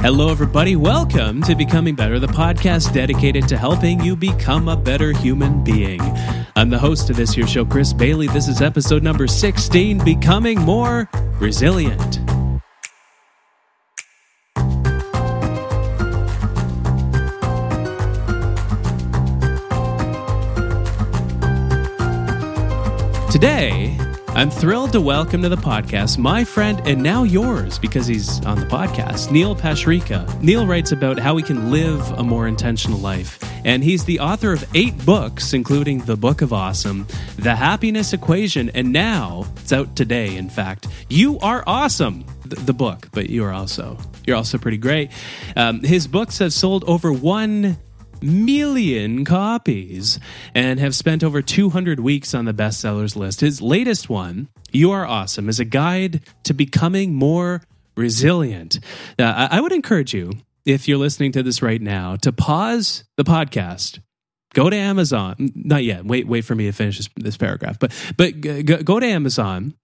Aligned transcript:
Hello, 0.00 0.30
everybody. 0.30 0.76
Welcome 0.76 1.42
to 1.42 1.56
Becoming 1.56 1.94
Better, 1.94 2.18
the 2.18 2.26
podcast 2.28 2.92
dedicated 2.92 3.48
to 3.48 3.56
helping 3.56 3.98
you 4.04 4.14
become 4.14 4.68
a 4.68 4.76
better 4.76 5.10
human 5.10 5.64
being. 5.64 6.00
I'm 6.54 6.68
the 6.68 6.78
host 6.78 7.10
of 7.10 7.16
this 7.16 7.32
here 7.32 7.46
show, 7.46 7.64
Chris 7.64 7.92
Bailey. 7.92 8.28
This 8.28 8.46
is 8.46 8.60
episode 8.60 9.02
number 9.02 9.26
16 9.26 10.04
Becoming 10.04 10.60
More 10.60 11.08
Resilient. 11.40 12.20
Today, 23.32 23.96
I'm 24.36 24.50
thrilled 24.50 24.92
to 24.92 25.00
welcome 25.00 25.40
to 25.40 25.48
the 25.48 25.56
podcast 25.56 26.18
my 26.18 26.44
friend 26.44 26.82
and 26.84 27.02
now 27.02 27.22
yours 27.22 27.78
because 27.78 28.06
he's 28.06 28.44
on 28.44 28.60
the 28.60 28.66
podcast, 28.66 29.30
Neil 29.30 29.56
Pasricha. 29.56 30.42
Neil 30.42 30.66
writes 30.66 30.92
about 30.92 31.18
how 31.18 31.32
we 31.32 31.42
can 31.42 31.70
live 31.70 32.02
a 32.18 32.22
more 32.22 32.46
intentional 32.46 32.98
life, 32.98 33.38
and 33.64 33.82
he's 33.82 34.04
the 34.04 34.20
author 34.20 34.52
of 34.52 34.62
eight 34.74 35.06
books, 35.06 35.54
including 35.54 36.00
The 36.00 36.18
Book 36.18 36.42
of 36.42 36.52
Awesome, 36.52 37.06
The 37.38 37.56
Happiness 37.56 38.12
Equation, 38.12 38.68
and 38.74 38.92
now 38.92 39.46
it's 39.56 39.72
out 39.72 39.96
today. 39.96 40.36
In 40.36 40.50
fact, 40.50 40.86
You 41.08 41.38
Are 41.38 41.64
Awesome, 41.66 42.26
the, 42.44 42.74
book, 42.74 43.08
but 43.12 43.30
you 43.30 43.42
are 43.42 43.52
also 43.52 43.96
you're 44.26 44.36
also 44.36 44.58
pretty 44.58 44.76
great. 44.76 45.12
Um, 45.56 45.82
his 45.82 46.06
books 46.06 46.40
have 46.40 46.52
sold 46.52 46.84
over 46.86 47.10
one 47.10 47.78
million 48.22 49.24
copies 49.24 50.18
and 50.54 50.80
have 50.80 50.94
spent 50.94 51.22
over 51.22 51.42
200 51.42 52.00
weeks 52.00 52.34
on 52.34 52.44
the 52.44 52.54
bestsellers 52.54 53.16
list. 53.16 53.40
His 53.40 53.60
latest 53.62 54.08
one, 54.08 54.48
You 54.72 54.90
Are 54.92 55.06
Awesome, 55.06 55.48
is 55.48 55.60
a 55.60 55.64
guide 55.64 56.20
to 56.44 56.54
becoming 56.54 57.14
more 57.14 57.62
resilient. 57.96 58.78
Uh, 59.18 59.48
I 59.50 59.60
would 59.60 59.72
encourage 59.72 60.14
you, 60.14 60.32
if 60.64 60.88
you're 60.88 60.98
listening 60.98 61.32
to 61.32 61.42
this 61.42 61.62
right 61.62 61.80
now, 61.80 62.16
to 62.16 62.32
pause 62.32 63.04
the 63.16 63.24
podcast. 63.24 64.00
Go 64.54 64.70
to 64.70 64.76
Amazon. 64.76 65.52
Not 65.54 65.84
yet. 65.84 66.04
Wait, 66.04 66.26
wait 66.26 66.44
for 66.44 66.54
me 66.54 66.64
to 66.64 66.72
finish 66.72 66.96
this, 66.96 67.08
this 67.16 67.36
paragraph. 67.36 67.78
But 67.78 67.92
but 68.16 68.40
go, 68.40 68.82
go 68.82 69.00
to 69.00 69.06
Amazon 69.06 69.74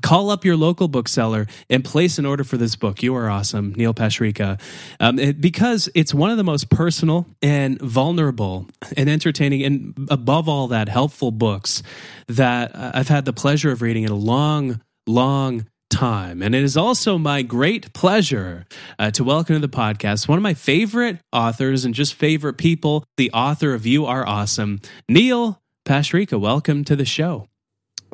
call 0.00 0.30
up 0.30 0.44
your 0.44 0.56
local 0.56 0.88
bookseller 0.88 1.46
and 1.68 1.84
place 1.84 2.18
an 2.18 2.24
order 2.24 2.44
for 2.44 2.56
this 2.56 2.76
book. 2.76 3.02
You 3.02 3.14
are 3.16 3.28
awesome, 3.28 3.74
Neil 3.76 3.92
Pasricha, 3.92 4.60
um, 5.00 5.18
it, 5.18 5.40
because 5.40 5.88
it's 5.94 6.14
one 6.14 6.30
of 6.30 6.36
the 6.36 6.44
most 6.44 6.70
personal 6.70 7.26
and 7.42 7.80
vulnerable 7.80 8.68
and 8.96 9.10
entertaining, 9.10 9.64
and 9.64 10.08
above 10.10 10.48
all 10.48 10.68
that, 10.68 10.88
helpful 10.88 11.30
books 11.30 11.82
that 12.28 12.72
I've 12.74 13.08
had 13.08 13.24
the 13.24 13.32
pleasure 13.32 13.70
of 13.70 13.82
reading 13.82 14.04
in 14.04 14.10
a 14.10 14.16
long, 14.16 14.80
long 15.06 15.66
time. 15.90 16.42
And 16.42 16.54
it 16.54 16.62
is 16.62 16.76
also 16.76 17.18
my 17.18 17.42
great 17.42 17.92
pleasure 17.92 18.64
uh, 18.98 19.10
to 19.12 19.24
welcome 19.24 19.54
to 19.54 19.60
the 19.60 19.68
podcast 19.68 20.26
one 20.26 20.38
of 20.38 20.42
my 20.42 20.54
favorite 20.54 21.18
authors 21.32 21.84
and 21.84 21.94
just 21.94 22.14
favorite 22.14 22.54
people, 22.54 23.04
the 23.16 23.30
author 23.32 23.74
of 23.74 23.84
You 23.84 24.06
Are 24.06 24.26
Awesome, 24.26 24.80
Neil 25.08 25.60
Pasricha. 25.84 26.40
Welcome 26.40 26.84
to 26.84 26.96
the 26.96 27.04
show. 27.04 27.46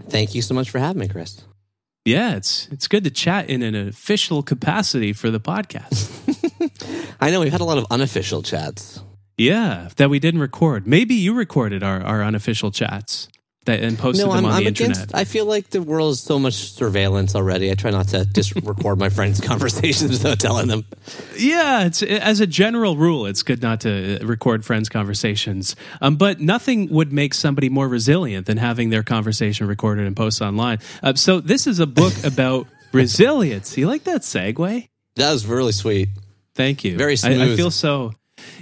Thank 0.02 0.34
you 0.34 0.42
so 0.42 0.54
much 0.54 0.70
for 0.70 0.78
having 0.78 1.00
me, 1.00 1.08
Chris. 1.08 1.42
Yeah, 2.08 2.36
it's 2.36 2.68
it's 2.72 2.88
good 2.88 3.04
to 3.04 3.10
chat 3.10 3.50
in 3.50 3.62
an 3.62 3.74
official 3.74 4.42
capacity 4.42 5.12
for 5.12 5.30
the 5.30 5.38
podcast. 5.38 6.08
I 7.20 7.30
know 7.30 7.40
we've 7.40 7.52
had 7.52 7.60
a 7.60 7.64
lot 7.64 7.76
of 7.76 7.84
unofficial 7.90 8.42
chats. 8.42 9.02
Yeah, 9.36 9.90
that 9.96 10.08
we 10.08 10.18
didn't 10.18 10.40
record. 10.40 10.86
Maybe 10.86 11.14
you 11.14 11.34
recorded 11.34 11.82
our, 11.82 12.00
our 12.00 12.24
unofficial 12.24 12.70
chats 12.70 13.28
that 13.68 13.82
and 13.82 13.98
posted 13.98 14.26
no, 14.26 14.32
them 14.32 14.44
I'm, 14.44 14.50
on 14.50 14.56
I'm 14.56 14.64
the 14.64 14.68
against, 14.70 15.00
internet. 15.02 15.20
I 15.20 15.24
feel 15.24 15.46
like 15.46 15.70
the 15.70 15.80
world 15.80 16.12
is 16.12 16.20
so 16.20 16.38
much 16.38 16.54
surveillance 16.72 17.34
already. 17.34 17.70
I 17.70 17.74
try 17.74 17.90
not 17.90 18.08
to 18.08 18.24
just 18.24 18.54
record 18.62 18.98
my 18.98 19.08
friends' 19.08 19.40
conversations 19.40 20.10
without 20.10 20.40
telling 20.40 20.68
them. 20.68 20.84
Yeah, 21.36 21.84
it's 21.84 22.02
as 22.02 22.40
a 22.40 22.46
general 22.46 22.96
rule, 22.96 23.26
it's 23.26 23.42
good 23.42 23.62
not 23.62 23.80
to 23.82 24.20
uh, 24.20 24.26
record 24.26 24.64
friends' 24.64 24.88
conversations. 24.88 25.76
Um, 26.00 26.16
but 26.16 26.40
nothing 26.40 26.88
would 26.88 27.12
make 27.12 27.34
somebody 27.34 27.68
more 27.68 27.88
resilient 27.88 28.46
than 28.46 28.56
having 28.56 28.90
their 28.90 29.02
conversation 29.02 29.66
recorded 29.66 30.06
and 30.06 30.16
posted 30.16 30.46
online. 30.46 30.78
Uh, 31.02 31.14
so 31.14 31.40
this 31.40 31.66
is 31.66 31.78
a 31.78 31.86
book 31.86 32.12
about 32.24 32.66
resilience. 32.92 33.76
You 33.76 33.86
like 33.86 34.04
that 34.04 34.22
segue? 34.22 34.88
That 35.16 35.32
was 35.32 35.46
really 35.46 35.72
sweet. 35.72 36.08
Thank 36.54 36.84
you. 36.84 36.96
Very 36.96 37.16
I, 37.22 37.52
I 37.52 37.56
feel 37.56 37.70
so. 37.70 38.12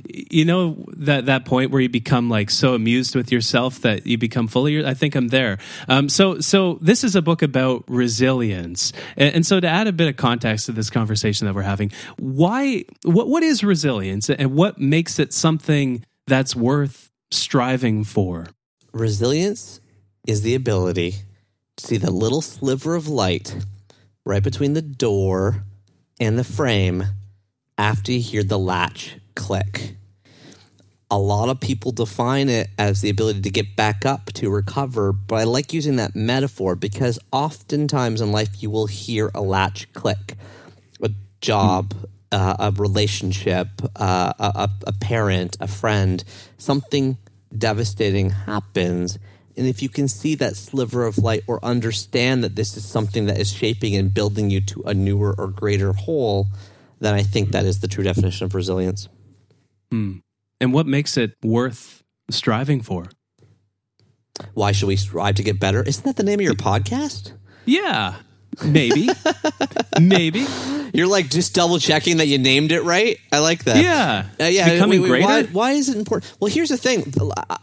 You 0.08 0.44
know 0.44 0.84
that 0.96 1.26
that 1.26 1.44
point 1.44 1.70
where 1.70 1.80
you 1.80 1.88
become 1.88 2.28
like 2.28 2.50
so 2.50 2.74
amused 2.74 3.14
with 3.14 3.32
yourself 3.32 3.80
that 3.80 4.06
you 4.06 4.18
become 4.18 4.48
fully. 4.48 4.84
I 4.84 4.94
think 4.94 5.14
I'm 5.14 5.28
there. 5.28 5.58
Um, 5.88 6.08
so 6.08 6.40
so 6.40 6.78
this 6.80 7.04
is 7.04 7.16
a 7.16 7.22
book 7.22 7.42
about 7.42 7.84
resilience, 7.88 8.92
and, 9.16 9.36
and 9.36 9.46
so 9.46 9.60
to 9.60 9.68
add 9.68 9.86
a 9.86 9.92
bit 9.92 10.08
of 10.08 10.16
context 10.16 10.66
to 10.66 10.72
this 10.72 10.90
conversation 10.90 11.46
that 11.46 11.54
we're 11.54 11.62
having, 11.62 11.92
why 12.18 12.84
what 13.04 13.28
what 13.28 13.42
is 13.42 13.64
resilience, 13.64 14.30
and 14.30 14.54
what 14.54 14.78
makes 14.78 15.18
it 15.18 15.32
something 15.32 16.04
that's 16.26 16.56
worth 16.56 17.10
striving 17.30 18.04
for? 18.04 18.46
Resilience 18.92 19.80
is 20.26 20.42
the 20.42 20.54
ability 20.54 21.14
to 21.76 21.86
see 21.86 21.96
the 21.96 22.10
little 22.10 22.42
sliver 22.42 22.94
of 22.94 23.08
light 23.08 23.54
right 24.24 24.42
between 24.42 24.72
the 24.72 24.82
door 24.82 25.64
and 26.18 26.38
the 26.38 26.44
frame 26.44 27.04
after 27.78 28.12
you 28.12 28.20
hear 28.20 28.42
the 28.42 28.58
latch 28.58 29.16
click. 29.36 29.94
A 31.08 31.18
lot 31.18 31.48
of 31.48 31.60
people 31.60 31.92
define 31.92 32.48
it 32.48 32.68
as 32.76 33.00
the 33.00 33.10
ability 33.10 33.42
to 33.42 33.50
get 33.50 33.76
back 33.76 34.04
up 34.04 34.32
to 34.32 34.50
recover, 34.50 35.12
but 35.12 35.36
I 35.36 35.44
like 35.44 35.72
using 35.72 35.96
that 35.96 36.16
metaphor 36.16 36.74
because 36.74 37.20
oftentimes 37.30 38.20
in 38.20 38.32
life 38.32 38.60
you 38.60 38.70
will 38.70 38.88
hear 38.88 39.30
a 39.32 39.40
latch 39.40 39.92
click. 39.92 40.34
A 41.00 41.10
job, 41.40 41.94
uh, 42.32 42.56
a 42.58 42.72
relationship, 42.72 43.68
uh, 43.94 44.32
a, 44.40 44.68
a 44.84 44.92
parent, 44.94 45.56
a 45.60 45.68
friend, 45.68 46.24
something 46.58 47.18
devastating 47.56 48.30
happens. 48.30 49.18
And 49.56 49.66
if 49.66 49.82
you 49.82 49.88
can 49.88 50.08
see 50.08 50.34
that 50.36 50.56
sliver 50.56 51.06
of 51.06 51.18
light 51.18 51.42
or 51.46 51.64
understand 51.64 52.44
that 52.44 52.56
this 52.56 52.76
is 52.76 52.84
something 52.84 53.26
that 53.26 53.38
is 53.38 53.52
shaping 53.52 53.94
and 53.94 54.12
building 54.12 54.50
you 54.50 54.60
to 54.62 54.82
a 54.82 54.92
newer 54.92 55.34
or 55.38 55.48
greater 55.48 55.92
whole, 55.92 56.48
then 57.00 57.14
I 57.14 57.22
think 57.22 57.52
that 57.52 57.64
is 57.64 57.80
the 57.80 57.88
true 57.88 58.04
definition 58.04 58.44
of 58.44 58.54
resilience. 58.54 59.08
And 59.90 60.72
what 60.72 60.86
makes 60.86 61.16
it 61.16 61.34
worth 61.42 62.02
striving 62.30 62.80
for? 62.82 63.06
Why 64.54 64.72
should 64.72 64.88
we 64.88 64.96
strive 64.96 65.36
to 65.36 65.42
get 65.42 65.58
better? 65.58 65.82
Isn't 65.82 66.04
that 66.04 66.16
the 66.16 66.22
name 66.22 66.40
of 66.40 66.44
your 66.44 66.54
podcast? 66.54 67.32
Yeah, 67.64 68.16
maybe, 68.64 69.08
maybe. 70.00 70.46
You're 70.92 71.08
like 71.08 71.28
just 71.28 71.54
double 71.54 71.78
checking 71.78 72.18
that 72.18 72.26
you 72.26 72.38
named 72.38 72.72
it 72.72 72.82
right. 72.82 73.18
I 73.32 73.40
like 73.40 73.64
that. 73.64 73.82
Yeah, 73.82 74.26
Uh, 74.40 74.44
yeah, 74.44 74.72
becoming 74.72 75.02
greater. 75.02 75.26
Why, 75.26 75.42
why 75.44 75.70
is 75.72 75.88
it 75.90 75.96
important? 75.96 76.32
Well, 76.40 76.50
here's 76.50 76.70
the 76.70 76.76
thing. 76.78 77.12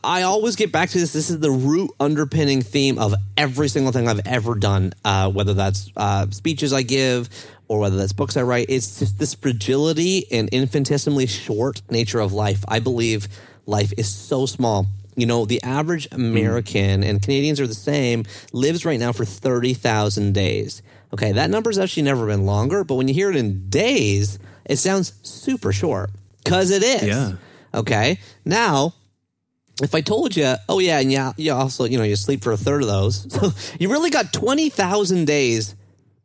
I 0.03 0.23
always 0.23 0.56
get 0.56 0.72
back 0.72 0.89
to 0.89 1.00
this. 1.00 1.13
This 1.13 1.29
is 1.31 1.39
the 1.39 1.50
root 1.50 1.89
underpinning 2.00 2.62
theme 2.62 3.00
of 3.00 3.16
every 3.38 3.69
single 3.69 3.91
thing 3.91 4.07
I've 4.07 4.22
ever 4.28 4.56
done, 4.56 4.94
uh, 5.06 5.31
whether 5.31 5.53
that's 5.56 5.89
uh, 5.95 6.28
speeches 6.31 6.73
I 6.73 6.83
give 6.83 7.29
or 7.73 7.79
whether 7.79 7.97
that's 7.97 8.13
books 8.13 8.38
I 8.38 8.44
write. 8.44 8.67
It's 8.69 9.00
just 9.00 9.17
this 9.17 9.34
fragility 9.34 10.31
and 10.31 10.47
infinitesimally 10.50 11.25
short 11.25 11.81
nature 11.89 12.19
of 12.19 12.31
life. 12.31 12.63
I 12.67 12.78
believe 12.78 13.28
life 13.66 13.91
is 13.97 14.13
so 14.13 14.45
small. 14.45 14.85
You 15.16 15.25
know, 15.25 15.45
the 15.45 15.61
average 15.63 16.07
hmm. 16.09 16.16
American 16.16 17.03
and 17.03 17.19
Canadians 17.19 17.59
are 17.59 17.66
the 17.66 17.73
same 17.73 18.25
lives 18.51 18.85
right 18.85 19.00
now 19.00 19.12
for 19.12 19.25
30,000 19.25 20.33
days. 20.33 20.83
Okay, 21.12 21.31
that 21.31 21.50
number's 21.50 21.79
actually 21.79 22.03
never 22.03 22.28
been 22.28 22.45
longer, 22.45 22.83
but 22.83 22.95
when 22.95 23.07
you 23.07 23.13
hear 23.16 23.31
it 23.31 23.35
in 23.35 23.69
days, 23.69 24.38
it 24.66 24.78
sounds 24.78 25.13
super 25.23 25.73
short 25.73 26.12
because 26.44 26.69
it 26.69 26.83
is. 26.83 27.03
Yeah. 27.03 27.33
Okay. 27.73 28.19
Now, 28.45 28.94
if 29.81 29.95
I 29.95 30.01
told 30.01 30.35
you, 30.35 30.53
oh 30.69 30.78
yeah, 30.78 31.00
and 31.00 31.12
yeah, 31.12 31.33
you 31.38 31.53
also 31.53 31.85
you 31.85 31.97
know 31.97 32.03
you 32.03 32.16
sleep 32.16 32.44
for 32.44 32.51
a 32.51 32.57
third 32.57 32.83
of 32.83 32.88
those, 32.88 33.31
so 33.33 33.51
you 33.79 33.91
really 33.91 34.12
got 34.12 34.31
twenty 34.31 34.69
thousand 34.69 35.25
days, 35.25 35.75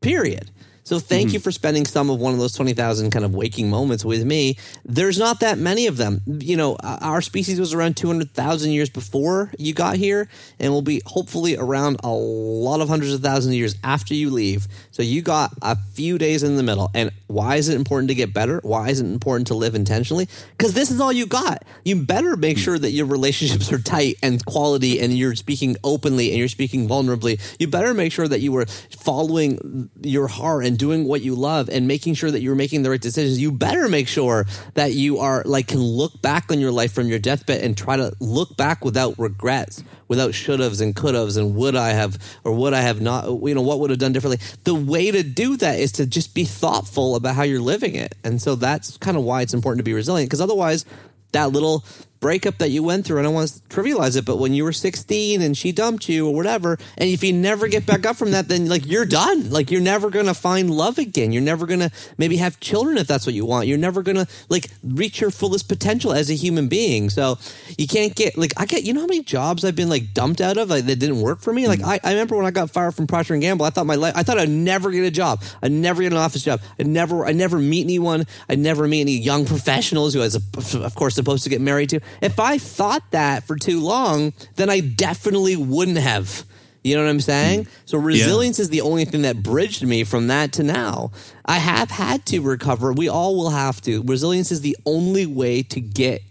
period. 0.02 0.50
So 0.88 0.98
thank 0.98 1.34
you 1.34 1.38
for 1.38 1.52
spending 1.52 1.84
some 1.84 2.08
of 2.08 2.18
one 2.18 2.32
of 2.32 2.38
those 2.38 2.54
20,000 2.54 3.10
kind 3.10 3.22
of 3.22 3.34
waking 3.34 3.68
moments 3.68 4.06
with 4.06 4.24
me. 4.24 4.56
There's 4.86 5.18
not 5.18 5.40
that 5.40 5.58
many 5.58 5.86
of 5.86 5.98
them. 5.98 6.22
You 6.26 6.56
know, 6.56 6.76
uh, 6.76 6.96
our 7.02 7.20
species 7.20 7.60
was 7.60 7.74
around 7.74 7.98
200,000 7.98 8.70
years 8.70 8.88
before 8.88 9.52
you 9.58 9.74
got 9.74 9.96
here 9.96 10.30
and 10.58 10.72
will 10.72 10.80
be 10.80 11.02
hopefully 11.04 11.58
around 11.58 11.98
a 12.02 12.08
lot 12.08 12.80
of 12.80 12.88
hundreds 12.88 13.12
of 13.12 13.20
thousands 13.20 13.52
of 13.52 13.58
years 13.58 13.76
after 13.84 14.14
you 14.14 14.30
leave. 14.30 14.66
So 14.90 15.02
you 15.02 15.20
got 15.20 15.52
a 15.60 15.76
few 15.76 16.16
days 16.16 16.42
in 16.42 16.56
the 16.56 16.62
middle. 16.62 16.90
And 16.94 17.10
why 17.26 17.56
is 17.56 17.68
it 17.68 17.76
important 17.76 18.08
to 18.08 18.14
get 18.14 18.32
better? 18.32 18.58
Why 18.62 18.88
is 18.88 18.98
it 18.98 19.04
important 19.04 19.48
to 19.48 19.54
live 19.54 19.74
intentionally? 19.74 20.26
Because 20.56 20.72
this 20.72 20.90
is 20.90 21.02
all 21.02 21.12
you 21.12 21.26
got. 21.26 21.64
You 21.84 22.02
better 22.02 22.34
make 22.34 22.56
sure 22.56 22.78
that 22.78 22.92
your 22.92 23.04
relationships 23.04 23.70
are 23.70 23.78
tight 23.78 24.16
and 24.22 24.42
quality 24.46 25.00
and 25.00 25.12
you're 25.12 25.34
speaking 25.34 25.76
openly 25.84 26.30
and 26.30 26.38
you're 26.38 26.48
speaking 26.48 26.88
vulnerably. 26.88 27.38
You 27.58 27.68
better 27.68 27.92
make 27.92 28.10
sure 28.10 28.26
that 28.26 28.40
you 28.40 28.52
were 28.52 28.64
following 28.64 29.90
your 30.00 30.28
heart 30.28 30.64
and 30.64 30.77
doing 30.78 31.04
what 31.04 31.20
you 31.20 31.34
love 31.34 31.68
and 31.68 31.86
making 31.86 32.14
sure 32.14 32.30
that 32.30 32.40
you're 32.40 32.54
making 32.54 32.82
the 32.82 32.90
right 32.90 33.00
decisions, 33.00 33.38
you 33.38 33.52
better 33.52 33.88
make 33.88 34.08
sure 34.08 34.46
that 34.74 34.92
you 34.92 35.18
are 35.18 35.42
like 35.44 35.68
can 35.68 35.80
look 35.80 36.22
back 36.22 36.50
on 36.50 36.58
your 36.60 36.72
life 36.72 36.92
from 36.92 37.08
your 37.08 37.18
deathbed 37.18 37.62
and 37.62 37.76
try 37.76 37.96
to 37.96 38.12
look 38.20 38.56
back 38.56 38.84
without 38.84 39.18
regrets, 39.18 39.84
without 40.08 40.32
should 40.32 40.60
haves 40.60 40.80
and 40.80 40.96
could 40.96 41.14
haves 41.14 41.36
and 41.36 41.54
would 41.56 41.76
I 41.76 41.90
have 41.90 42.18
or 42.44 42.52
would 42.52 42.72
I 42.72 42.80
have 42.80 43.00
not, 43.00 43.26
you 43.42 43.54
know, 43.54 43.62
what 43.62 43.80
would 43.80 43.90
have 43.90 43.98
done 43.98 44.12
differently. 44.12 44.44
The 44.64 44.74
way 44.74 45.10
to 45.10 45.22
do 45.22 45.56
that 45.58 45.78
is 45.78 45.92
to 45.92 46.06
just 46.06 46.34
be 46.34 46.44
thoughtful 46.44 47.16
about 47.16 47.34
how 47.34 47.42
you're 47.42 47.60
living 47.60 47.94
it. 47.94 48.14
And 48.24 48.40
so 48.40 48.54
that's 48.54 48.96
kind 48.96 49.16
of 49.16 49.24
why 49.24 49.42
it's 49.42 49.54
important 49.54 49.80
to 49.80 49.84
be 49.84 49.92
resilient 49.92 50.30
because 50.30 50.40
otherwise, 50.40 50.86
that 51.32 51.52
little 51.52 51.84
breakup 52.20 52.58
that 52.58 52.70
you 52.70 52.82
went 52.82 53.06
through. 53.06 53.20
I 53.20 53.22
don't 53.22 53.34
want 53.34 53.48
to 53.48 53.60
trivialize 53.74 54.16
it, 54.16 54.24
but 54.24 54.38
when 54.38 54.54
you 54.54 54.64
were 54.64 54.72
16 54.72 55.42
and 55.42 55.56
she 55.56 55.72
dumped 55.72 56.08
you 56.08 56.26
or 56.28 56.34
whatever, 56.34 56.78
and 56.96 57.08
if 57.08 57.22
you 57.22 57.32
never 57.32 57.68
get 57.68 57.86
back 57.86 58.06
up 58.06 58.16
from 58.16 58.32
that, 58.32 58.48
then 58.48 58.68
like 58.68 58.86
you're 58.86 59.04
done. 59.04 59.50
Like 59.50 59.70
you're 59.70 59.80
never 59.80 60.10
going 60.10 60.26
to 60.26 60.34
find 60.34 60.70
love 60.70 60.98
again. 60.98 61.32
You're 61.32 61.42
never 61.42 61.66
going 61.66 61.80
to 61.80 61.90
maybe 62.16 62.36
have 62.36 62.60
children 62.60 62.98
if 62.98 63.06
that's 63.06 63.26
what 63.26 63.34
you 63.34 63.44
want. 63.46 63.66
You're 63.66 63.78
never 63.78 64.02
going 64.02 64.16
to 64.16 64.26
like 64.48 64.68
reach 64.82 65.20
your 65.20 65.30
fullest 65.30 65.68
potential 65.68 66.12
as 66.12 66.30
a 66.30 66.34
human 66.34 66.68
being. 66.68 67.10
So 67.10 67.38
you 67.76 67.86
can't 67.86 68.14
get 68.14 68.36
like 68.36 68.52
I 68.56 68.66
get 68.66 68.84
you 68.84 68.92
know 68.92 69.00
how 69.00 69.06
many 69.06 69.22
jobs 69.22 69.64
I've 69.64 69.76
been 69.76 69.88
like 69.88 70.14
dumped 70.14 70.40
out 70.40 70.56
of 70.56 70.70
like, 70.70 70.84
that 70.86 70.96
didn't 70.96 71.20
work 71.20 71.40
for 71.40 71.52
me. 71.52 71.68
Like 71.68 71.80
mm. 71.80 71.86
I, 71.86 72.00
I 72.02 72.12
remember 72.12 72.36
when 72.36 72.46
I 72.46 72.50
got 72.50 72.70
fired 72.70 72.94
from 72.94 73.06
Procter 73.06 73.34
and 73.34 73.42
Gamble, 73.42 73.64
I 73.64 73.70
thought 73.70 73.86
my 73.86 73.94
life 73.94 74.14
I 74.16 74.22
thought 74.22 74.38
I'd 74.38 74.48
never 74.48 74.90
get 74.90 75.04
a 75.04 75.10
job. 75.10 75.42
I'd 75.62 75.72
never 75.72 76.02
get 76.02 76.12
an 76.12 76.18
office 76.18 76.42
job. 76.42 76.60
I'd 76.78 76.86
never 76.86 77.26
I 77.26 77.32
never 77.32 77.58
meet 77.58 77.84
anyone. 77.84 78.26
I'd 78.48 78.58
never 78.58 78.88
meet 78.88 79.02
any 79.02 79.18
young 79.18 79.46
professionals 79.46 80.14
who 80.14 80.20
I 80.20 80.24
was 80.24 80.74
of 80.74 80.94
course 80.94 81.14
supposed 81.14 81.44
to 81.44 81.50
get 81.50 81.60
married 81.60 81.90
to. 81.90 82.00
If 82.20 82.40
I 82.40 82.58
thought 82.58 83.10
that 83.10 83.44
for 83.44 83.56
too 83.56 83.80
long, 83.80 84.32
then 84.56 84.70
I 84.70 84.80
definitely 84.80 85.56
wouldn't 85.56 85.98
have. 85.98 86.44
You 86.84 86.96
know 86.96 87.02
what 87.02 87.10
I'm 87.10 87.20
saying? 87.20 87.64
Mm. 87.64 87.68
So 87.86 87.98
resilience 87.98 88.58
yeah. 88.58 88.62
is 88.62 88.70
the 88.70 88.80
only 88.80 89.04
thing 89.04 89.22
that 89.22 89.42
bridged 89.42 89.82
me 89.82 90.04
from 90.04 90.28
that 90.28 90.52
to 90.54 90.62
now. 90.62 91.10
I 91.44 91.58
have 91.58 91.90
had 91.90 92.24
to 92.26 92.40
recover. 92.40 92.92
We 92.92 93.08
all 93.08 93.36
will 93.36 93.50
have 93.50 93.80
to. 93.82 94.02
Resilience 94.04 94.52
is 94.52 94.60
the 94.60 94.76
only 94.86 95.26
way 95.26 95.62
to 95.64 95.80
get 95.80 96.22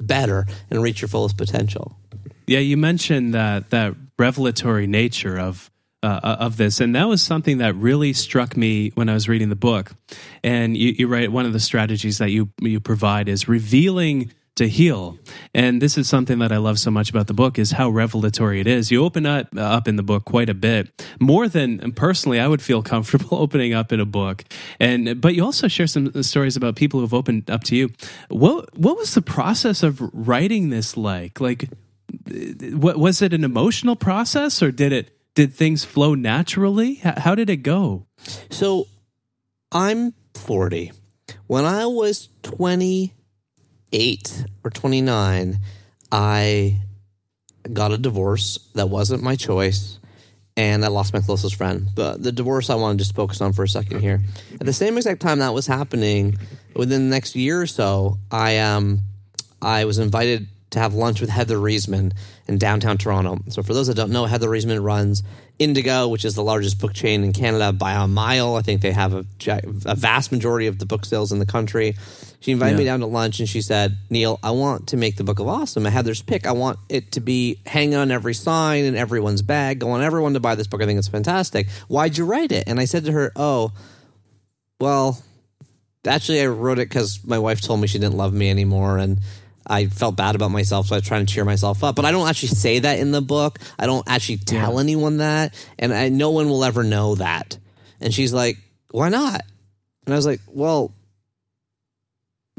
better 0.00 0.46
and 0.70 0.82
reach 0.82 1.00
your 1.00 1.08
fullest 1.08 1.36
potential. 1.36 1.96
Yeah, 2.46 2.60
you 2.60 2.76
mentioned 2.76 3.34
that 3.34 3.70
that 3.70 3.94
revelatory 4.18 4.86
nature 4.86 5.38
of 5.38 5.70
uh 6.02 6.36
of 6.40 6.56
this, 6.56 6.80
and 6.80 6.94
that 6.94 7.08
was 7.08 7.20
something 7.20 7.58
that 7.58 7.74
really 7.74 8.12
struck 8.12 8.56
me 8.56 8.90
when 8.94 9.08
I 9.08 9.14
was 9.14 9.28
reading 9.28 9.48
the 9.48 9.56
book. 9.56 9.92
And 10.44 10.76
you, 10.76 10.94
you 10.96 11.08
write 11.08 11.32
one 11.32 11.44
of 11.44 11.52
the 11.52 11.60
strategies 11.60 12.18
that 12.18 12.30
you 12.30 12.50
you 12.60 12.78
provide 12.78 13.28
is 13.28 13.48
revealing 13.48 14.32
to 14.56 14.68
heal. 14.68 15.18
And 15.54 15.80
this 15.80 15.96
is 15.96 16.08
something 16.08 16.38
that 16.40 16.50
I 16.50 16.56
love 16.56 16.78
so 16.78 16.90
much 16.90 17.10
about 17.10 17.26
the 17.26 17.34
book 17.34 17.58
is 17.58 17.72
how 17.72 17.90
revelatory 17.90 18.60
it 18.60 18.66
is. 18.66 18.90
You 18.90 19.04
open 19.04 19.26
up 19.26 19.48
uh, 19.56 19.60
up 19.60 19.86
in 19.86 19.96
the 19.96 20.02
book 20.02 20.24
quite 20.24 20.48
a 20.48 20.54
bit, 20.54 21.06
more 21.20 21.46
than 21.48 21.92
personally 21.92 22.40
I 22.40 22.48
would 22.48 22.62
feel 22.62 22.82
comfortable 22.94 23.28
opening 23.38 23.74
up 23.74 23.92
in 23.92 24.00
a 24.00 24.04
book. 24.04 24.44
And 24.80 25.20
but 25.20 25.34
you 25.34 25.44
also 25.44 25.68
share 25.68 25.86
some 25.86 26.22
stories 26.22 26.56
about 26.56 26.74
people 26.76 27.00
who've 27.00 27.14
opened 27.14 27.50
up 27.50 27.64
to 27.64 27.76
you. 27.76 27.90
What 28.28 28.76
what 28.76 28.96
was 28.96 29.14
the 29.14 29.22
process 29.22 29.82
of 29.82 30.00
writing 30.12 30.70
this 30.70 30.96
like? 30.96 31.40
Like 31.40 31.68
what 32.72 32.96
was 32.98 33.22
it 33.22 33.32
an 33.32 33.44
emotional 33.44 33.96
process 33.96 34.62
or 34.62 34.70
did 34.70 34.92
it 34.92 35.10
did 35.34 35.54
things 35.54 35.84
flow 35.84 36.14
naturally? 36.14 36.94
How 36.94 37.34
did 37.34 37.50
it 37.50 37.58
go? 37.58 38.06
So 38.50 38.88
I'm 39.70 40.14
40. 40.34 40.92
When 41.46 41.64
I 41.64 41.86
was 41.86 42.30
20 42.42 43.12
28 43.90 44.44
or 44.64 44.70
29, 44.70 45.58
I 46.12 46.80
got 47.72 47.92
a 47.92 47.98
divorce 47.98 48.58
that 48.74 48.88
wasn't 48.88 49.22
my 49.22 49.36
choice 49.36 49.98
and 50.56 50.84
I 50.84 50.88
lost 50.88 51.12
my 51.12 51.20
closest 51.20 51.56
friend. 51.56 51.88
But 51.94 52.22
the 52.22 52.32
divorce 52.32 52.70
I 52.70 52.76
want 52.76 52.98
to 52.98 53.04
just 53.04 53.14
focus 53.14 53.40
on 53.40 53.52
for 53.52 53.64
a 53.64 53.68
second 53.68 54.00
here. 54.00 54.22
At 54.54 54.66
the 54.66 54.72
same 54.72 54.96
exact 54.96 55.20
time 55.20 55.40
that 55.40 55.52
was 55.52 55.66
happening, 55.66 56.38
within 56.74 57.08
the 57.08 57.14
next 57.14 57.36
year 57.36 57.60
or 57.60 57.66
so, 57.66 58.18
I 58.30 58.58
um 58.58 59.00
I 59.60 59.84
was 59.84 59.98
invited 59.98 60.48
to 60.70 60.78
have 60.78 60.94
lunch 60.94 61.20
with 61.20 61.30
Heather 61.30 61.56
Reisman 61.56 62.12
in 62.48 62.58
downtown 62.58 62.98
Toronto. 62.98 63.38
So 63.48 63.62
for 63.62 63.72
those 63.72 63.86
that 63.86 63.94
don't 63.94 64.10
know, 64.10 64.24
Heather 64.24 64.48
Reisman 64.48 64.82
runs 64.82 65.22
Indigo, 65.58 66.08
which 66.08 66.24
is 66.24 66.34
the 66.34 66.42
largest 66.42 66.80
book 66.80 66.92
chain 66.92 67.24
in 67.24 67.32
Canada 67.32 67.72
by 67.72 67.92
a 67.92 68.06
mile. 68.06 68.56
I 68.56 68.62
think 68.62 68.82
they 68.82 68.92
have 68.92 69.14
a, 69.14 69.24
a 69.86 69.94
vast 69.94 70.32
majority 70.32 70.66
of 70.66 70.78
the 70.78 70.86
book 70.86 71.04
sales 71.04 71.32
in 71.32 71.38
the 71.38 71.46
country. 71.46 71.94
She 72.40 72.52
invited 72.52 72.72
yeah. 72.72 72.78
me 72.78 72.84
down 72.84 73.00
to 73.00 73.06
lunch 73.06 73.40
and 73.40 73.48
she 73.48 73.62
said, 73.62 73.96
Neil, 74.10 74.38
I 74.42 74.50
want 74.50 74.88
to 74.88 74.96
make 74.96 75.16
the 75.16 75.24
Book 75.24 75.38
of 75.38 75.48
Awesome 75.48 75.86
I 75.86 75.88
a 75.88 75.92
Heather's 75.92 76.20
pick. 76.20 76.46
I 76.46 76.52
want 76.52 76.78
it 76.88 77.12
to 77.12 77.20
be 77.20 77.60
hanging 77.64 77.94
on 77.94 78.10
every 78.10 78.34
sign 78.34 78.84
in 78.84 78.96
everyone's 78.96 79.42
bag. 79.42 79.82
I 79.82 79.86
want 79.86 80.02
everyone 80.02 80.34
to 80.34 80.40
buy 80.40 80.54
this 80.54 80.66
book. 80.66 80.82
I 80.82 80.86
think 80.86 80.98
it's 80.98 81.08
fantastic. 81.08 81.68
Why'd 81.88 82.18
you 82.18 82.26
write 82.26 82.52
it? 82.52 82.64
And 82.66 82.78
I 82.78 82.84
said 82.84 83.04
to 83.06 83.12
her, 83.12 83.32
Oh, 83.34 83.72
well, 84.78 85.22
actually, 86.06 86.42
I 86.42 86.46
wrote 86.46 86.78
it 86.78 86.88
because 86.88 87.20
my 87.24 87.38
wife 87.38 87.62
told 87.62 87.80
me 87.80 87.86
she 87.86 87.98
didn't 87.98 88.16
love 88.16 88.34
me 88.34 88.50
anymore. 88.50 88.98
And 88.98 89.20
I 89.66 89.86
felt 89.86 90.16
bad 90.16 90.34
about 90.34 90.50
myself, 90.50 90.86
so 90.86 90.94
I 90.94 90.98
was 90.98 91.06
trying 91.06 91.26
to 91.26 91.32
cheer 91.32 91.44
myself 91.44 91.82
up. 91.82 91.96
But 91.96 92.04
I 92.04 92.12
don't 92.12 92.28
actually 92.28 92.48
say 92.48 92.78
that 92.78 92.98
in 92.98 93.10
the 93.10 93.20
book. 93.20 93.58
I 93.78 93.86
don't 93.86 94.06
actually 94.08 94.38
tell 94.38 94.74
yeah. 94.74 94.80
anyone 94.80 95.18
that, 95.18 95.54
and 95.78 95.92
I, 95.92 96.08
no 96.08 96.30
one 96.30 96.48
will 96.48 96.64
ever 96.64 96.84
know 96.84 97.16
that. 97.16 97.58
And 98.00 98.14
she's 98.14 98.32
like, 98.32 98.58
"Why 98.90 99.08
not?" 99.08 99.42
And 100.04 100.14
I 100.14 100.16
was 100.16 100.26
like, 100.26 100.40
"Well, 100.46 100.92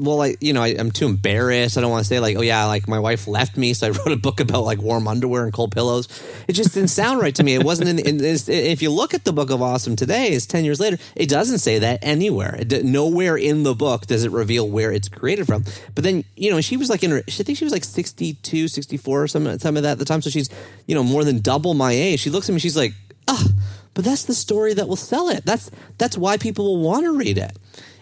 well, 0.00 0.16
like 0.16 0.38
you 0.40 0.52
know, 0.52 0.62
I, 0.62 0.68
am 0.68 0.92
too 0.92 1.06
embarrassed. 1.06 1.76
I 1.76 1.80
don't 1.80 1.90
want 1.90 2.04
to 2.04 2.08
say 2.08 2.20
like, 2.20 2.36
oh 2.36 2.40
yeah, 2.40 2.66
like 2.66 2.86
my 2.86 3.00
wife 3.00 3.26
left 3.26 3.56
me, 3.56 3.74
so 3.74 3.88
I 3.88 3.90
wrote 3.98 4.12
a 4.12 4.16
book 4.16 4.38
about 4.38 4.62
like 4.62 4.78
warm 4.80 5.08
underwear 5.08 5.42
and 5.42 5.52
cold 5.52 5.72
pillows. 5.72 6.06
It 6.46 6.52
just 6.52 6.72
didn't 6.72 6.90
sound 6.90 7.20
right 7.20 7.34
to 7.34 7.42
me. 7.42 7.54
It 7.54 7.64
wasn't 7.64 7.90
in. 7.90 7.98
in 7.98 8.24
if 8.24 8.80
you 8.80 8.90
look 8.90 9.12
at 9.12 9.24
the 9.24 9.32
Book 9.32 9.50
of 9.50 9.60
Awesome 9.60 9.96
today, 9.96 10.28
it's 10.28 10.46
ten 10.46 10.64
years 10.64 10.78
later. 10.78 10.98
It 11.16 11.28
doesn't 11.28 11.58
say 11.58 11.80
that 11.80 11.98
anywhere. 12.02 12.54
It, 12.60 12.84
nowhere 12.84 13.36
in 13.36 13.64
the 13.64 13.74
book 13.74 14.06
does 14.06 14.22
it 14.22 14.30
reveal 14.30 14.68
where 14.68 14.92
it's 14.92 15.08
created 15.08 15.46
from. 15.46 15.64
But 15.96 16.04
then 16.04 16.24
you 16.36 16.52
know, 16.52 16.60
she 16.60 16.76
was 16.76 16.88
like 16.88 17.02
in 17.02 17.10
her. 17.10 17.22
I 17.26 17.30
think 17.30 17.58
she 17.58 17.64
was 17.64 17.72
like 17.72 17.84
62, 17.84 18.68
64 18.68 19.22
or 19.22 19.26
some 19.26 19.58
some 19.58 19.76
of 19.76 19.82
that 19.82 19.92
at 19.92 19.98
the 19.98 20.04
time. 20.04 20.22
So 20.22 20.30
she's 20.30 20.48
you 20.86 20.94
know 20.94 21.02
more 21.02 21.24
than 21.24 21.40
double 21.40 21.74
my 21.74 21.90
age. 21.90 22.20
She 22.20 22.30
looks 22.30 22.48
at 22.48 22.52
me. 22.52 22.60
She's 22.60 22.76
like, 22.76 22.92
ah, 23.26 23.36
oh, 23.36 23.50
but 23.94 24.04
that's 24.04 24.26
the 24.26 24.34
story 24.34 24.74
that 24.74 24.86
will 24.86 24.94
sell 24.94 25.28
it. 25.28 25.44
That's 25.44 25.72
that's 25.98 26.16
why 26.16 26.36
people 26.36 26.66
will 26.66 26.82
want 26.82 27.04
to 27.04 27.16
read 27.16 27.36
it 27.36 27.58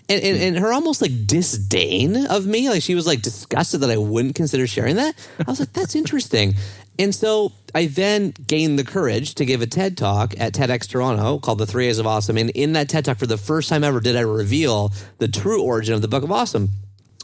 and, 0.08 0.22
and, 0.22 0.36
hmm. 0.36 0.42
and, 0.42 0.58
her 0.58 0.72
almost 0.72 1.02
like 1.02 1.26
disdain 1.26 2.26
of 2.26 2.46
me, 2.46 2.68
like 2.68 2.82
she 2.82 2.94
was 2.94 3.06
like 3.06 3.22
disgusted 3.22 3.80
that 3.80 3.90
I 3.90 3.96
wouldn't 3.96 4.34
consider 4.34 4.66
sharing 4.66 4.96
that. 4.96 5.14
I 5.40 5.50
was 5.50 5.60
like, 5.60 5.72
that's 5.72 5.94
interesting. 5.96 6.54
And 6.98 7.14
so 7.14 7.52
I 7.74 7.86
then 7.86 8.32
gained 8.46 8.78
the 8.78 8.84
courage 8.84 9.34
to 9.34 9.44
give 9.44 9.60
a 9.60 9.66
TED 9.66 9.98
talk 9.98 10.34
at 10.38 10.54
TEDx 10.54 10.88
Toronto 10.88 11.38
called 11.38 11.58
The 11.58 11.66
Three 11.66 11.88
A's 11.88 11.98
of 11.98 12.06
Awesome. 12.06 12.38
And 12.38 12.50
in 12.50 12.72
that 12.72 12.88
TED 12.88 13.04
talk, 13.04 13.18
for 13.18 13.26
the 13.26 13.36
first 13.36 13.68
time 13.68 13.84
ever, 13.84 14.00
did 14.00 14.16
I 14.16 14.20
reveal 14.20 14.92
the 15.18 15.28
true 15.28 15.62
origin 15.62 15.94
of 15.94 16.00
the 16.00 16.08
Book 16.08 16.22
of 16.22 16.32
Awesome. 16.32 16.70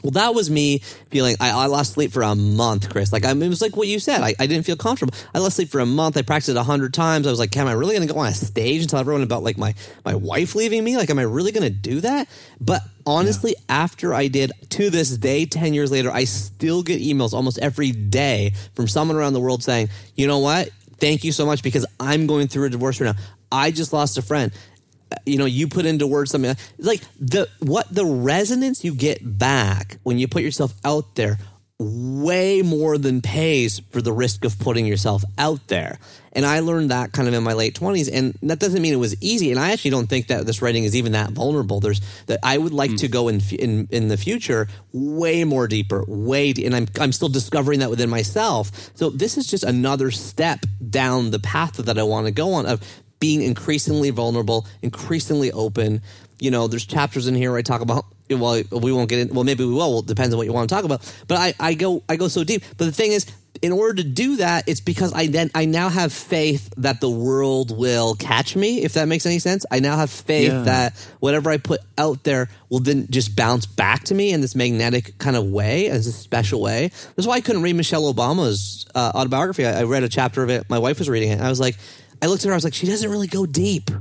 Well, 0.03 0.11
that 0.11 0.35
was 0.35 0.49
me 0.49 0.79
feeling. 1.09 1.37
I, 1.39 1.51
I, 1.51 1.65
lost 1.67 1.93
sleep 1.93 2.11
for 2.11 2.23
a 2.23 2.35
month, 2.35 2.89
Chris. 2.89 3.13
Like 3.13 3.23
I, 3.23 3.31
it 3.31 3.47
was 3.47 3.61
like 3.61 3.77
what 3.77 3.87
you 3.87 3.99
said. 3.99 4.21
I, 4.21 4.35
I 4.37 4.47
didn't 4.47 4.65
feel 4.65 4.75
comfortable. 4.75 5.13
I 5.33 5.39
lost 5.39 5.55
sleep 5.55 5.69
for 5.69 5.79
a 5.79 5.85
month. 5.85 6.17
I 6.17 6.23
practiced 6.23 6.57
a 6.57 6.63
hundred 6.63 6.93
times. 6.93 7.25
I 7.25 7.29
was 7.29 7.39
like, 7.39 7.55
"Am 7.55 7.67
I 7.67 7.71
really 7.71 7.95
going 7.95 8.05
to 8.05 8.13
go 8.13 8.19
on 8.19 8.27
a 8.27 8.33
stage 8.33 8.81
and 8.81 8.89
tell 8.89 8.99
everyone 8.99 9.23
about 9.23 9.43
like 9.43 9.57
my 9.57 9.73
my 10.03 10.13
wife 10.15 10.55
leaving 10.55 10.83
me? 10.83 10.97
Like, 10.97 11.09
am 11.09 11.19
I 11.19 11.23
really 11.23 11.53
going 11.53 11.63
to 11.63 11.69
do 11.69 12.01
that?" 12.01 12.27
But 12.59 12.81
honestly, 13.05 13.55
yeah. 13.57 13.75
after 13.77 14.13
I 14.13 14.27
did, 14.27 14.51
to 14.71 14.89
this 14.89 15.15
day, 15.17 15.45
ten 15.45 15.73
years 15.73 15.89
later, 15.89 16.11
I 16.11 16.25
still 16.25 16.83
get 16.83 17.01
emails 17.01 17.33
almost 17.33 17.57
every 17.59 17.91
day 17.91 18.53
from 18.75 18.89
someone 18.89 19.15
around 19.15 19.33
the 19.33 19.39
world 19.41 19.63
saying, 19.63 19.87
"You 20.15 20.27
know 20.27 20.39
what? 20.39 20.69
Thank 20.97 21.23
you 21.23 21.31
so 21.31 21.45
much 21.45 21.63
because 21.63 21.85
I'm 21.97 22.27
going 22.27 22.49
through 22.49 22.65
a 22.65 22.69
divorce 22.69 22.99
right 22.99 23.15
now. 23.15 23.21
I 23.49 23.71
just 23.71 23.93
lost 23.93 24.17
a 24.17 24.21
friend." 24.21 24.51
You 25.25 25.37
know 25.37 25.45
you 25.45 25.67
put 25.67 25.85
into 25.85 26.07
words 26.07 26.31
something 26.31 26.55
like 26.77 27.01
the 27.19 27.47
what 27.59 27.93
the 27.93 28.05
resonance 28.05 28.83
you 28.83 28.93
get 28.93 29.19
back 29.37 29.97
when 30.03 30.17
you 30.17 30.27
put 30.27 30.43
yourself 30.43 30.73
out 30.83 31.15
there 31.15 31.37
way 31.79 32.61
more 32.61 32.97
than 32.97 33.21
pays 33.21 33.79
for 33.89 34.01
the 34.01 34.13
risk 34.13 34.45
of 34.45 34.57
putting 34.59 34.85
yourself 34.85 35.23
out 35.37 35.67
there. 35.67 35.97
And 36.35 36.47
i 36.47 36.61
learned 36.61 36.89
that 36.89 37.11
kind 37.11 37.27
of 37.27 37.33
in 37.35 37.43
my 37.43 37.53
late 37.53 37.75
20s 37.79 38.09
and 38.11 38.35
that 38.41 38.57
doesn't 38.57 38.81
mean 38.81 38.93
it 38.93 38.97
was 38.97 39.15
easy 39.21 39.51
and 39.51 39.59
i 39.59 39.71
actually 39.71 39.91
don't 39.91 40.07
think 40.07 40.27
that 40.27 40.47
this 40.47 40.63
writing 40.63 40.83
is 40.83 40.95
even 40.95 41.11
that 41.11 41.31
vulnerable. 41.31 41.79
There's 41.79 42.01
that 42.25 42.39
i 42.41 42.57
would 42.57 42.73
like 42.73 42.91
mm. 42.91 42.99
to 42.99 43.07
go 43.07 43.27
in, 43.27 43.41
in 43.51 43.87
in 43.91 44.07
the 44.07 44.17
future 44.17 44.67
way 44.91 45.43
more 45.43 45.67
deeper 45.67 46.03
way 46.07 46.53
and 46.63 46.75
i'm 46.75 46.87
i'm 46.99 47.11
still 47.11 47.29
discovering 47.29 47.79
that 47.79 47.89
within 47.91 48.09
myself. 48.09 48.71
So 48.95 49.09
this 49.09 49.37
is 49.37 49.45
just 49.45 49.63
another 49.63 50.09
step 50.09 50.65
down 50.89 51.29
the 51.29 51.39
path 51.39 51.77
that 51.77 51.99
i 51.99 52.03
want 52.03 52.25
to 52.25 52.31
go 52.31 52.53
on 52.53 52.65
of 52.65 52.81
being 53.23 53.41
increasingly 53.41 54.09
vulnerable, 54.09 54.67
increasingly 54.81 55.49
open. 55.53 56.01
You 56.41 56.51
know, 56.51 56.67
there's 56.67 56.85
chapters 56.85 57.25
in 57.25 57.35
here 57.35 57.51
where 57.51 57.59
I 57.59 57.61
talk 57.61 57.79
about 57.79 58.03
well, 58.29 58.61
we 58.69 58.91
won't 58.91 59.07
get 59.07 59.19
in. 59.19 59.33
Well, 59.33 59.45
maybe 59.45 59.63
we 59.63 59.71
will. 59.71 59.91
Well, 59.91 59.99
it 59.99 60.07
depends 60.07 60.33
on 60.33 60.37
what 60.37 60.45
you 60.45 60.51
want 60.51 60.67
to 60.67 60.75
talk 60.75 60.83
about. 60.83 61.09
But 61.29 61.37
I, 61.37 61.53
I 61.57 61.73
go, 61.73 62.03
I 62.09 62.17
go 62.17 62.27
so 62.27 62.43
deep. 62.43 62.63
But 62.77 62.83
the 62.83 62.91
thing 62.91 63.13
is, 63.13 63.25
in 63.61 63.71
order 63.71 64.01
to 64.01 64.03
do 64.03 64.37
that, 64.37 64.67
it's 64.67 64.81
because 64.81 65.13
I 65.13 65.27
then 65.27 65.51
I 65.55 65.63
now 65.63 65.87
have 65.87 66.11
faith 66.11 66.73
that 66.75 66.99
the 66.99 67.09
world 67.09 67.77
will 67.77 68.15
catch 68.15 68.57
me. 68.57 68.83
If 68.83 68.93
that 68.93 69.07
makes 69.07 69.25
any 69.25 69.39
sense, 69.39 69.65
I 69.71 69.79
now 69.79 69.95
have 69.95 70.09
faith 70.09 70.51
yeah. 70.51 70.63
that 70.63 70.93
whatever 71.21 71.49
I 71.49 71.57
put 71.57 71.79
out 71.97 72.25
there 72.25 72.49
will 72.69 72.81
then 72.81 73.07
just 73.09 73.37
bounce 73.37 73.65
back 73.65 74.03
to 74.05 74.15
me 74.15 74.33
in 74.33 74.41
this 74.41 74.53
magnetic 74.53 75.17
kind 75.17 75.37
of 75.37 75.45
way, 75.45 75.87
as 75.87 76.07
a 76.07 76.11
special 76.11 76.59
way. 76.59 76.91
That's 77.15 77.25
why 77.27 77.35
I 77.35 77.41
couldn't 77.41 77.61
read 77.61 77.75
Michelle 77.77 78.13
Obama's 78.13 78.85
uh, 78.95 79.13
autobiography. 79.15 79.65
I, 79.65 79.81
I 79.81 79.83
read 79.83 80.03
a 80.03 80.09
chapter 80.09 80.43
of 80.43 80.49
it. 80.49 80.69
My 80.69 80.79
wife 80.79 80.99
was 80.99 81.07
reading 81.07 81.31
it. 81.31 81.39
I 81.39 81.47
was 81.47 81.59
like, 81.61 81.77
I 82.23 82.27
looked 82.27 82.45
at 82.45 82.47
her. 82.47 82.53
I 82.53 82.55
was 82.55 82.63
like, 82.63 82.73
she 82.73 82.87
doesn't 82.87 83.11
really 83.11 83.27
go 83.27 83.45
deep. 83.45 83.91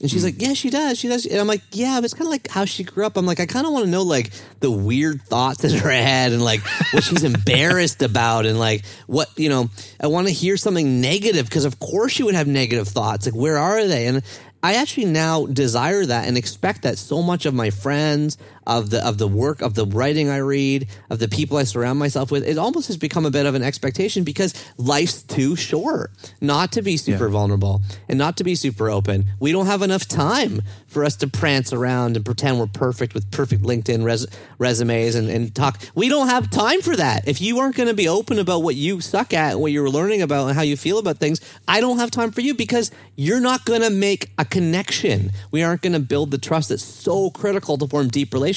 And 0.00 0.10
she's 0.10 0.22
hmm. 0.22 0.26
like, 0.26 0.42
yeah, 0.42 0.54
she 0.54 0.70
does. 0.70 0.98
She 0.98 1.06
does. 1.06 1.24
And 1.24 1.38
I'm 1.38 1.46
like, 1.46 1.62
yeah, 1.70 1.98
but 1.98 2.06
it's 2.06 2.14
kind 2.14 2.26
of 2.26 2.32
like 2.32 2.48
how 2.48 2.64
she 2.64 2.82
grew 2.82 3.06
up. 3.06 3.16
I'm 3.16 3.26
like, 3.26 3.38
I 3.38 3.46
kind 3.46 3.64
of 3.64 3.72
want 3.72 3.84
to 3.84 3.90
know 3.92 4.02
like 4.02 4.32
the 4.58 4.72
weird 4.72 5.22
thoughts 5.22 5.62
in 5.62 5.70
her 5.70 5.90
head 5.90 6.32
and 6.32 6.42
like 6.42 6.60
what 6.92 7.04
she's 7.04 7.22
embarrassed 7.22 8.02
about 8.02 8.44
and 8.44 8.58
like 8.58 8.84
what, 9.06 9.28
you 9.36 9.48
know, 9.48 9.70
I 10.00 10.08
want 10.08 10.26
to 10.26 10.32
hear 10.32 10.56
something 10.56 11.00
negative 11.00 11.46
because 11.46 11.64
of 11.64 11.78
course 11.78 12.10
she 12.10 12.24
would 12.24 12.34
have 12.34 12.48
negative 12.48 12.88
thoughts. 12.88 13.26
Like, 13.26 13.36
where 13.36 13.56
are 13.56 13.86
they? 13.86 14.08
And 14.08 14.24
I 14.64 14.74
actually 14.74 15.04
now 15.04 15.46
desire 15.46 16.04
that 16.04 16.26
and 16.26 16.36
expect 16.36 16.82
that 16.82 16.98
so 16.98 17.22
much 17.22 17.46
of 17.46 17.54
my 17.54 17.70
friends, 17.70 18.36
of 18.66 18.90
the 18.90 19.06
of 19.06 19.18
the 19.18 19.28
work, 19.28 19.60
of 19.62 19.74
the 19.74 19.86
writing 19.86 20.28
I 20.30 20.38
read, 20.38 20.88
of 21.10 21.18
the 21.18 21.28
people 21.28 21.56
I 21.56 21.64
surround 21.64 21.98
myself 21.98 22.30
with, 22.30 22.44
it 22.46 22.58
almost 22.58 22.86
has 22.88 22.96
become 22.96 23.26
a 23.26 23.30
bit 23.30 23.46
of 23.46 23.54
an 23.54 23.62
expectation 23.62 24.24
because 24.24 24.54
life's 24.78 25.22
too 25.22 25.56
short 25.56 26.10
not 26.40 26.72
to 26.72 26.82
be 26.82 26.96
super 26.96 27.26
Yeah. 27.26 27.30
vulnerable 27.32 27.82
and 28.08 28.18
not 28.18 28.36
to 28.38 28.44
be 28.44 28.54
super 28.54 28.88
open. 28.90 29.26
We 29.40 29.52
don't 29.52 29.66
have 29.66 29.82
enough 29.82 30.06
time 30.08 30.62
for 30.86 31.04
us 31.04 31.16
to 31.16 31.26
prance 31.26 31.72
around 31.72 32.16
and 32.16 32.24
pretend 32.24 32.58
we're 32.58 32.66
perfect 32.68 33.14
with 33.14 33.30
perfect 33.30 33.62
LinkedIn 33.62 34.04
res- 34.04 34.26
resumes 34.58 35.14
and, 35.16 35.28
and 35.28 35.54
talk. 35.54 35.80
We 35.94 36.08
don't 36.08 36.28
have 36.28 36.50
time 36.50 36.80
for 36.82 36.94
that. 36.96 37.26
If 37.26 37.40
you 37.40 37.58
aren't 37.58 37.74
going 37.76 37.88
to 37.88 37.94
be 37.94 38.06
open 38.08 38.38
about 38.38 38.62
what 38.62 38.76
you 38.76 39.00
suck 39.00 39.34
at, 39.34 39.58
what 39.58 39.72
you're 39.72 39.90
learning 39.90 40.22
about, 40.22 40.46
and 40.46 40.54
how 40.56 40.62
you 40.62 40.76
feel 40.76 40.98
about 40.98 41.18
things, 41.18 41.40
I 41.66 41.80
don't 41.80 41.98
have 41.98 42.10
time 42.12 42.30
for 42.30 42.40
you 42.42 42.54
because 42.54 42.90
you're 43.16 43.40
not 43.40 43.64
going 43.64 43.82
to 43.82 43.90
make 43.90 44.30
a 44.38 44.44
connection. 44.44 45.32
We 45.50 45.62
aren't 45.62 45.82
going 45.82 45.92
to 45.94 46.00
build 46.00 46.30
the 46.30 46.38
trust 46.38 46.68
that's 46.68 46.84
so 46.84 47.30
critical 47.30 47.76
to 47.78 47.88
form 47.88 48.08
deep 48.08 48.32
relationships. 48.32 48.53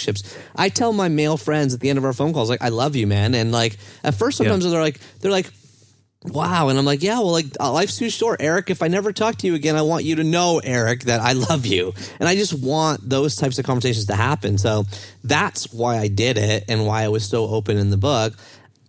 I 0.55 0.69
tell 0.69 0.93
my 0.93 1.09
male 1.09 1.37
friends 1.37 1.73
at 1.73 1.79
the 1.79 1.89
end 1.89 1.97
of 1.97 2.05
our 2.05 2.13
phone 2.13 2.33
calls, 2.33 2.49
like, 2.49 2.61
I 2.61 2.69
love 2.69 2.95
you, 2.95 3.07
man. 3.07 3.35
And 3.35 3.51
like, 3.51 3.77
at 4.03 4.15
first, 4.15 4.37
sometimes 4.37 4.69
they're 4.69 4.81
like, 4.81 4.99
they're 5.19 5.31
like, 5.31 5.51
wow. 6.23 6.69
And 6.69 6.77
I'm 6.77 6.85
like, 6.85 7.03
yeah, 7.03 7.19
well, 7.19 7.31
like 7.31 7.45
uh, 7.59 7.71
life's 7.71 7.97
too 7.97 8.09
short, 8.09 8.41
Eric. 8.41 8.69
If 8.69 8.81
I 8.81 8.87
never 8.87 9.11
talk 9.13 9.37
to 9.37 9.47
you 9.47 9.55
again, 9.55 9.75
I 9.75 9.81
want 9.81 10.03
you 10.03 10.15
to 10.15 10.23
know, 10.23 10.59
Eric, 10.63 11.03
that 11.03 11.21
I 11.21 11.33
love 11.33 11.65
you. 11.65 11.93
And 12.19 12.27
I 12.27 12.35
just 12.35 12.53
want 12.53 13.07
those 13.07 13.35
types 13.35 13.59
of 13.59 13.65
conversations 13.65 14.05
to 14.07 14.15
happen. 14.15 14.57
So 14.57 14.85
that's 15.23 15.71
why 15.71 15.97
I 15.97 16.07
did 16.07 16.37
it 16.37 16.65
and 16.67 16.85
why 16.85 17.03
I 17.03 17.09
was 17.09 17.27
so 17.27 17.47
open 17.47 17.77
in 17.77 17.89
the 17.89 17.97
book. 17.97 18.33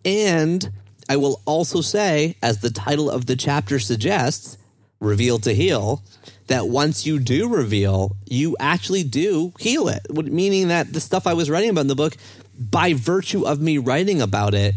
And 0.05 0.71
I 1.09 1.17
will 1.17 1.41
also 1.47 1.81
say, 1.81 2.37
as 2.43 2.61
the 2.61 2.71
title 2.71 3.11
of 3.11 3.27
the 3.27 3.37
chapter 3.37 3.79
suggests, 3.79 4.59
reveal 5.01 5.39
to 5.41 5.55
heal, 5.55 6.03
that 6.49 6.69
once 6.69 7.07
you 7.07 7.19
do 7.19 7.49
reveal, 7.49 8.17
you 8.27 8.57
actually 8.59 9.05
do 9.05 9.53
heal 9.59 9.89
it. 9.89 10.07
Meaning 10.11 10.69
that 10.69 10.93
the 10.93 11.01
stuff 11.01 11.27
I 11.27 11.35
was 11.35 11.51
writing 11.51 11.71
about 11.71 11.83
in 11.83 11.87
the 11.89 11.95
book, 11.95 12.17
by 12.59 12.95
virtue 12.95 13.47
of 13.47 13.61
me 13.61 13.79
writing 13.79 14.21
about 14.21 14.55
it 14.55 14.75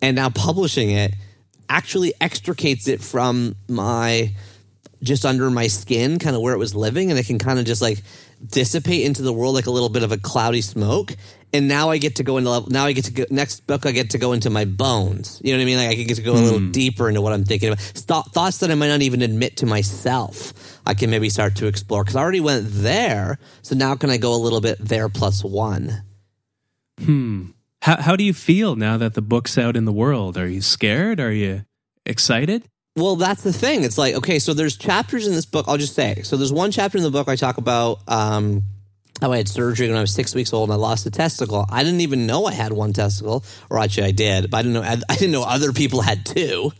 and 0.00 0.16
now 0.16 0.30
publishing 0.30 0.90
it, 0.90 1.14
actually 1.68 2.12
extricates 2.20 2.88
it 2.88 3.00
from 3.00 3.56
my 3.68 4.34
just 5.02 5.24
under 5.24 5.50
my 5.50 5.66
skin, 5.66 6.18
kind 6.18 6.36
of 6.36 6.42
where 6.42 6.54
it 6.54 6.58
was 6.58 6.74
living, 6.74 7.10
and 7.10 7.18
it 7.18 7.26
can 7.26 7.38
kind 7.38 7.58
of 7.58 7.64
just 7.64 7.82
like 7.82 8.02
dissipate 8.44 9.04
into 9.04 9.22
the 9.22 9.32
world 9.32 9.54
like 9.54 9.66
a 9.66 9.70
little 9.70 9.88
bit 9.88 10.02
of 10.02 10.12
a 10.12 10.18
cloudy 10.18 10.60
smoke. 10.60 11.14
And 11.54 11.68
now 11.68 11.90
I 11.90 11.98
get 11.98 12.16
to 12.16 12.22
go 12.22 12.38
into 12.38 12.48
level, 12.48 12.70
now 12.70 12.86
I 12.86 12.92
get 12.92 13.04
to 13.06 13.12
go 13.12 13.24
next 13.30 13.66
book. 13.66 13.84
I 13.84 13.92
get 13.92 14.10
to 14.10 14.18
go 14.18 14.32
into 14.32 14.48
my 14.48 14.64
bones. 14.64 15.40
You 15.44 15.52
know 15.52 15.58
what 15.58 15.62
I 15.62 15.66
mean? 15.66 15.76
Like 15.76 15.88
I 15.88 15.94
can 15.96 16.06
get 16.06 16.16
to 16.16 16.22
go 16.22 16.32
a 16.32 16.34
little 16.34 16.58
hmm. 16.58 16.70
deeper 16.70 17.08
into 17.08 17.20
what 17.20 17.32
I'm 17.32 17.44
thinking 17.44 17.68
about 17.68 17.80
Th- 17.94 18.24
thoughts 18.32 18.58
that 18.58 18.70
I 18.70 18.74
might 18.74 18.88
not 18.88 19.02
even 19.02 19.20
admit 19.20 19.58
to 19.58 19.66
myself. 19.66 20.80
I 20.86 20.94
can 20.94 21.10
maybe 21.10 21.28
start 21.28 21.56
to 21.56 21.66
explore 21.66 22.04
because 22.04 22.16
I 22.16 22.22
already 22.22 22.40
went 22.40 22.66
there. 22.68 23.38
So 23.60 23.74
now 23.74 23.94
can 23.96 24.08
I 24.08 24.16
go 24.16 24.34
a 24.34 24.40
little 24.40 24.60
bit 24.60 24.78
there 24.78 25.08
plus 25.08 25.44
one? 25.44 26.02
Hmm. 26.98 27.50
How 27.82 28.00
how 28.00 28.16
do 28.16 28.24
you 28.24 28.32
feel 28.32 28.76
now 28.76 28.96
that 28.96 29.14
the 29.14 29.22
book's 29.22 29.58
out 29.58 29.76
in 29.76 29.84
the 29.84 29.92
world? 29.92 30.38
Are 30.38 30.48
you 30.48 30.62
scared? 30.62 31.20
Are 31.20 31.32
you 31.32 31.64
excited? 32.06 32.64
Well, 32.94 33.16
that's 33.16 33.42
the 33.42 33.52
thing. 33.52 33.84
It's 33.84 33.96
like, 33.96 34.14
okay, 34.16 34.38
so 34.38 34.52
there's 34.52 34.76
chapters 34.76 35.26
in 35.26 35.32
this 35.32 35.46
book. 35.46 35.64
I'll 35.66 35.78
just 35.78 35.94
say. 35.94 36.22
So 36.24 36.36
there's 36.36 36.52
one 36.52 36.70
chapter 36.70 36.98
in 36.98 37.04
the 37.04 37.10
book 37.10 37.26
I 37.26 37.36
talk 37.36 37.56
about 37.56 38.00
um, 38.06 38.64
how 39.20 39.32
I 39.32 39.38
had 39.38 39.48
surgery 39.48 39.88
when 39.88 39.96
I 39.96 40.02
was 40.02 40.12
six 40.12 40.34
weeks 40.34 40.52
old 40.52 40.68
and 40.68 40.74
I 40.74 40.76
lost 40.76 41.06
a 41.06 41.10
testicle. 41.10 41.64
I 41.70 41.84
didn't 41.84 42.02
even 42.02 42.26
know 42.26 42.44
I 42.44 42.52
had 42.52 42.72
one 42.72 42.92
testicle, 42.92 43.44
or 43.70 43.78
actually 43.78 44.08
I 44.08 44.10
did, 44.10 44.50
but 44.50 44.58
I 44.58 44.62
didn't 44.62 44.74
know. 44.74 44.82
I, 44.82 44.96
I 45.08 45.16
didn't 45.16 45.32
know 45.32 45.42
other 45.42 45.72
people 45.72 46.02
had 46.02 46.26
two. 46.26 46.72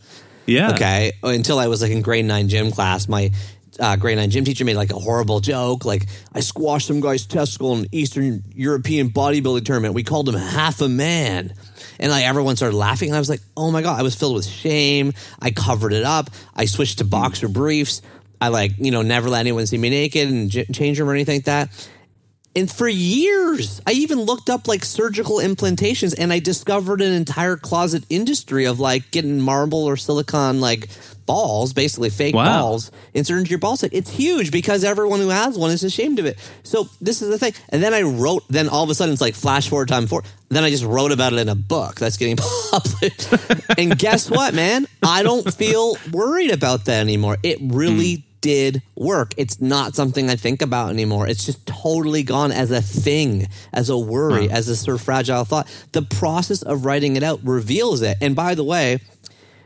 Yeah. 0.45 0.73
Okay, 0.73 1.13
until 1.23 1.57
I 1.57 1.67
was 1.67 1.81
like 1.81 1.91
in 1.91 2.01
grade 2.01 2.25
nine 2.25 2.49
gym 2.49 2.71
class, 2.71 3.07
my 3.07 3.31
uh, 3.79 3.95
grade 3.95 4.17
nine 4.17 4.29
gym 4.29 4.45
teacher 4.45 4.65
made 4.65 4.75
like 4.75 4.91
a 4.91 4.99
horrible 4.99 5.39
joke, 5.39 5.85
like 5.85 6.05
I 6.33 6.41
squashed 6.41 6.87
some 6.87 6.99
guy's 6.99 7.25
testicle 7.25 7.73
in 7.73 7.79
an 7.81 7.87
Eastern 7.91 8.43
European 8.53 9.09
bodybuilding 9.09 9.65
tournament. 9.65 9.93
We 9.93 10.03
called 10.03 10.29
him 10.29 10.35
half 10.35 10.81
a 10.81 10.89
man. 10.89 11.53
And 11.99 12.11
like 12.11 12.25
everyone 12.25 12.55
started 12.55 12.75
laughing, 12.75 13.09
and 13.09 13.15
I 13.15 13.19
was 13.19 13.29
like, 13.29 13.41
"Oh 13.55 13.71
my 13.71 13.81
god!" 13.81 13.99
I 13.99 14.03
was 14.03 14.15
filled 14.15 14.35
with 14.35 14.45
shame. 14.45 15.13
I 15.39 15.51
covered 15.51 15.93
it 15.93 16.03
up. 16.03 16.29
I 16.55 16.65
switched 16.65 16.99
to 16.99 17.05
boxer 17.05 17.47
briefs. 17.47 18.01
I 18.41 18.49
like, 18.49 18.73
you 18.77 18.91
know, 18.91 19.03
never 19.03 19.29
let 19.29 19.39
anyone 19.39 19.65
see 19.67 19.77
me 19.77 19.89
naked 19.89 20.27
and 20.27 20.49
j- 20.49 20.65
change 20.65 20.99
room 20.99 21.09
or 21.09 21.13
anything 21.13 21.37
like 21.37 21.45
that. 21.45 21.69
And 22.55 22.69
for 22.71 22.87
years, 22.87 23.81
I 23.87 23.93
even 23.93 24.21
looked 24.21 24.49
up 24.49 24.67
like 24.67 24.85
surgical 24.85 25.37
implantations 25.37 26.13
and 26.17 26.31
I 26.31 26.39
discovered 26.39 27.01
an 27.01 27.11
entire 27.11 27.57
closet 27.57 28.03
industry 28.09 28.65
of 28.65 28.79
like 28.79 29.09
getting 29.11 29.39
marble 29.41 29.83
or 29.85 29.97
silicon 29.97 30.61
like 30.61 30.87
balls, 31.25 31.73
basically 31.73 32.09
fake 32.11 32.35
Wow. 32.35 32.61
balls, 32.61 32.91
inserted 33.13 33.39
into 33.41 33.49
your 33.49 33.59
ball 33.59 33.75
sack. 33.77 33.89
It's 33.93 34.11
huge 34.11 34.51
because 34.51 34.83
everyone 34.83 35.19
who 35.19 35.29
has 35.29 35.57
one 35.57 35.71
is 35.71 35.83
ashamed 35.83 36.19
of 36.19 36.25
it. 36.25 36.37
So 36.63 36.89
this 37.01 37.21
is 37.23 37.29
the 37.29 37.39
thing. 37.39 37.53
And 37.69 37.81
then 37.81 37.93
I 37.93 38.01
wrote, 38.03 38.43
then 38.49 38.69
all 38.69 38.83
of 38.83 38.89
a 38.89 38.95
sudden 38.95 39.13
it's 39.13 39.21
like 39.21 39.33
flash 39.35 39.67
forward 39.69 39.87
time 39.87 40.05
forward. 40.05 40.25
Then 40.49 40.63
I 40.63 40.69
just 40.69 40.83
wrote 40.83 41.11
about 41.11 41.33
it 41.33 41.39
in 41.39 41.49
a 41.49 41.55
book 41.55 41.95
that's 41.95 42.17
getting 42.17 42.37
published. 42.71 43.33
and 43.79 43.97
guess 43.97 44.29
what, 44.29 44.53
man? 44.53 44.85
I 45.01 45.23
don't 45.23 45.51
feel 45.51 45.97
worried 46.11 46.51
about 46.51 46.85
that 46.85 46.99
anymore. 46.99 47.37
It 47.41 47.57
really 47.61 48.15
hmm. 48.15 48.32
Did 48.43 48.81
work. 48.95 49.33
It's 49.37 49.61
not 49.61 49.95
something 49.95 50.29
I 50.29 50.35
think 50.35 50.61
about 50.61 50.89
anymore. 50.89 51.27
It's 51.27 51.45
just 51.45 51.65
totally 51.65 52.23
gone 52.23 52.51
as 52.51 52.71
a 52.71 52.81
thing, 52.81 53.47
as 53.71 53.89
a 53.89 53.97
worry, 53.97 54.51
as 54.51 54.67
a 54.67 54.75
sort 54.75 54.95
of 54.95 55.01
fragile 55.01 55.45
thought. 55.45 55.67
The 55.93 56.01
process 56.01 56.61
of 56.61 56.85
writing 56.85 57.15
it 57.15 57.23
out 57.23 57.39
reveals 57.41 58.01
it. 58.01 58.17
And 58.21 58.35
by 58.35 58.53
the 58.53 58.63
way, 58.65 58.99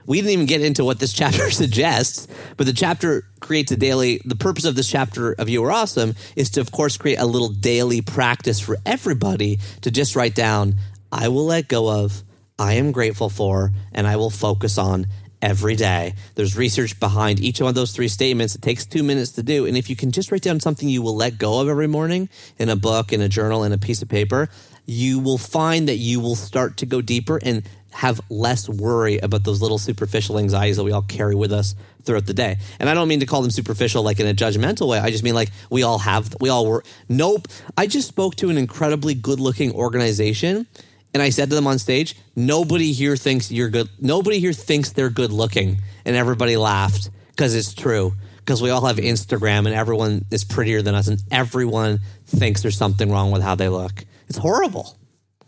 we 0.05 0.17
didn't 0.17 0.31
even 0.31 0.45
get 0.45 0.61
into 0.61 0.85
what 0.85 0.99
this 0.99 1.11
chapter 1.21 1.49
suggests, 1.49 2.27
but 2.55 2.67
the 2.67 2.73
chapter 2.73 3.23
creates 3.39 3.71
a 3.71 3.77
daily. 3.77 4.21
The 4.23 4.35
purpose 4.35 4.63
of 4.63 4.75
this 4.75 4.87
chapter 4.87 5.33
of 5.33 5.49
You 5.49 5.65
Are 5.65 5.71
Awesome 5.71 6.13
is 6.35 6.51
to, 6.51 6.61
of 6.61 6.71
course, 6.71 6.97
create 6.97 7.17
a 7.19 7.25
little 7.25 7.49
daily 7.49 8.01
practice 8.01 8.59
for 8.59 8.77
everybody 8.85 9.57
to 9.81 9.89
just 9.89 10.15
write 10.15 10.35
down, 10.35 10.75
I 11.11 11.29
will 11.29 11.45
let 11.45 11.67
go 11.67 11.89
of, 12.03 12.21
I 12.59 12.73
am 12.73 12.91
grateful 12.91 13.29
for, 13.29 13.71
and 13.91 14.05
I 14.05 14.17
will 14.17 14.29
focus 14.29 14.77
on 14.77 15.07
every 15.41 15.75
day. 15.75 16.13
There's 16.35 16.57
research 16.57 16.99
behind 16.99 17.39
each 17.39 17.59
one 17.59 17.69
of 17.69 17.75
those 17.75 17.91
three 17.91 18.07
statements. 18.07 18.55
It 18.55 18.61
takes 18.61 18.85
two 18.85 19.03
minutes 19.03 19.31
to 19.33 19.43
do. 19.43 19.65
And 19.65 19.77
if 19.77 19.89
you 19.89 19.95
can 19.95 20.11
just 20.11 20.31
write 20.31 20.41
down 20.41 20.59
something 20.59 20.89
you 20.89 21.01
will 21.01 21.15
let 21.15 21.37
go 21.37 21.61
of 21.61 21.69
every 21.69 21.87
morning 21.87 22.29
in 22.57 22.69
a 22.69 22.75
book, 22.75 23.13
in 23.13 23.21
a 23.21 23.29
journal, 23.29 23.63
in 23.63 23.71
a 23.71 23.77
piece 23.77 24.01
of 24.01 24.09
paper, 24.09 24.49
you 24.85 25.19
will 25.19 25.37
find 25.37 25.87
that 25.87 25.97
you 25.97 26.19
will 26.19 26.35
start 26.35 26.77
to 26.77 26.85
go 26.85 27.01
deeper 27.01 27.39
and 27.43 27.63
have 27.91 28.21
less 28.29 28.69
worry 28.69 29.17
about 29.17 29.43
those 29.43 29.61
little 29.61 29.79
superficial 29.79 30.37
anxieties 30.37 30.77
that 30.77 30.83
we 30.83 30.91
all 30.91 31.01
carry 31.01 31.33
with 31.33 31.51
us 31.51 31.75
throughout 32.03 32.25
the 32.25 32.33
day. 32.33 32.57
And 32.79 32.89
I 32.89 32.93
don't 32.93 33.07
mean 33.07 33.21
to 33.21 33.25
call 33.25 33.41
them 33.41 33.51
superficial 33.51 34.03
like 34.03 34.19
in 34.19 34.27
a 34.27 34.33
judgmental 34.33 34.87
way. 34.87 34.99
I 34.99 35.09
just 35.09 35.23
mean 35.23 35.33
like 35.33 35.49
we 35.69 35.83
all 35.83 35.97
have, 35.99 36.35
we 36.39 36.49
all 36.49 36.67
were. 36.67 36.83
Nope. 37.09 37.47
I 37.75 37.87
just 37.87 38.07
spoke 38.07 38.35
to 38.35 38.49
an 38.49 38.57
incredibly 38.57 39.13
good 39.13 39.39
looking 39.39 39.73
organization 39.73 40.67
and 41.13 41.23
I 41.23 41.29
said 41.29 41.49
to 41.49 41.55
them 41.55 41.67
on 41.67 41.79
stage, 41.79 42.15
nobody 42.35 42.91
here 42.91 43.15
thinks 43.15 43.51
you're 43.51 43.69
good. 43.69 43.89
Nobody 43.99 44.39
here 44.39 44.53
thinks 44.53 44.91
they're 44.91 45.09
good 45.09 45.31
looking. 45.31 45.77
And 46.05 46.15
everybody 46.15 46.57
laughed 46.57 47.09
because 47.29 47.55
it's 47.55 47.73
true. 47.73 48.13
Because 48.37 48.61
we 48.61 48.69
all 48.69 48.85
have 48.85 48.97
Instagram 48.97 49.65
and 49.65 49.69
everyone 49.69 50.25
is 50.31 50.43
prettier 50.43 50.81
than 50.81 50.95
us 50.95 51.07
and 51.07 51.21
everyone 51.31 51.99
thinks 52.25 52.61
there's 52.61 52.77
something 52.77 53.11
wrong 53.11 53.31
with 53.31 53.41
how 53.41 53.55
they 53.55 53.67
look. 53.67 54.05
It's 54.29 54.37
horrible. 54.37 54.97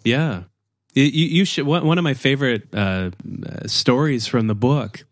Yeah. 0.03 0.43
You, 0.93 1.03
you, 1.03 1.45
should, 1.45 1.65
one 1.65 1.85
one 1.85 1.97
of 1.97 2.03
my 2.03 2.13
favorite 2.13 2.67
uh, 2.73 3.11
uh, 3.45 3.67
stories 3.67 4.27
from 4.27 4.47
the 4.47 4.55
book 4.55 5.05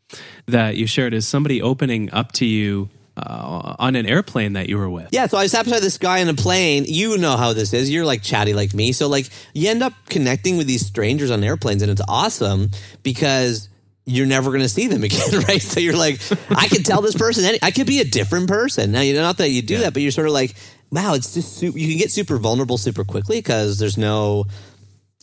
that 0.48 0.75
you 0.75 0.88
shared 0.88 1.13
is 1.13 1.27
somebody 1.27 1.62
opening 1.62 2.12
up 2.12 2.32
to 2.34 2.46
you 2.46 2.89
uh, 3.17 3.75
on 3.79 3.95
an 3.95 4.05
airplane 4.05 4.53
that 4.53 4.69
you 4.69 4.77
were 4.77 4.89
with. 4.89 5.09
Yeah, 5.12 5.25
so 5.27 5.38
I 5.38 5.47
sat 5.47 5.65
beside 5.65 5.81
this 5.81 5.97
guy 5.97 6.19
in 6.19 6.29
a 6.29 6.33
plane. 6.36 6.86
You 6.88 7.17
know 7.17 7.36
how 7.36 7.53
this 7.53 7.74
is. 7.74 7.89
You're 7.89 8.05
like 8.05 8.21
chatty 8.21 8.53
like 8.53 8.74
me. 8.75 8.91
So 8.91 9.07
like 9.09 9.27
you 9.53 9.69
end 9.69 9.81
up 9.81 9.93
connecting 10.07 10.57
with 10.57 10.67
these 10.67 10.86
strangers 10.86 11.31
on 11.31 11.43
airplanes 11.43 11.81
and 11.81 11.91
it's 11.91 12.01
awesome 12.07 12.69
because 13.01 13.69
you're 14.05 14.27
never 14.27 14.51
going 14.51 14.62
to 14.62 14.69
see 14.69 14.88
them 14.88 15.03
again, 15.09 15.41
right? 15.47 15.62
So 15.62 15.79
you're 15.79 15.97
like, 15.97 16.21
I 16.50 16.67
could 16.67 16.86
tell 16.86 17.01
this 17.01 17.15
person, 17.15 17.43
any, 17.43 17.59
I 17.62 17.71
could 17.71 17.88
be 17.88 18.00
a 18.00 18.05
different 18.05 18.47
person. 18.47 18.91
Now, 18.91 19.01
you 19.01 19.13
know, 19.15 19.21
not 19.21 19.38
that 19.39 19.50
you 19.50 19.62
do 19.62 19.74
Yeah. 19.74 19.79
that, 19.81 19.93
but 19.93 20.01
you're 20.03 20.12
sort 20.12 20.27
of 20.27 20.33
like, 20.33 20.55
wow, 20.91 21.15
it's 21.15 21.33
just, 21.33 21.62
you 21.62 21.71
can 21.74 21.97
get 21.97 22.12
super 22.12 22.38
vulnerable 22.38 22.77
super 22.77 23.03
quickly 23.03 23.39
because 23.39 23.79
there's 23.79 23.97
no 23.97 24.45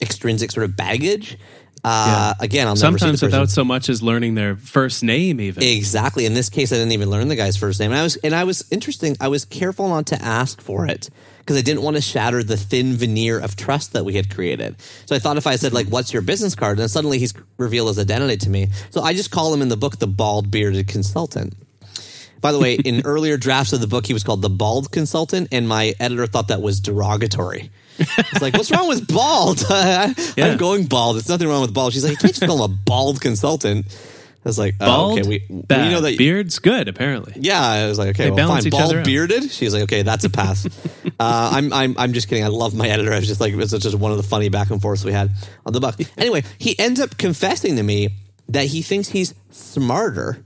extrinsic 0.03 0.51
sort 0.51 0.65
of 0.65 0.77
baggage. 0.77 1.39
Uh, 1.85 2.33
Again, 2.41 2.67
I'll 2.67 2.77
Sometimes 2.77 3.21
without 3.21 3.51
so 3.51 3.63
much 3.63 3.91
as 3.91 4.03
learning 4.03 4.35
their 4.35 4.57
first 4.57 5.05
name, 5.05 5.39
even. 5.41 5.63
Exactly. 5.63 6.25
In 6.25 6.33
this 6.33 6.49
case, 6.49 6.73
I 6.73 6.77
didn't 6.77 6.93
even 6.93 7.11
learn 7.11 7.29
the 7.29 7.37
guy's 7.37 7.59
first 7.59 7.79
name. 7.79 7.93
And 7.93 8.01
I 8.01 8.03
was, 8.03 8.17
and 8.17 8.35
I 8.35 8.45
was 8.45 8.65
interesting. 8.71 9.17
I 9.21 9.29
was 9.29 9.45
careful 9.45 9.89
not 9.89 10.07
to 10.07 10.23
ask 10.23 10.63
for 10.63 10.87
it 10.87 11.11
because 11.41 11.59
I 11.59 11.61
didn't 11.61 11.83
want 11.83 11.97
to 11.97 12.03
shatter 12.03 12.43
the 12.43 12.57
thin 12.57 12.95
veneer 12.95 13.39
of 13.39 13.55
trust 13.55 13.93
that 13.93 14.07
we 14.07 14.15
had 14.15 14.35
created. 14.35 14.77
So 15.05 15.15
I 15.15 15.19
thought 15.19 15.37
if 15.37 15.47
I 15.47 15.57
said 15.57 15.75
like, 15.75 15.87
"What's 15.89 16.13
your 16.13 16.23
business 16.23 16.55
card?" 16.55 16.79
then 16.79 16.89
suddenly 16.89 17.19
he's 17.19 17.35
revealed 17.59 17.89
his 17.89 17.99
identity 17.99 18.39
to 18.39 18.51
me. 18.51 18.69
So 18.89 19.03
I 19.03 19.13
just 19.13 19.31
call 19.31 19.53
him 19.53 19.61
in 19.61 19.69
the 19.69 19.77
book 19.77 19.99
the 19.99 20.07
bald 20.07 20.51
bearded 20.51 20.89
consultant. 20.89 21.55
By 22.41 22.53
the 22.53 22.59
way, 22.59 22.75
in 22.85 23.03
earlier 23.05 23.37
drafts 23.37 23.75
of 23.75 23.81
the 23.81 23.87
book, 23.87 24.07
he 24.07 24.15
was 24.15 24.25
called 24.25 24.41
the 24.41 24.51
bald 24.51 24.91
consultant, 24.91 25.49
and 25.53 25.69
my 25.69 25.95
editor 26.01 26.27
thought 26.27 26.49
that 26.49 26.63
was 26.63 26.81
derogatory. 26.81 27.71
It's 27.99 28.43
like, 28.43 28.55
what's 28.55 28.71
wrong 28.71 28.89
with 28.89 29.13
bald? 29.13 29.65
Yeah. 30.37 30.47
I'm 30.47 30.57
going 30.57 30.87
bald. 30.87 31.17
There's 31.17 31.29
nothing 31.29 31.49
wrong 31.49 31.63
with 31.63 31.73
bald. 31.73 31.93
She's 31.93 32.03
like, 32.05 32.13
you 32.13 32.17
can't 32.17 32.35
just 32.35 32.47
call 32.47 32.65
him 32.65 32.73
a 32.73 32.75
bald 32.75 33.21
consultant. 33.21 33.87
I 34.45 34.49
was 34.49 34.59
like, 34.59 34.75
oh, 34.79 34.87
Bald, 34.87 35.19
okay, 35.19 35.29
we, 35.29 35.47
we 35.49 35.65
know 35.69 36.03
that. 36.03 36.19
beard's 36.19 36.59
good. 36.59 36.89
Apparently, 36.89 37.33
yeah, 37.37 37.63
I 37.63 37.87
was 37.87 37.99
like, 37.99 38.11
okay, 38.11 38.25
They 38.25 38.31
well, 38.31 38.49
fine. 38.49 38.69
Bald 38.69 39.03
bearded. 39.05 39.51
She's 39.51 39.73
like, 39.73 39.85
okay, 39.85 40.03
that's 40.03 40.25
a 40.25 40.29
pass. 40.31 40.67
uh, 41.07 41.11
I'm, 41.19 41.73
I'm, 41.73 41.97
I'm 41.97 42.13
just 42.13 42.29
kidding. 42.29 42.45
I 42.45 42.49
love 42.49 42.75
my 42.75 42.87
editor. 42.87 43.11
I 43.13 43.19
was 43.21 43.27
just 43.27 43.41
like, 43.41 43.55
it's 43.55 43.73
just 43.73 43.95
one 43.95 44.11
of 44.11 44.19
the 44.19 44.23
funny 44.23 44.51
back 44.51 44.71
and 44.71 44.83
forths 44.83 45.03
we 45.03 45.13
had 45.13 45.31
on 45.65 45.73
the 45.73 45.81
buck. 45.81 45.99
Anyway, 46.19 46.43
he 46.59 46.79
ends 46.79 47.01
up 47.01 47.17
confessing 47.17 47.77
to 47.77 47.83
me 47.83 48.11
that 48.51 48.67
he 48.67 48.83
thinks 48.83 49.09
he's 49.09 49.35
smarter 49.51 50.45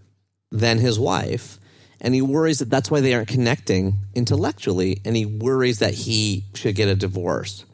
than 0.53 0.79
his 0.79 0.97
wife, 0.99 1.58
and 2.01 2.15
he 2.15 2.23
worries 2.23 2.59
that 2.61 2.71
that's 2.71 2.91
why 2.91 3.01
they 3.01 3.15
aren't 3.15 3.29
connecting 3.29 3.95
intellectually, 4.15 5.01
and 5.05 5.17
he 5.17 5.27
worries 5.27 5.81
that 5.81 5.95
he 5.95 6.45
should 6.55 6.75
get 6.75 6.89
a 6.89 6.95
divorce. 6.95 7.65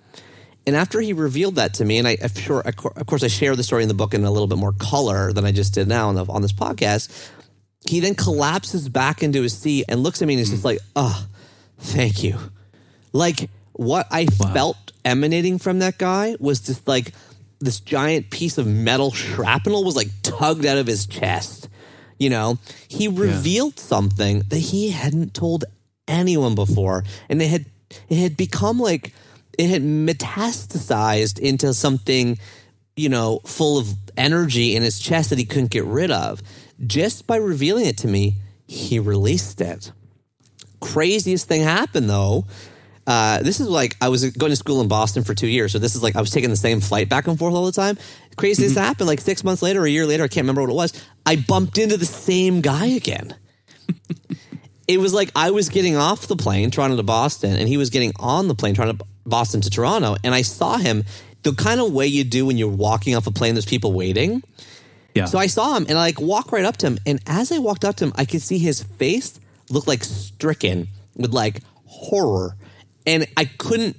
And 0.67 0.75
after 0.75 1.01
he 1.01 1.13
revealed 1.13 1.57
that 1.57 1.75
to 1.75 1.85
me, 1.85 1.99
and 1.99 2.09
I, 2.09 2.17
I'm 2.23 2.35
sure, 2.35 2.61
of 2.61 3.07
course, 3.07 3.23
I 3.23 3.29
share 3.29 3.55
the 3.55 3.63
story 3.63 3.83
in 3.83 3.89
the 3.89 3.95
book 3.95 4.15
in 4.15 4.25
a 4.25 4.31
little 4.31 4.47
bit 4.47 4.59
more 4.59 4.73
color 4.73 5.33
than 5.33 5.45
I 5.45 5.53
just 5.53 5.75
did 5.75 5.89
now 5.89 6.09
on, 6.09 6.15
the, 6.15 6.25
on 6.25 6.41
this 6.41 6.53
podcast. 6.53 7.31
He 7.87 8.01
then 8.01 8.15
collapses 8.15 8.89
back 8.89 9.23
into 9.23 9.43
his 9.43 9.57
seat 9.57 9.85
and 9.89 10.03
looks 10.03 10.23
at 10.23 10.29
me 10.29 10.35
and 10.35 10.39
he's 10.39 10.51
just 10.51 10.65
like, 10.65 10.79
"Oh, 10.97 11.27
thank 11.79 12.23
you." 12.25 12.39
Like 13.13 13.51
what 13.75 14.07
I 14.11 14.25
felt 14.27 14.93
emanating 15.05 15.59
from 15.59 15.81
that 15.81 15.99
guy 15.99 16.37
was 16.41 16.61
just 16.61 16.89
like 16.89 17.13
this 17.61 17.81
giant 17.81 18.31
piece 18.31 18.57
of 18.57 18.67
metal 18.67 19.13
shrapnel 19.13 19.85
was 19.85 19.97
like 19.97 20.09
tugged 20.23 20.65
out 20.65 20.79
of 20.79 20.87
his 20.87 21.07
chest. 21.07 21.69
You 22.19 22.31
know, 22.31 22.59
he 22.89 23.09
revealed 23.09 23.79
something 23.79 24.41
that 24.49 24.59
he 24.59 24.91
hadn't 24.91 25.35
told 25.35 25.65
anyone 26.07 26.55
before, 26.55 27.05
and 27.29 27.41
it 27.43 27.49
had 27.49 27.67
it 28.09 28.17
had 28.17 28.37
become 28.37 28.79
like 28.79 29.13
it 29.59 29.69
had 29.71 29.83
metastasized 29.83 31.39
into 31.39 31.75
something, 31.75 32.39
you 32.97 33.09
know, 33.09 33.41
full 33.45 33.79
of 33.79 33.89
energy 34.17 34.77
in 34.77 34.83
his 34.83 34.99
chest 34.99 35.31
that 35.31 35.39
he 35.39 35.45
couldn't 35.45 35.71
get 35.71 35.85
rid 35.85 36.11
of. 36.11 36.43
Just 36.87 37.27
by 37.27 37.37
revealing 37.37 37.87
it 37.87 37.99
to 37.99 38.09
me, 38.09 38.35
he 38.67 38.99
released 38.99 39.61
it 39.61 39.93
craziest 40.85 41.49
thing 41.49 41.63
happened 41.63 42.09
though. 42.09 42.45
Uh, 43.07 43.43
this 43.43 43.61
is 43.61 43.69
like 43.69 43.97
I 44.01 44.09
was 44.09 44.31
going 44.31 44.51
to 44.51 44.57
school 44.57 44.81
in 44.81 44.89
Boston 44.89 45.25
for 45.25 45.35
two 45.35 45.47
years, 45.47 45.73
so 45.73 45.79
this 45.79 45.95
is 45.95 46.03
like 46.03 46.17
I 46.17 46.21
was 46.21 46.31
taking 46.31 46.51
the 46.51 46.57
same 46.57 46.81
flight 46.81 47.09
back 47.09 47.27
and 47.27 47.39
forth 47.39 47.55
all 47.55 47.67
the 47.67 47.73
time. 47.73 47.99
Craziest 48.37 48.77
happened 48.77 49.09
like 49.09 49.21
six 49.21 49.45
months 49.45 49.63
later, 49.63 49.83
or 49.83 49.87
a 49.87 49.91
year 49.91 50.07
later, 50.07 50.25
I 50.25 50.29
can't 50.29 50.45
remember 50.45 50.63
what 50.63 50.71
it 50.71 50.75
was. 50.75 51.05
I 51.27 51.37
bumped 51.37 51.79
into 51.79 51.97
the 51.97 52.07
same 52.07 52.61
guy 52.63 52.87
again. 52.87 53.35
it 54.89 54.99
was 54.99 55.13
like 55.13 55.31
I 55.37 55.51
was 55.51 55.69
getting 55.69 55.97
off 55.97 56.27
the 56.27 56.37
plane, 56.37 56.71
Toronto 56.71 56.97
to 56.97 57.03
Boston, 57.03 57.57
and 57.57 57.69
he 57.69 57.77
was 57.77 57.91
getting 57.91 58.13
on 58.17 58.49
the 58.49 58.55
plane, 58.55 58.75
Toronto 58.75 59.07
Boston 59.27 59.61
to 59.63 59.71
Toronto, 59.71 60.17
and 60.25 60.35
I 60.35 60.43
saw 60.43 60.79
him 60.79 61.05
the 61.45 61.53
kind 61.53 61.81
of 61.81 61.93
way 61.93 62.07
you 62.07 62.25
do 62.25 62.47
when 62.47 62.59
you're 62.59 62.69
walking 62.69 63.15
off 63.15 63.27
a 63.27 63.31
plane. 63.31 63.55
There's 63.55 63.67
people 63.67 63.93
waiting. 63.93 64.43
yeah. 65.15 65.27
So 65.27 65.39
I 65.39 65.47
saw 65.47 65.77
him 65.77 65.87
and 65.89 65.97
I 65.99 66.03
like 66.03 66.21
walk 66.21 66.53
right 66.53 66.65
up 66.65 66.79
to 66.79 66.87
him. 66.87 66.99
And 67.07 67.21
as 67.27 67.53
I 67.53 67.59
walked 67.59 67.85
up 67.85 67.97
to 67.97 68.07
him, 68.07 68.13
I 68.17 68.25
could 68.25 68.43
see 68.43 68.59
his 68.59 68.83
face 68.83 69.39
look 69.71 69.87
like 69.87 70.03
stricken 70.03 70.89
with 71.17 71.33
like 71.33 71.61
horror. 71.87 72.57
And 73.07 73.27
I 73.37 73.45
couldn't 73.45 73.97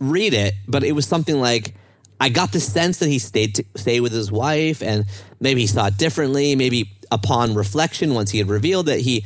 read 0.00 0.34
it, 0.34 0.54
but 0.66 0.84
it 0.84 0.92
was 0.92 1.06
something 1.06 1.40
like 1.40 1.74
I 2.20 2.28
got 2.28 2.52
the 2.52 2.60
sense 2.60 2.98
that 2.98 3.08
he 3.08 3.18
stayed 3.18 3.54
to 3.56 3.64
stay 3.76 4.00
with 4.00 4.12
his 4.12 4.32
wife 4.32 4.82
and 4.82 5.04
maybe 5.40 5.60
he 5.62 5.66
saw 5.66 5.86
it 5.86 5.98
differently. 5.98 6.56
Maybe 6.56 6.90
upon 7.10 7.54
reflection, 7.54 8.14
once 8.14 8.30
he 8.30 8.38
had 8.38 8.48
revealed 8.48 8.86
that 8.86 9.00
he 9.00 9.24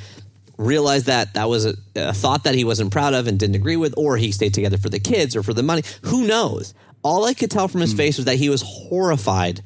realized 0.59 1.07
that 1.07 1.35
that 1.35 1.49
was 1.49 1.65
a, 1.67 1.75
a 1.97 2.12
thought 2.12 2.45
that 2.45 2.55
he 2.55 2.65
wasn't 2.65 2.93
proud 2.93 3.15
of 3.15 3.27
and 3.27 3.39
didn't 3.39 3.57
agree 3.57 3.77
with, 3.77 3.95
or 3.97 4.17
he 4.17 4.33
stayed 4.33 4.55
together 4.55 4.77
for 4.77 4.89
the 4.89 5.01
kids 5.01 5.35
or 5.35 5.43
for 5.43 5.55
the 5.55 5.62
money. 5.62 5.83
Who 6.03 6.27
knows? 6.27 6.75
All 7.03 7.25
I 7.25 7.35
could 7.35 7.51
tell 7.51 7.69
from 7.69 7.81
his 7.81 7.93
hmm. 7.93 7.99
face 7.99 8.17
was 8.19 8.27
that 8.27 8.37
he 8.37 8.49
was 8.49 8.62
horrified 8.62 9.62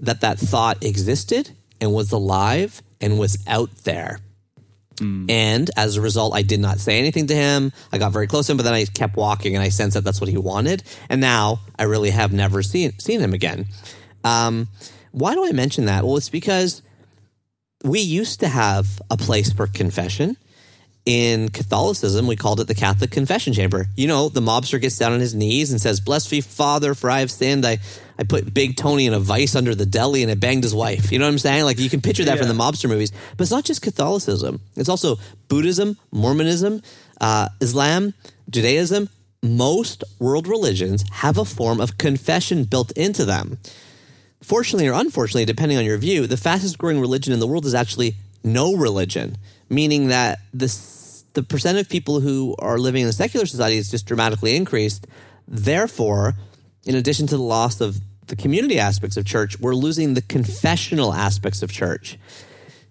that 0.00 0.20
that 0.20 0.38
thought 0.38 0.84
existed 0.84 1.50
and 1.80 1.92
was 1.92 2.12
alive 2.12 2.82
and 3.00 3.18
was 3.18 3.38
out 3.46 3.70
there. 3.84 4.20
And 5.00 5.70
as 5.76 5.96
a 5.96 6.00
result, 6.00 6.34
I 6.34 6.42
did 6.42 6.60
not 6.60 6.78
say 6.78 6.98
anything 6.98 7.26
to 7.28 7.34
him. 7.34 7.72
I 7.92 7.98
got 7.98 8.12
very 8.12 8.26
close 8.26 8.46
to 8.46 8.52
him, 8.52 8.56
but 8.56 8.64
then 8.64 8.74
I 8.74 8.84
kept 8.84 9.16
walking 9.16 9.54
and 9.54 9.62
I 9.62 9.68
sensed 9.68 9.94
that 9.94 10.04
that's 10.04 10.20
what 10.20 10.30
he 10.30 10.36
wanted. 10.36 10.82
And 11.08 11.20
now 11.20 11.60
I 11.78 11.84
really 11.84 12.10
have 12.10 12.32
never 12.32 12.62
seen, 12.62 12.98
seen 12.98 13.20
him 13.20 13.34
again. 13.34 13.66
Um, 14.24 14.68
why 15.12 15.34
do 15.34 15.46
I 15.46 15.52
mention 15.52 15.86
that? 15.86 16.04
Well, 16.04 16.16
it's 16.16 16.28
because 16.28 16.82
we 17.84 18.00
used 18.00 18.40
to 18.40 18.48
have 18.48 19.00
a 19.10 19.16
place 19.16 19.52
for 19.52 19.66
confession. 19.66 20.36
In 21.06 21.48
Catholicism, 21.48 22.26
we 22.26 22.36
called 22.36 22.60
it 22.60 22.66
the 22.66 22.74
Catholic 22.74 23.10
Confession 23.10 23.54
Chamber. 23.54 23.86
You 23.96 24.08
know, 24.08 24.28
the 24.28 24.42
mobster 24.42 24.78
gets 24.78 24.98
down 24.98 25.12
on 25.12 25.20
his 25.20 25.34
knees 25.34 25.70
and 25.70 25.80
says, 25.80 26.00
Bless 26.00 26.30
me, 26.30 26.42
Father, 26.42 26.94
for 26.94 27.08
I 27.08 27.20
have 27.20 27.30
sinned. 27.30 27.64
I, 27.64 27.78
I 28.18 28.24
put 28.24 28.52
Big 28.52 28.76
Tony 28.76 29.06
in 29.06 29.14
a 29.14 29.20
vice 29.20 29.54
under 29.54 29.74
the 29.74 29.86
deli 29.86 30.22
and 30.22 30.30
I 30.30 30.34
banged 30.34 30.64
his 30.64 30.74
wife. 30.74 31.12
You 31.12 31.18
know 31.18 31.26
what 31.26 31.32
I'm 31.32 31.38
saying? 31.38 31.64
Like, 31.64 31.78
you 31.78 31.88
can 31.88 32.00
picture 32.00 32.24
that 32.24 32.38
from 32.38 32.48
the 32.48 32.54
mobster 32.54 32.88
movies. 32.88 33.12
But 33.36 33.42
it's 33.42 33.52
not 33.52 33.64
just 33.64 33.80
Catholicism, 33.80 34.60
it's 34.76 34.88
also 34.88 35.18
Buddhism, 35.46 35.96
Mormonism, 36.10 36.82
uh, 37.20 37.48
Islam, 37.60 38.14
Judaism. 38.50 39.08
Most 39.40 40.02
world 40.18 40.48
religions 40.48 41.04
have 41.12 41.38
a 41.38 41.44
form 41.44 41.80
of 41.80 41.96
confession 41.96 42.64
built 42.64 42.90
into 42.92 43.24
them. 43.24 43.58
Fortunately 44.42 44.88
or 44.88 44.94
unfortunately, 44.94 45.44
depending 45.44 45.78
on 45.78 45.84
your 45.84 45.98
view, 45.98 46.26
the 46.26 46.36
fastest 46.36 46.76
growing 46.76 47.00
religion 47.00 47.32
in 47.32 47.38
the 47.38 47.46
world 47.46 47.64
is 47.64 47.74
actually 47.74 48.16
no 48.42 48.74
religion, 48.74 49.36
meaning 49.68 50.08
that 50.08 50.40
the 50.52 50.66
the 51.34 51.42
percent 51.44 51.78
of 51.78 51.88
people 51.88 52.18
who 52.18 52.56
are 52.58 52.78
living 52.78 53.02
in 53.02 53.08
a 53.08 53.12
secular 53.12 53.46
society 53.46 53.76
is 53.76 53.90
just 53.90 54.06
dramatically 54.06 54.56
increased. 54.56 55.06
Therefore, 55.46 56.34
in 56.84 56.96
addition 56.96 57.28
to 57.28 57.36
the 57.36 57.42
loss 57.42 57.80
of 57.80 58.00
the 58.28 58.36
community 58.36 58.78
aspects 58.78 59.16
of 59.16 59.24
church, 59.24 59.58
we're 59.58 59.74
losing 59.74 60.14
the 60.14 60.22
confessional 60.22 61.12
aspects 61.12 61.62
of 61.62 61.72
church. 61.72 62.18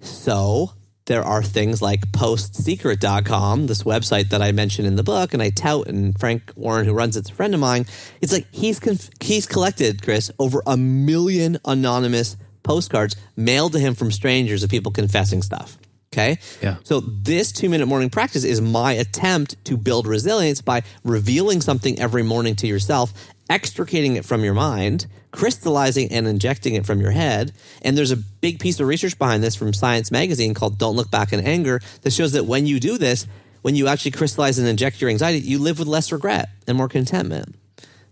So 0.02 0.72
there 1.06 1.24
are 1.24 1.42
things 1.42 1.82
like 1.82 2.02
postsecret.com, 2.12 3.68
this 3.68 3.84
website 3.84 4.30
that 4.30 4.42
I 4.42 4.52
mentioned 4.52 4.88
in 4.88 4.96
the 4.96 5.04
book, 5.04 5.34
and 5.34 5.42
I 5.42 5.50
tout, 5.50 5.88
and 5.88 6.18
Frank 6.20 6.52
Warren, 6.56 6.86
who 6.86 6.94
runs 6.94 7.16
it's 7.16 7.30
a 7.30 7.34
friend 7.34 7.54
of 7.54 7.60
mine. 7.60 7.86
It's 8.22 8.34
like 8.34 8.46
he's 8.52 8.80
conf- 8.80 9.10
he's 9.22 9.46
collected, 9.46 10.04
Chris, 10.04 10.30
over 10.38 10.62
a 10.68 10.78
million 10.78 11.58
anonymous 11.66 12.36
postcards 12.64 13.16
mailed 13.36 13.72
to 13.74 13.80
him 13.80 13.96
from 13.96 14.12
strangers 14.12 14.64
of 14.64 14.70
people 14.70 14.92
confessing 14.92 15.42
stuff. 15.42 15.78
Okay. 16.14 16.38
Yeah. 16.62 16.78
So 16.84 17.00
this 17.00 17.52
two 17.52 17.70
minute 17.70 17.86
morning 17.86 18.10
practice 18.10 18.44
is 18.44 18.60
my 18.62 18.94
attempt 18.94 19.64
to 19.66 19.78
build 19.78 20.08
resilience 20.08 20.62
by 20.62 20.84
revealing 21.04 21.62
something 21.62 22.00
every 22.00 22.24
morning 22.24 22.56
to 22.58 22.68
yourself, 22.68 23.14
extricating 23.50 24.16
it 24.16 24.26
from 24.26 24.44
your 24.44 24.54
mind, 24.54 25.08
crystallizing 25.32 26.12
and 26.12 26.28
injecting 26.28 26.76
it 26.76 26.86
from 26.86 27.00
your 27.00 27.12
head. 27.12 27.54
And 27.82 27.98
there's 27.98 28.12
a 28.12 28.18
big 28.18 28.60
piece 28.60 28.80
of 28.80 28.88
research 28.88 29.18
behind 29.18 29.44
this 29.44 29.56
from 29.56 29.74
Science 29.74 30.12
Magazine 30.12 30.54
called 30.54 30.78
Don't 30.78 30.96
Look 30.96 31.12
Back 31.12 31.34
in 31.34 31.40
Anger 31.40 31.80
that 32.02 32.14
shows 32.14 32.34
that 32.34 32.46
when 32.46 32.66
you 32.66 32.80
do 32.80 32.98
this, 32.98 33.28
when 33.62 33.76
you 33.76 33.88
actually 33.88 34.12
crystallize 34.12 34.60
and 34.60 34.68
inject 34.68 35.02
your 35.02 35.10
anxiety, 35.10 35.40
you 35.40 35.60
live 35.60 35.80
with 35.80 35.88
less 35.88 36.12
regret 36.12 36.50
and 36.68 36.78
more 36.78 36.88
contentment. 36.88 37.56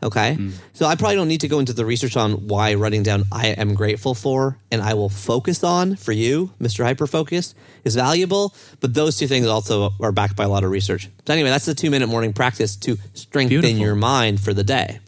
Okay. 0.04 0.36
Hmm. 0.36 0.50
So 0.74 0.86
I 0.86 0.96
probably 0.96 1.16
don't 1.16 1.28
need 1.28 1.42
to 1.42 1.48
go 1.48 1.60
into 1.60 1.74
the 1.74 1.86
research 1.86 2.16
on 2.16 2.48
why 2.48 2.76
writing 2.76 3.02
down 3.02 3.24
I 3.32 3.48
am 3.48 3.74
grateful 3.74 4.14
for 4.14 4.58
and 4.72 4.82
I 4.82 4.94
will 4.94 5.10
focus 5.10 5.64
on 5.64 5.96
for 5.96 6.12
you, 6.12 6.52
Mr. 6.62 6.86
Hyperfocus, 6.86 7.56
is 7.84 7.96
valuable. 7.96 8.54
But 8.82 8.94
those 8.94 9.18
two 9.18 9.28
things 9.28 9.48
also 9.48 9.92
are 10.02 10.12
backed 10.12 10.36
by 10.36 10.44
a 10.44 10.50
lot 10.50 10.64
of 10.64 10.70
research. 10.70 11.10
So 11.26 11.34
anyway, 11.34 11.50
that's 11.50 11.66
the 11.66 11.74
two 11.74 11.90
minute 11.90 12.08
morning 12.08 12.34
practice 12.34 12.76
to 12.78 12.98
strengthen 13.14 13.62
Beautiful. 13.62 13.78
your 13.78 13.96
mind 13.96 14.42
for 14.42 14.54
the 14.54 14.64
day. 14.64 15.00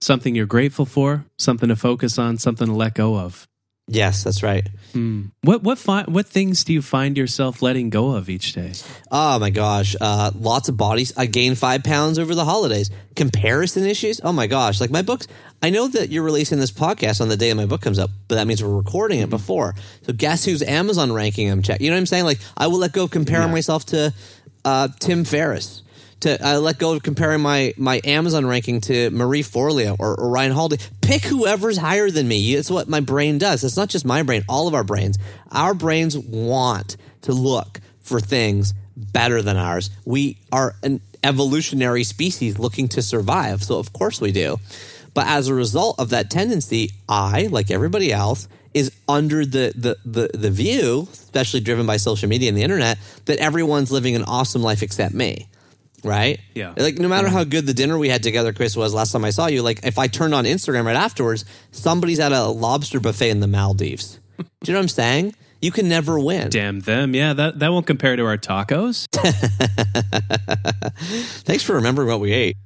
Something 0.00 0.34
you're 0.34 0.46
grateful 0.46 0.86
for, 0.86 1.24
something 1.38 1.68
to 1.68 1.76
focus 1.76 2.18
on, 2.18 2.38
something 2.38 2.66
to 2.68 2.72
let 2.72 2.94
go 2.94 3.16
of. 3.16 3.46
Yes, 3.90 4.22
that's 4.22 4.42
right. 4.42 4.68
What 5.42 5.62
what 5.62 5.78
fi- 5.78 6.04
what 6.04 6.26
things 6.26 6.62
do 6.62 6.74
you 6.74 6.82
find 6.82 7.16
yourself 7.16 7.62
letting 7.62 7.88
go 7.88 8.10
of 8.16 8.28
each 8.28 8.52
day? 8.52 8.72
Oh 9.10 9.38
my 9.38 9.48
gosh. 9.48 9.96
Uh, 9.98 10.30
lots 10.34 10.68
of 10.68 10.76
bodies. 10.76 11.14
I 11.16 11.24
gained 11.24 11.56
five 11.56 11.82
pounds 11.84 12.18
over 12.18 12.34
the 12.34 12.44
holidays. 12.44 12.90
Comparison 13.16 13.86
issues. 13.86 14.20
Oh 14.22 14.32
my 14.32 14.46
gosh. 14.46 14.78
Like 14.80 14.90
my 14.90 15.00
books. 15.00 15.26
I 15.62 15.70
know 15.70 15.88
that 15.88 16.10
you're 16.10 16.22
releasing 16.22 16.58
this 16.58 16.70
podcast 16.70 17.22
on 17.22 17.28
the 17.30 17.36
day 17.36 17.48
that 17.48 17.54
my 17.54 17.64
book 17.64 17.80
comes 17.80 17.98
up, 17.98 18.10
but 18.28 18.34
that 18.34 18.46
means 18.46 18.62
we're 18.62 18.76
recording 18.76 19.20
it 19.20 19.30
before. 19.30 19.74
So 20.02 20.12
guess 20.12 20.44
whose 20.44 20.62
Amazon 20.62 21.10
ranking 21.10 21.50
I'm 21.50 21.62
checking? 21.62 21.86
You 21.86 21.90
know 21.90 21.96
what 21.96 22.00
I'm 22.00 22.06
saying? 22.06 22.24
Like 22.24 22.40
I 22.58 22.66
will 22.66 22.78
let 22.78 22.92
go 22.92 23.04
of 23.04 23.10
comparing 23.10 23.50
myself 23.52 23.86
to 23.86 24.12
uh, 24.66 24.88
Tim 25.00 25.24
Ferriss. 25.24 25.82
To 26.20 26.44
I 26.44 26.56
let 26.56 26.78
go 26.78 26.94
of 26.94 27.02
comparing 27.02 27.40
my 27.40 27.74
my 27.76 28.00
Amazon 28.04 28.44
ranking 28.46 28.80
to 28.82 29.10
Marie 29.10 29.42
Forleo 29.42 29.96
or, 29.98 30.18
or 30.18 30.30
Ryan 30.30 30.52
Holiday. 30.52 30.82
Pick 31.00 31.22
whoever's 31.22 31.76
higher 31.76 32.10
than 32.10 32.26
me. 32.26 32.54
It's 32.54 32.70
what 32.70 32.88
my 32.88 33.00
brain 33.00 33.38
does. 33.38 33.62
It's 33.62 33.76
not 33.76 33.88
just 33.88 34.04
my 34.04 34.22
brain. 34.22 34.44
All 34.48 34.66
of 34.66 34.74
our 34.74 34.84
brains. 34.84 35.18
Our 35.52 35.74
brains 35.74 36.18
want 36.18 36.96
to 37.22 37.32
look 37.32 37.80
for 38.00 38.20
things 38.20 38.74
better 38.96 39.42
than 39.42 39.56
ours. 39.56 39.90
We 40.04 40.38
are 40.50 40.74
an 40.82 41.00
evolutionary 41.22 42.04
species 42.04 42.58
looking 42.58 42.88
to 42.88 43.02
survive. 43.02 43.62
So, 43.62 43.78
of 43.78 43.92
course, 43.92 44.20
we 44.20 44.32
do. 44.32 44.58
But 45.14 45.26
as 45.26 45.48
a 45.48 45.54
result 45.54 45.98
of 45.98 46.10
that 46.10 46.30
tendency, 46.30 46.90
I, 47.08 47.48
like 47.50 47.70
everybody 47.70 48.12
else, 48.12 48.48
is 48.74 48.92
under 49.08 49.44
the, 49.44 49.72
the 49.74 49.96
the 50.04 50.36
the 50.36 50.50
view, 50.50 51.08
especially 51.12 51.60
driven 51.60 51.86
by 51.86 51.96
social 51.96 52.28
media 52.28 52.48
and 52.48 52.56
the 52.56 52.62
internet, 52.62 52.98
that 53.24 53.38
everyone's 53.38 53.90
living 53.90 54.14
an 54.14 54.24
awesome 54.24 54.62
life 54.62 54.82
except 54.82 55.14
me. 55.14 55.48
Right? 56.04 56.40
Yeah. 56.54 56.74
Like 56.76 56.98
no 56.98 57.08
matter 57.08 57.28
how 57.28 57.44
good 57.44 57.66
the 57.66 57.74
dinner 57.74 57.98
we 57.98 58.08
had 58.08 58.22
together, 58.22 58.52
Chris, 58.52 58.76
was 58.76 58.94
last 58.94 59.12
time 59.12 59.24
I 59.24 59.30
saw 59.30 59.46
you, 59.46 59.62
like 59.62 59.84
if 59.84 59.98
I 59.98 60.06
turned 60.06 60.34
on 60.34 60.44
Instagram 60.44 60.84
right 60.84 60.96
afterwards, 60.96 61.44
somebody's 61.72 62.20
at 62.20 62.32
a 62.32 62.44
lobster 62.44 63.00
buffet 63.00 63.30
in 63.30 63.40
the 63.40 63.48
Maldives. 63.48 64.20
Do 64.38 64.44
you 64.66 64.72
know 64.72 64.78
what 64.78 64.84
I'm 64.84 64.88
saying? 64.88 65.34
You 65.60 65.72
can 65.72 65.88
never 65.88 66.20
win. 66.20 66.50
Damn 66.50 66.80
them. 66.80 67.14
Yeah, 67.14 67.32
that, 67.32 67.58
that 67.58 67.72
won't 67.72 67.86
compare 67.86 68.14
to 68.14 68.24
our 68.26 68.38
tacos. 68.38 69.06
Thanks 71.42 71.64
for 71.64 71.74
remembering 71.74 72.08
what 72.08 72.20
we 72.20 72.32
ate. 72.32 72.56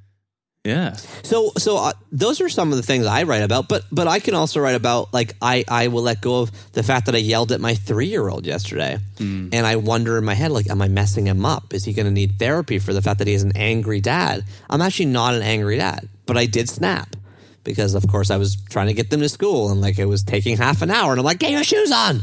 Yeah. 0.63 0.93
So, 1.23 1.51
so 1.57 1.75
uh, 1.75 1.91
those 2.13 2.39
are 2.39 2.47
some 2.47 2.71
of 2.71 2.77
the 2.77 2.83
things 2.83 3.05
I 3.05 3.23
write 3.23 3.41
about, 3.43 3.67
but 3.67 3.83
but 3.91 4.07
I 4.07 4.19
can 4.19 4.33
also 4.33 4.61
write 4.61 4.75
about 4.75 5.13
like 5.13 5.35
I 5.41 5.65
I 5.67 5.89
will 5.89 6.03
let 6.03 6.21
go 6.21 6.39
of 6.39 6.71
the 6.71 6.83
fact 6.83 7.07
that 7.07 7.15
I 7.15 7.17
yelled 7.17 7.51
at 7.51 7.59
my 7.59 7.75
three 7.75 8.05
year 8.07 8.29
old 8.29 8.45
yesterday, 8.45 8.97
and 9.19 9.67
I 9.67 9.75
wonder 9.75 10.17
in 10.17 10.23
my 10.23 10.35
head 10.35 10.51
like, 10.51 10.69
am 10.69 10.81
I 10.81 10.87
messing 10.87 11.27
him 11.27 11.45
up? 11.45 11.73
Is 11.73 11.83
he 11.83 11.91
going 11.91 12.05
to 12.05 12.11
need 12.11 12.39
therapy 12.39 12.79
for 12.79 12.93
the 12.93 13.01
fact 13.01 13.19
that 13.19 13.27
he 13.27 13.33
is 13.33 13.43
an 13.43 13.57
angry 13.57 13.99
dad? 13.99 14.45
I'm 14.69 14.81
actually 14.81 15.07
not 15.07 15.35
an 15.35 15.41
angry 15.41 15.77
dad, 15.77 16.07
but 16.25 16.37
I 16.37 16.45
did 16.45 16.69
snap 16.69 17.17
because 17.65 17.93
of 17.93 18.07
course 18.07 18.31
I 18.31 18.37
was 18.37 18.55
trying 18.69 18.87
to 18.87 18.93
get 18.93 19.09
them 19.09 19.19
to 19.19 19.27
school 19.27 19.69
and 19.69 19.81
like 19.81 19.99
it 19.99 20.05
was 20.05 20.23
taking 20.23 20.55
half 20.55 20.81
an 20.81 20.91
hour, 20.91 21.11
and 21.11 21.19
I'm 21.19 21.25
like, 21.25 21.39
get 21.39 21.51
your 21.51 21.65
shoes 21.65 21.91
on. 21.91 22.21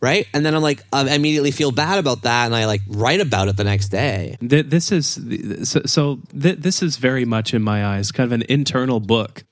Right. 0.00 0.26
And 0.32 0.46
then 0.46 0.54
I'm 0.54 0.62
like, 0.62 0.82
I 0.92 1.14
immediately 1.14 1.50
feel 1.50 1.72
bad 1.72 1.98
about 1.98 2.22
that. 2.22 2.46
And 2.46 2.54
I 2.54 2.64
like 2.64 2.80
write 2.88 3.20
about 3.20 3.48
it 3.48 3.56
the 3.56 3.64
next 3.64 3.90
day. 3.90 4.36
This 4.40 4.92
is 4.92 5.20
so. 5.68 5.82
so 5.84 6.20
this 6.32 6.82
is 6.82 6.96
very 6.96 7.26
much 7.26 7.52
in 7.52 7.62
my 7.62 7.84
eyes 7.84 8.10
kind 8.10 8.26
of 8.26 8.32
an 8.32 8.44
internal 8.48 9.00
book. 9.00 9.44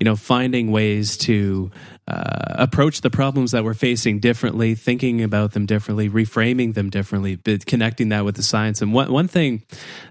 You 0.00 0.04
know, 0.06 0.16
finding 0.16 0.72
ways 0.72 1.18
to 1.18 1.70
uh, 2.08 2.54
approach 2.54 3.02
the 3.02 3.10
problems 3.10 3.52
that 3.52 3.62
we're 3.62 3.74
facing 3.74 4.18
differently, 4.18 4.74
thinking 4.74 5.22
about 5.22 5.52
them 5.52 5.66
differently, 5.66 6.08
reframing 6.08 6.74
them 6.74 6.90
differently, 6.90 7.36
but 7.36 7.66
connecting 7.66 8.08
that 8.08 8.24
with 8.24 8.34
the 8.34 8.42
science. 8.42 8.82
And 8.82 8.92
one 8.92 9.12
one 9.12 9.28
thing 9.28 9.62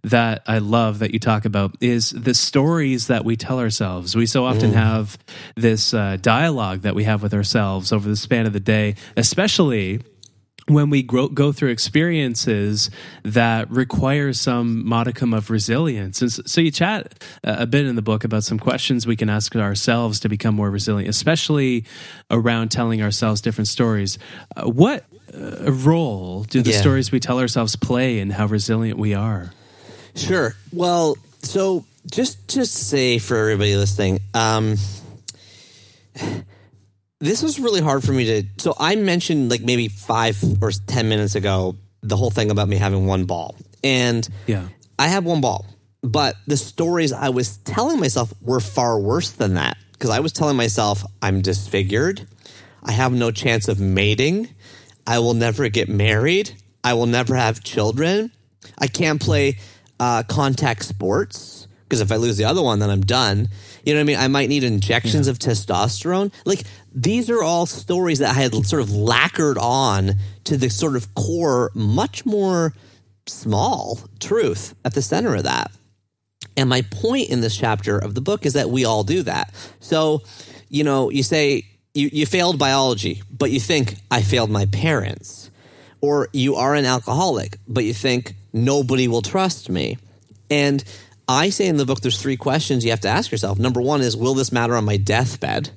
that 0.04 0.44
I 0.48 0.60
love 0.60 1.00
that 1.00 1.12
you 1.12 1.20
talk 1.20 1.46
about 1.46 1.76
is 1.82 2.12
the 2.12 2.34
stories 2.34 3.08
that 3.08 3.26
we 3.26 3.36
tell 3.36 3.60
ourselves. 3.60 4.16
We 4.16 4.28
so 4.28 4.46
often 4.46 4.74
have 4.74 5.18
this 5.56 5.94
uh, 5.94 6.18
dialogue 6.22 6.82
that 6.82 6.96
we 6.96 7.04
have 7.04 7.22
with 7.22 7.34
ourselves 7.34 7.92
over 7.92 8.08
the 8.08 8.16
span 8.16 8.46
of 8.46 8.54
the 8.54 8.60
day, 8.60 8.96
especially 9.18 10.02
when 10.70 10.90
we 10.90 11.02
grow, 11.04 11.28
go 11.28 11.52
through 11.52 11.70
experiences 11.70 12.90
that 13.24 13.70
require 13.72 14.34
some 14.34 14.88
modicum 14.88 15.34
of 15.34 15.50
resilience. 15.50 16.22
And 16.22 16.32
so, 16.32 16.44
so 16.46 16.62
you 16.62 16.72
chat 16.72 17.24
a 17.44 17.66
bit 17.66 17.86
in 17.86 17.96
the 17.96 18.02
book 18.02 18.24
about 18.24 18.44
some 18.44 18.60
questions 18.60 19.06
we 19.08 19.16
can 19.16 19.30
ask 19.30 19.56
ourselves 19.56 20.20
to 20.22 20.30
become 20.30 20.56
more 20.56 20.70
resilient, 20.70 21.10
especially 21.10 21.86
around 22.30 22.70
telling 22.70 23.02
ourselves 23.02 23.42
different 23.42 23.68
stories. 23.68 24.18
Uh, 24.56 24.70
what 24.70 25.06
uh, 25.34 25.72
role 25.72 26.44
do 26.44 26.62
the 26.62 26.72
Yeah. 26.72 26.82
stories 26.82 27.12
we 27.12 27.20
tell 27.20 27.40
ourselves 27.40 27.76
play 27.76 28.20
in 28.20 28.30
how 28.32 28.46
resilient 28.46 28.98
we 29.00 29.14
are? 29.14 29.52
Sure. 30.16 30.56
Well, 30.72 31.18
so 31.44 31.86
just 32.12 32.48
to 32.50 32.66
say 32.66 33.20
for 33.20 33.38
everybody 33.38 33.76
listening, 33.76 34.20
um, 34.34 34.76
this 37.20 37.44
was 37.44 37.60
really 37.60 37.82
hard 37.82 38.04
for 38.04 38.14
me 38.14 38.26
to. 38.26 38.48
So 38.58 38.76
I 38.80 38.96
mentioned 38.96 39.52
like 39.52 39.62
maybe 39.62 39.88
five 39.88 40.42
or 40.62 40.72
ten 40.72 41.10
minutes 41.10 41.36
ago 41.36 41.76
the 42.02 42.16
whole 42.16 42.32
thing 42.32 42.50
about 42.50 42.68
me 42.68 42.78
having 42.78 43.06
one 43.06 43.26
ball, 43.26 43.56
and 43.84 44.28
Yeah. 44.48 44.68
I 44.98 45.08
have 45.08 45.26
one 45.26 45.42
ball, 45.42 45.66
but 46.02 46.36
the 46.48 46.58
stories 46.58 47.14
I 47.14 47.30
was 47.30 47.58
telling 47.58 48.00
myself 48.00 48.34
were 48.42 48.60
far 48.60 49.00
worse 49.00 49.32
than 49.32 49.56
that 49.56 49.78
because 49.94 50.10
I 50.10 50.20
was 50.20 50.34
telling 50.34 50.58
myself 50.58 51.04
I'm 51.22 51.42
disfigured, 51.42 52.26
I 52.84 52.92
have 52.94 53.12
no 53.14 53.32
chance 53.32 53.68
of 53.68 53.80
mating, 53.80 54.50
I 55.06 55.20
will 55.20 55.34
never 55.34 55.68
get 55.70 55.90
married, 55.90 56.54
I 56.84 56.94
will 56.94 57.06
never 57.06 57.36
have 57.36 57.64
children, 57.64 58.32
I 58.78 58.88
can't 58.88 59.22
play 59.22 59.58
uh, 60.00 60.24
contact 60.24 60.86
sports 60.86 61.68
because 61.84 62.02
if 62.02 62.12
I 62.12 62.16
lose 62.18 62.38
the 62.38 62.46
other 62.46 62.62
one, 62.62 62.80
then 62.80 62.90
I'm 62.90 63.02
done. 63.02 63.50
You 63.86 63.94
know 63.94 64.00
what 64.00 64.04
I 64.04 64.06
mean? 64.06 64.18
I 64.18 64.28
might 64.28 64.50
need 64.50 64.64
injections 64.64 65.28
of 65.28 65.40
testosterone. 65.40 66.32
Like 66.46 66.64
these 66.94 67.30
are 67.30 67.44
all 67.44 67.66
stories 67.66 68.20
that 68.20 68.36
I 68.36 68.40
had 68.40 68.54
sort 68.66 68.82
of 68.82 68.92
lacquered 68.92 69.58
on 69.58 70.16
to 70.46 70.58
the 70.58 70.70
sort 70.70 70.96
of 70.96 71.14
core, 71.16 71.72
much 71.74 72.26
more 72.26 72.74
small 73.28 74.00
truth 74.20 74.76
at 74.84 74.94
the 74.94 75.02
center 75.02 75.36
of 75.36 75.44
that. 75.44 75.72
And 76.58 76.70
my 76.70 76.82
point 76.82 77.30
in 77.30 77.42
this 77.42 77.56
chapter 77.56 77.98
of 77.98 78.16
the 78.16 78.22
book 78.22 78.46
is 78.46 78.54
that 78.54 78.70
we 78.70 78.86
all 78.86 79.04
do 79.04 79.24
that. 79.24 79.54
So, 79.80 80.24
you 80.68 80.84
know, 80.84 81.10
you 81.10 81.24
say 81.24 81.66
you, 81.94 82.10
you 82.12 82.26
failed 82.26 82.60
biology, 82.60 83.24
but 83.30 83.52
you 83.52 83.60
think 83.60 83.96
I 84.12 84.22
failed 84.22 84.50
my 84.50 84.66
parents. 84.68 85.52
Or 86.02 86.30
you 86.32 86.56
are 86.56 86.76
an 86.76 86.86
alcoholic, 86.86 87.58
but 87.68 87.84
you 87.84 87.94
think 87.94 88.34
nobody 88.54 89.08
will 89.08 89.22
trust 89.22 89.70
me. 89.70 89.98
And 90.50 90.84
I 91.30 91.52
say 91.52 91.68
in 91.68 91.78
the 91.78 91.86
book, 91.86 92.02
there's 92.02 92.20
three 92.20 92.38
questions 92.38 92.84
you 92.84 92.90
have 92.90 93.02
to 93.02 93.08
ask 93.08 93.32
yourself. 93.32 93.60
Number 93.60 93.80
one 93.80 94.02
is, 94.02 94.18
will 94.18 94.34
this 94.34 94.52
matter 94.52 94.76
on 94.76 94.84
my 94.84 94.98
deathbed? 94.98 95.70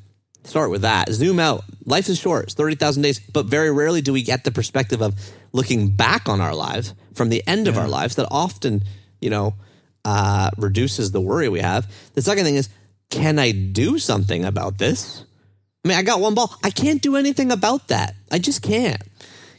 Start 0.45 0.71
with 0.71 0.81
that. 0.81 1.11
Zoom 1.11 1.38
out. 1.38 1.62
Life 1.85 2.09
is 2.09 2.19
short. 2.19 2.45
It's 2.45 2.55
30,000 2.55 3.03
days. 3.03 3.21
But 3.21 3.47
very 3.47 3.71
rarely 3.71 4.01
do 4.01 4.15
we 4.15 4.23
get 4.23 4.45
the 4.45 4.51
perspective 4.51 5.03
of 5.03 5.15
looking 5.53 5.95
back 5.95 6.27
on 6.27 6.41
our 6.41 6.55
lives 6.55 6.95
from 7.15 7.29
the 7.29 7.47
end 7.47 7.69
of 7.69 7.77
our 7.77 7.87
lives 7.87 8.17
that 8.17 8.27
often, 8.31 8.83
you 9.21 9.29
know, 9.29 9.55
uh, 10.07 10.51
reduces 10.57 11.12
the 11.12 11.21
worry 11.21 11.51
we 11.51 11.61
have. 11.61 11.87
The 12.15 12.23
second 12.23 12.45
thing 12.45 12.57
is, 12.57 12.71
can 13.11 13.38
I 13.38 13.53
do 13.53 13.99
something 13.99 14.47
about 14.47 14.79
this? 14.79 15.23
I 15.85 15.88
mean, 15.88 15.99
I 15.99 16.03
got 16.03 16.21
one 16.21 16.35
ball. 16.35 16.57
I 16.65 16.71
can't 16.71 17.03
do 17.03 17.17
anything 17.17 17.53
about 17.53 17.88
that. 17.88 18.15
I 18.31 18.38
just 18.38 18.62
can't. 18.62 19.03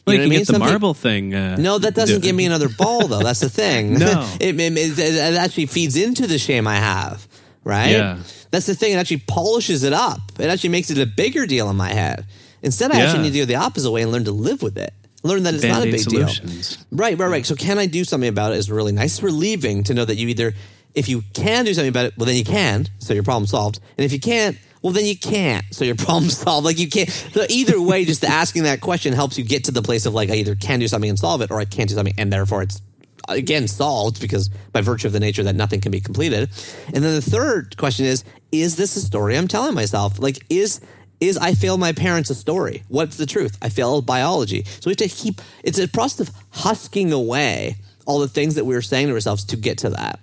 Well, 0.05 0.15
You 0.15 0.21
you 0.23 0.27
what 0.27 0.27
I 0.27 0.29
mean? 0.29 0.39
get 0.39 0.47
the 0.47 0.53
Something- 0.53 0.69
marble 0.69 0.93
thing. 0.93 1.33
Uh, 1.33 1.55
no, 1.57 1.77
that 1.77 1.95
doesn't 1.95 2.21
give 2.21 2.35
me 2.35 2.45
another 2.45 2.67
ball, 2.69 3.07
though. 3.07 3.19
That's 3.23 3.39
the 3.39 3.49
thing. 3.61 3.93
No. 3.99 4.29
it, 4.41 4.59
it, 4.59 4.77
it- 4.77 4.99
it 4.99 5.35
actually 5.37 5.67
feeds 5.67 5.95
into 5.95 6.27
the 6.27 6.37
shame 6.37 6.67
I 6.67 6.75
have, 6.75 7.27
right? 7.63 7.91
Yeah. 7.91 8.17
That's 8.51 8.65
the 8.65 8.75
thing. 8.75 8.93
It 8.93 8.97
actually 8.97 9.23
polishes 9.27 9.83
it 9.83 9.93
up. 9.93 10.19
It 10.39 10.45
actually 10.49 10.69
makes 10.71 10.89
it 10.91 10.97
a 10.97 11.05
bigger 11.05 11.45
deal 11.45 11.69
in 11.69 11.75
my 11.75 11.89
head. 11.89 12.25
Instead, 12.61 12.91
I 12.91 12.99
actually 13.01 13.23
need 13.23 13.33
to 13.33 13.39
go 13.39 13.45
the 13.45 13.55
opposite 13.55 13.91
way 13.91 14.01
and 14.03 14.11
learn 14.11 14.25
to 14.25 14.31
live 14.31 14.61
with 14.61 14.77
it. 14.77 14.93
Learn 15.23 15.43
that 15.43 15.53
it's 15.53 15.63
not 15.63 15.77
a 15.81 15.85
Band-Aid 15.85 15.91
big 15.93 16.05
deal. 16.05 16.27
solutions. 16.27 16.77
Right, 16.91 17.17
right, 17.17 17.29
right. 17.29 17.45
So 17.45 17.55
can 17.55 17.77
I 17.79 17.85
do 17.87 18.03
something 18.03 18.27
about 18.29 18.51
it 18.51 18.57
is 18.57 18.69
really 18.69 18.91
nice. 18.91 19.13
It's 19.13 19.23
relieving 19.23 19.83
to 19.85 19.93
know 19.93 20.03
that 20.05 20.15
you 20.15 20.27
either, 20.27 20.53
if 20.93 21.07
you 21.09 21.23
can 21.33 21.63
do 21.65 21.73
something 21.73 21.89
about 21.89 22.05
it, 22.07 22.13
well, 22.17 22.25
then 22.25 22.35
you 22.35 22.43
can. 22.43 22.87
So 22.99 23.13
your 23.13 23.23
problem 23.23 23.47
solved. 23.47 23.79
And 23.97 24.03
if 24.05 24.11
you 24.13 24.19
can't, 24.19 24.57
well, 24.83 24.91
then 24.93 25.05
you 25.05 25.17
can't. 25.17 25.65
So 25.71 25.85
your 25.85 25.95
problem 25.95 26.29
solved. 26.29 26.65
Like 26.65 26.77
you 26.77 26.89
can't. 26.89 27.09
So 27.09 27.45
either 27.49 27.81
way, 27.81 28.05
just 28.05 28.23
asking 28.23 28.63
that 28.63 28.81
question 28.81 29.13
helps 29.13 29.37
you 29.37 29.43
get 29.43 29.63
to 29.65 29.71
the 29.71 29.81
place 29.81 30.05
of 30.05 30.13
like, 30.13 30.29
I 30.29 30.35
either 30.35 30.55
can 30.55 30.79
do 30.79 30.87
something 30.87 31.09
and 31.09 31.17
solve 31.17 31.41
it 31.41 31.49
or 31.49 31.59
I 31.59 31.65
can't 31.65 31.89
do 31.89 31.95
something 31.95 32.13
and 32.17 32.31
therefore 32.31 32.61
it's 32.61 32.81
again 33.29 33.67
solved 33.69 34.19
because 34.19 34.49
by 34.49 34.81
virtue 34.81 35.07
of 35.07 35.13
the 35.13 35.19
nature 35.19 35.43
that 35.43 35.55
nothing 35.55 35.81
can 35.81 35.91
be 35.91 36.01
completed. 36.01 36.49
And 36.87 37.03
then 37.03 37.15
the 37.15 37.21
third 37.21 37.77
question 37.77 38.05
is, 38.05 38.23
is 38.51 38.75
this 38.75 38.95
a 38.97 39.01
story 39.01 39.37
I'm 39.37 39.47
telling 39.47 39.73
myself? 39.73 40.19
Like, 40.19 40.39
is 40.49 40.81
is 41.19 41.37
I 41.37 41.53
fail 41.53 41.77
my 41.77 41.93
parents 41.93 42.29
a 42.29 42.35
story? 42.35 42.83
What's 42.89 43.15
the 43.15 43.25
truth? 43.25 43.57
I 43.61 43.69
failed 43.69 44.05
biology. 44.05 44.65
So 44.65 44.81
we 44.87 44.91
have 44.91 44.97
to 44.97 45.07
keep 45.07 45.41
it's 45.63 45.79
a 45.79 45.87
process 45.87 46.27
of 46.27 46.35
husking 46.51 47.13
away 47.13 47.77
all 48.05 48.19
the 48.19 48.27
things 48.27 48.55
that 48.55 48.65
we 48.65 48.75
were 48.75 48.81
saying 48.81 49.07
to 49.07 49.13
ourselves 49.13 49.45
to 49.45 49.55
get 49.55 49.77
to 49.79 49.91
that. 49.91 50.19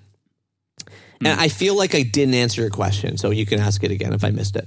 And 1.22 1.40
I 1.40 1.48
feel 1.48 1.76
like 1.76 1.94
I 1.94 2.02
didn't 2.02 2.35
answer 2.35 2.62
your 2.62 2.70
question, 2.70 3.18
so 3.18 3.30
you 3.30 3.44
can 3.46 3.61
ask 3.61 3.83
it 3.85 3.90
again 3.90 4.12
if 4.12 4.24
I 4.24 4.30
missed 4.30 4.56
it. 4.56 4.66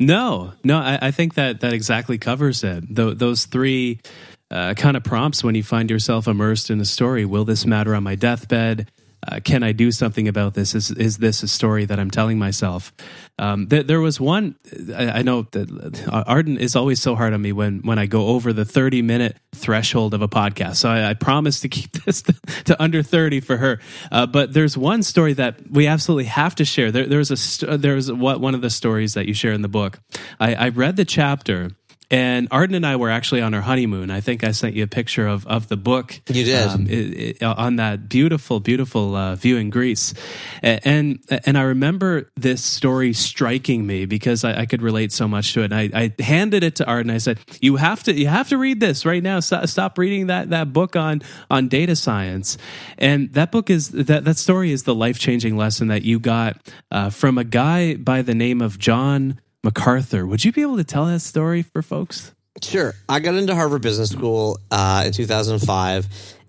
No, 0.00 0.52
no, 0.64 0.78
I, 0.78 0.98
I 1.00 1.10
think 1.10 1.34
that 1.34 1.60
that 1.60 1.72
exactly 1.72 2.18
covers 2.18 2.64
it. 2.64 2.94
Tho- 2.94 3.14
those 3.14 3.44
three 3.44 4.00
uh, 4.50 4.74
kind 4.74 4.96
of 4.96 5.04
prompts 5.04 5.44
when 5.44 5.54
you 5.54 5.62
find 5.62 5.90
yourself 5.90 6.26
immersed 6.26 6.70
in 6.70 6.80
a 6.80 6.84
story. 6.84 7.24
Will 7.24 7.44
this 7.44 7.64
matter 7.64 7.94
on 7.94 8.02
my 8.02 8.14
deathbed? 8.14 8.90
Uh, 9.26 9.40
can 9.40 9.62
I 9.62 9.72
do 9.72 9.90
something 9.90 10.28
about 10.28 10.54
this? 10.54 10.74
Is 10.74 10.90
is 10.90 11.18
this 11.18 11.42
a 11.42 11.48
story 11.48 11.84
that 11.86 11.98
I'm 11.98 12.10
telling 12.10 12.38
myself? 12.38 12.92
Um, 13.38 13.66
th- 13.68 13.86
there 13.86 14.00
was 14.00 14.20
one. 14.20 14.56
I, 14.94 15.18
I 15.18 15.22
know 15.22 15.42
that 15.52 15.70
uh, 16.08 16.24
Ardyn 16.24 16.58
is 16.58 16.76
always 16.76 17.00
so 17.00 17.14
hard 17.14 17.32
on 17.32 17.42
me 17.42 17.52
when 17.52 17.80
when 17.80 17.98
I 17.98 18.06
go 18.06 18.28
over 18.28 18.52
the 18.52 18.64
30 18.64 19.02
minute 19.02 19.36
threshold 19.54 20.14
of 20.14 20.22
a 20.22 20.28
podcast. 20.28 20.76
So 20.76 20.88
I, 20.88 21.10
I 21.10 21.14
promise 21.14 21.60
to 21.60 21.68
keep 21.68 21.92
this 22.04 22.22
to, 22.22 22.32
to 22.64 22.82
under 22.82 23.02
30 23.02 23.40
for 23.40 23.56
her. 23.56 23.80
Uh, 24.12 24.26
but 24.26 24.52
there's 24.52 24.76
one 24.76 25.02
story 25.02 25.32
that 25.34 25.70
we 25.70 25.86
absolutely 25.86 26.24
have 26.24 26.54
to 26.56 26.64
share. 26.64 26.90
There, 26.90 27.06
there's 27.06 27.30
a 27.30 27.36
st- 27.36 27.80
there's 27.80 28.12
what 28.12 28.40
one 28.40 28.54
of 28.54 28.60
the 28.60 28.70
stories 28.70 29.14
that 29.14 29.26
you 29.26 29.34
share 29.34 29.52
in 29.52 29.62
the 29.62 29.68
book. 29.68 30.00
I, 30.38 30.54
I 30.54 30.68
read 30.68 30.96
the 30.96 31.04
chapter. 31.04 31.70
And 32.10 32.50
Ardyn 32.50 32.76
and 32.76 32.86
I 32.86 32.96
were 32.96 33.10
actually 33.10 33.40
on 33.40 33.54
our 33.54 33.60
honeymoon. 33.60 34.10
I 34.10 34.20
think 34.20 34.44
I 34.44 34.52
sent 34.52 34.74
you 34.74 34.84
a 34.84 34.86
picture 34.86 35.26
of, 35.26 35.46
of 35.46 35.68
the 35.68 35.76
book. 35.76 36.20
You 36.28 36.44
did. 36.44 36.68
Um, 36.68 36.86
it, 36.86 37.40
it, 37.40 37.42
on 37.42 37.76
that 37.76 38.08
beautiful, 38.08 38.60
beautiful 38.60 39.16
uh, 39.16 39.36
view 39.36 39.56
in 39.56 39.70
Greece, 39.70 40.14
and 40.62 41.18
and 41.44 41.56
I 41.56 41.62
remember 41.62 42.30
this 42.36 42.62
story 42.62 43.12
striking 43.12 43.86
me 43.86 44.04
because 44.04 44.44
I, 44.44 44.60
I 44.60 44.66
could 44.66 44.82
relate 44.82 45.12
so 45.12 45.26
much 45.26 45.52
to 45.54 45.62
it. 45.62 45.72
And 45.72 45.74
I, 45.74 45.90
I 45.94 46.22
handed 46.22 46.62
it 46.62 46.76
to 46.76 46.84
Ardyn. 46.84 47.10
I 47.10 47.18
said, 47.18 47.38
"You 47.60 47.76
have 47.76 48.02
to, 48.04 48.14
you 48.14 48.28
have 48.28 48.48
to 48.50 48.58
read 48.58 48.80
this 48.80 49.06
right 49.06 49.22
now. 49.22 49.40
Stop, 49.40 49.66
stop 49.68 49.98
reading 49.98 50.26
that 50.26 50.50
that 50.50 50.72
book 50.72 50.96
on 50.96 51.22
on 51.50 51.68
data 51.68 51.96
science." 51.96 52.58
And 52.98 53.32
that 53.32 53.50
book 53.50 53.70
is 53.70 53.88
that 53.90 54.24
that 54.24 54.36
story 54.36 54.72
is 54.72 54.82
the 54.82 54.94
life 54.94 55.18
changing 55.18 55.56
lesson 55.56 55.88
that 55.88 56.02
you 56.02 56.18
got 56.18 56.56
uh, 56.90 57.10
from 57.10 57.38
a 57.38 57.44
guy 57.44 57.96
by 57.96 58.22
the 58.22 58.34
name 58.34 58.60
of 58.60 58.78
John 58.78 59.40
McArthur. 59.64 60.28
Would 60.28 60.44
you 60.44 60.52
be 60.52 60.62
able 60.62 60.76
to 60.76 60.84
tell 60.84 61.06
that 61.06 61.20
story 61.20 61.62
for 61.62 61.82
folks? 61.82 62.32
Sure. 62.62 62.94
I 63.08 63.18
got 63.20 63.34
into 63.34 63.54
Harvard 63.54 63.82
Business 63.82 64.10
School 64.10 64.60
uh, 64.70 65.04
in 65.06 65.12
2005. 65.12 66.06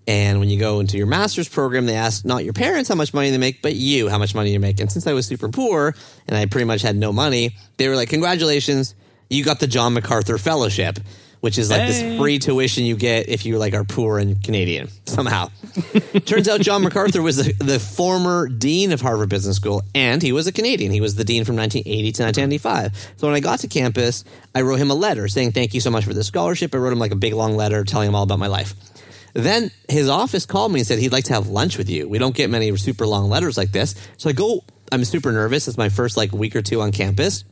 And 0.08 0.38
when 0.38 0.48
you 0.48 0.60
go 0.60 0.78
into 0.78 0.96
your 0.96 1.08
master's 1.08 1.48
program, 1.48 1.86
they 1.86 1.96
ask 1.96 2.24
not 2.24 2.44
your 2.44 2.52
parents 2.52 2.88
how 2.88 2.94
much 2.94 3.12
money 3.12 3.30
they 3.30 3.38
make, 3.38 3.60
but 3.60 3.74
you 3.74 4.08
how 4.08 4.18
much 4.18 4.34
money 4.34 4.52
you 4.52 4.60
make. 4.60 4.78
And 4.78 4.92
since 4.92 5.06
I 5.06 5.14
was 5.14 5.26
super 5.26 5.48
poor 5.48 5.96
and 6.28 6.36
I 6.36 6.46
pretty 6.46 6.64
much 6.64 6.82
had 6.82 6.94
no 6.94 7.12
money, 7.12 7.56
they 7.76 7.88
were 7.88 7.96
like, 7.96 8.10
Congratulations, 8.10 8.94
you 9.28 9.44
got 9.44 9.58
the 9.58 9.66
John 9.66 9.94
McArthur 9.94 10.38
Fellowship, 10.38 11.00
which 11.46 11.58
is 11.58 11.70
like 11.70 11.82
Hey. 11.82 11.86
this 11.86 12.18
free 12.18 12.40
tuition 12.40 12.84
you 12.84 12.96
get 12.96 13.28
if 13.28 13.46
you 13.46 13.56
like 13.56 13.72
are 13.72 13.84
poor 13.84 14.18
and 14.18 14.42
Canadian 14.42 14.88
somehow. 15.04 15.48
Turns 16.24 16.48
out 16.48 16.60
John 16.60 16.82
McArthur 16.82 17.22
was 17.22 17.36
the, 17.36 17.52
the 17.52 17.78
former 17.78 18.48
dean 18.48 18.90
of 18.90 19.00
Harvard 19.00 19.28
Business 19.28 19.54
School, 19.54 19.82
and 19.94 20.20
he 20.20 20.32
was 20.32 20.48
a 20.48 20.52
Canadian. 20.52 20.90
He 20.90 21.00
was 21.00 21.14
the 21.14 21.22
dean 21.22 21.44
from 21.44 21.54
1980 21.54 22.12
to 22.12 22.22
1995. 22.24 23.12
So 23.16 23.28
when 23.28 23.36
I 23.36 23.38
got 23.38 23.60
to 23.60 23.68
campus, 23.68 24.24
I 24.56 24.62
wrote 24.62 24.80
him 24.80 24.90
a 24.90 24.94
letter 24.94 25.28
saying 25.28 25.52
thank 25.52 25.72
you 25.72 25.80
so 25.80 25.88
much 25.88 26.04
for 26.04 26.14
the 26.14 26.24
scholarship. 26.24 26.74
I 26.74 26.78
wrote 26.78 26.92
him 26.92 26.98
like 26.98 27.12
a 27.12 27.16
big 27.16 27.32
long 27.32 27.54
letter 27.54 27.84
telling 27.84 28.08
him 28.08 28.16
all 28.16 28.24
about 28.24 28.40
my 28.40 28.48
life. 28.48 28.74
Then 29.34 29.70
his 29.88 30.08
office 30.08 30.46
called 30.46 30.72
me 30.72 30.80
and 30.80 30.86
said 30.88 30.98
he'd 30.98 31.12
like 31.12 31.26
to 31.26 31.34
have 31.34 31.46
lunch 31.46 31.78
with 31.78 31.88
you. 31.88 32.08
We 32.08 32.18
don't 32.18 32.34
get 32.34 32.50
many 32.50 32.76
super 32.76 33.06
long 33.06 33.28
letters 33.30 33.56
like 33.56 33.70
this. 33.70 33.94
So 34.16 34.28
I 34.30 34.32
go, 34.32 34.64
I'm 34.90 35.04
super 35.04 35.30
nervous. 35.30 35.68
It's 35.68 35.78
my 35.78 35.90
first 35.90 36.16
like 36.16 36.32
week 36.32 36.56
or 36.56 36.62
two 36.62 36.80
on 36.80 36.90
campus. 36.90 37.44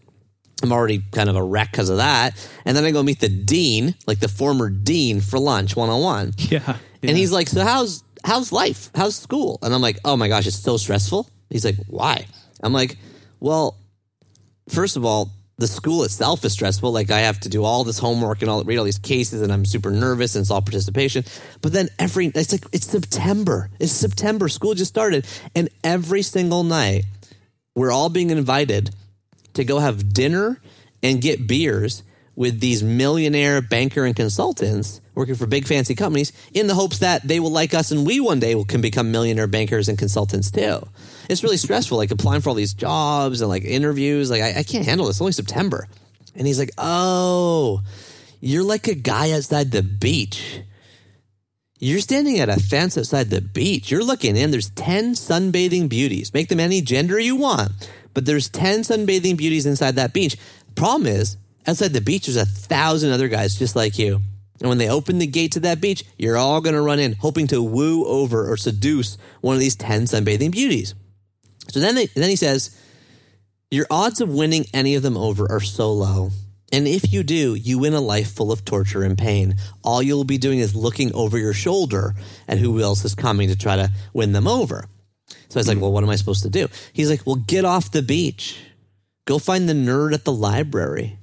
I'm 0.63 0.73
already 0.73 1.03
kind 1.13 1.29
of 1.29 1.37
a 1.37 1.43
wreck 1.43 1.71
because 1.71 1.91
of 1.91 1.99
that. 1.99 2.35
And 2.65 2.77
then 2.77 2.85
I 2.85 2.91
go 2.91 3.03
meet 3.03 3.21
the 3.21 3.29
dean, 3.29 3.95
like 4.07 4.21
the 4.21 4.29
former 4.29 4.71
dean 4.71 5.21
for 5.21 5.39
lunch 5.39 5.77
one 5.77 5.91
on 5.91 6.03
one. 6.03 6.33
Yeah. 6.39 6.77
And 7.03 7.17
he's 7.17 7.33
like, 7.33 7.49
"So 7.49 7.63
how's 7.63 8.03
how's 8.25 8.51
life? 8.51 8.91
How's 8.95 9.17
school?" 9.17 9.59
And 9.63 9.75
I'm 9.75 9.83
like, 9.83 9.99
"Oh 10.05 10.17
my 10.17 10.29
gosh, 10.29 10.47
it's 10.47 10.59
so 10.59 10.77
stressful." 10.77 11.29
He's 11.51 11.65
like, 11.65 11.77
"Why?" 11.87 12.27
I'm 12.63 12.73
like, 12.73 12.97
"Well, 13.41 13.77
first 14.69 14.97
of 14.97 15.05
all, 15.05 15.31
the 15.59 15.69
school 15.69 16.03
itself 16.03 16.45
is 16.45 16.53
stressful. 16.53 16.91
Like 16.93 17.11
I 17.11 17.21
have 17.21 17.41
to 17.41 17.49
do 17.49 17.65
all 17.65 17.85
this 17.85 17.99
homework 17.99 18.43
and 18.43 18.51
all 18.51 18.65
read 18.65 18.79
all 18.79 18.85
these 18.85 18.99
cases, 18.99 19.43
and 19.43 19.53
I'm 19.53 19.65
super 19.65 19.91
nervous, 19.91 20.35
and 20.35 20.43
it's 20.43 20.51
all 20.51 20.63
participation. 20.63 21.25
But 21.61 21.73
then 21.73 21.89
every 21.99 22.27
it's 22.29 22.53
like 22.53 22.65
it's 22.73 22.87
September. 22.87 23.71
It's 23.79 23.93
September. 23.93 24.49
School 24.49 24.75
just 24.75 24.91
started, 24.91 25.27
and 25.55 25.69
every 25.83 26.23
single 26.23 26.65
night 26.65 27.05
we're 27.75 27.93
all 27.93 28.09
being 28.09 28.31
invited 28.31 28.95
to 29.55 29.65
go 29.65 29.79
have 29.79 30.13
dinner 30.13 30.61
and 31.03 31.21
get 31.21 31.47
beers 31.47 32.03
with 32.37 32.61
these 32.61 32.83
millionaire 32.83 33.61
banker 33.61 34.05
and 34.05 34.17
consultants 34.17 35.01
working 35.15 35.35
for 35.35 35.47
big 35.47 35.67
fancy 35.67 35.95
companies 35.95 36.33
in 36.53 36.67
the 36.67 36.75
hopes 36.75 36.99
that 36.99 37.23
they 37.23 37.39
will 37.39 37.51
like 37.51 37.75
us 37.75 37.91
and 37.91 38.07
we 38.07 38.19
one 38.19 38.41
day 38.41 38.61
can 38.65 38.81
become 38.81 39.13
millionaire 39.13 39.47
bankers 39.47 39.89
and 39.89 39.99
consultants 39.99 40.51
too. 40.51 40.81
It's 41.31 41.43
really 41.43 41.57
stressful, 41.57 41.97
like 41.97 42.11
applying 42.11 42.41
for 42.41 42.49
all 42.51 42.55
these 42.55 42.75
jobs 42.75 43.41
and 43.41 43.49
like 43.49 43.65
interviews. 43.65 44.31
Like, 44.31 44.43
I, 44.43 44.61
I 44.61 44.63
can't 44.65 44.85
handle 44.85 45.07
this. 45.07 45.17
It's 45.17 45.21
only 45.21 45.33
September. 45.33 45.87
And 46.35 46.47
he's 46.47 46.59
like, 46.59 46.73
Oh, 46.77 47.83
you're 48.41 48.65
like 48.65 48.89
a 48.89 48.95
guy 48.95 49.31
outside 49.33 49.71
the 49.71 49.83
beach. 49.83 50.61
You're 51.79 52.01
standing 52.01 52.41
at 52.41 52.49
a 52.49 52.59
fence 52.59 52.97
outside 52.97 53.31
the 53.31 53.41
beach. 53.41 53.91
You're 53.91 54.05
looking 54.05 54.37
in. 54.37 54.51
There's 54.51 54.71
10 54.71 55.15
sunbathing 55.15 55.89
beauties. 55.89 56.33
Make 56.33 56.49
them 56.49 56.61
any 56.61 56.81
gender 56.81 57.19
you 57.19 57.37
want. 57.37 57.73
But 58.15 58.25
there's 58.25 58.49
10 58.49 58.81
sunbathing 58.81 59.37
beauties 59.37 59.67
inside 59.67 59.97
that 59.97 60.13
beach. 60.13 60.37
Problem 60.75 61.07
is, 61.07 61.37
outside 61.67 61.93
the 61.93 62.01
beach, 62.01 62.27
there's 62.27 62.37
a 62.37 62.47
thousand 62.47 63.13
other 63.13 63.29
guys 63.29 63.59
just 63.59 63.77
like 63.77 63.99
you. 63.99 64.21
And 64.61 64.69
when 64.69 64.79
they 64.79 64.89
open 64.89 65.19
the 65.19 65.27
gate 65.27 65.53
to 65.53 65.61
that 65.61 65.81
beach, 65.81 66.05
you're 66.17 66.37
all 66.37 66.61
going 66.61 66.77
to 66.77 66.81
run 66.81 67.01
in, 67.01 67.15
hoping 67.15 67.49
to 67.49 67.63
woo 67.63 68.05
over 68.07 68.51
or 68.51 68.57
seduce 68.57 69.19
one 69.41 69.55
of 69.55 69.61
these 69.61 69.77
10 69.77 70.05
sunbathing 70.05 70.53
beauties. 70.53 70.95
So 71.69 71.81
then, 71.81 71.97
they, 71.97 72.07
then 72.07 72.31
he 72.31 72.37
says, 72.37 72.79
Your 73.71 73.87
odds 73.91 74.21
of 74.21 74.29
winning 74.29 74.67
any 74.73 74.95
of 74.95 75.03
them 75.03 75.17
over 75.17 75.51
are 75.51 75.61
so 75.61 75.93
low. 75.93 76.31
And 76.73 76.89
if 76.89 77.13
you 77.13 77.23
do, 77.23 77.55
you 77.55 77.79
win 77.79 77.95
a 77.95 78.01
life 78.01 78.33
full 78.33 78.51
of 78.51 78.65
torture 78.65 79.03
and 79.03 79.17
pain. 79.17 79.57
All 79.83 80.03
you'll 80.03 80.25
be 80.25 80.39
doing 80.39 80.59
is 80.59 80.75
looking 80.75 81.15
over 81.15 81.39
your 81.39 81.53
shoulder 81.53 82.15
at 82.49 82.59
who 82.59 82.81
else 82.81 83.05
is 83.05 83.15
coming 83.15 83.49
to 83.49 83.57
try 83.57 83.77
to 83.77 83.93
win 84.13 84.33
them 84.33 84.49
over. 84.49 84.87
So 85.55 85.59
I 85.59 85.61
was 85.61 85.69
like, 85.69 85.81
well, 85.81 85.93
what 85.93 86.03
am 86.03 86.11
I 86.11 86.17
supposed 86.17 86.43
to 86.43 86.51
do? 86.51 86.67
He's 86.93 87.09
like, 87.09 87.25
well, 87.25 87.37
get 87.37 87.65
off 87.65 87.93
the 87.93 88.03
beach. 88.03 88.59
Go 89.25 89.39
find 89.39 89.69
the 89.69 89.73
nerd 89.73 90.13
at 90.13 90.25
the 90.25 90.33
library. 90.33 91.17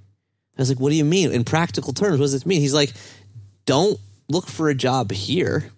I 0.57 0.61
was 0.61 0.69
like, 0.69 0.79
what 0.79 0.91
do 0.91 0.95
you 0.95 1.03
mean? 1.03 1.33
In 1.33 1.43
practical 1.43 1.91
terms, 1.91 2.17
what 2.17 2.23
does 2.23 2.31
this 2.31 2.45
mean? 2.45 2.61
He's 2.61 2.73
like, 2.73 2.93
don't 3.65 3.99
look 4.29 4.47
for 4.47 4.69
a 4.69 4.73
job 4.73 5.11
here 5.11 5.69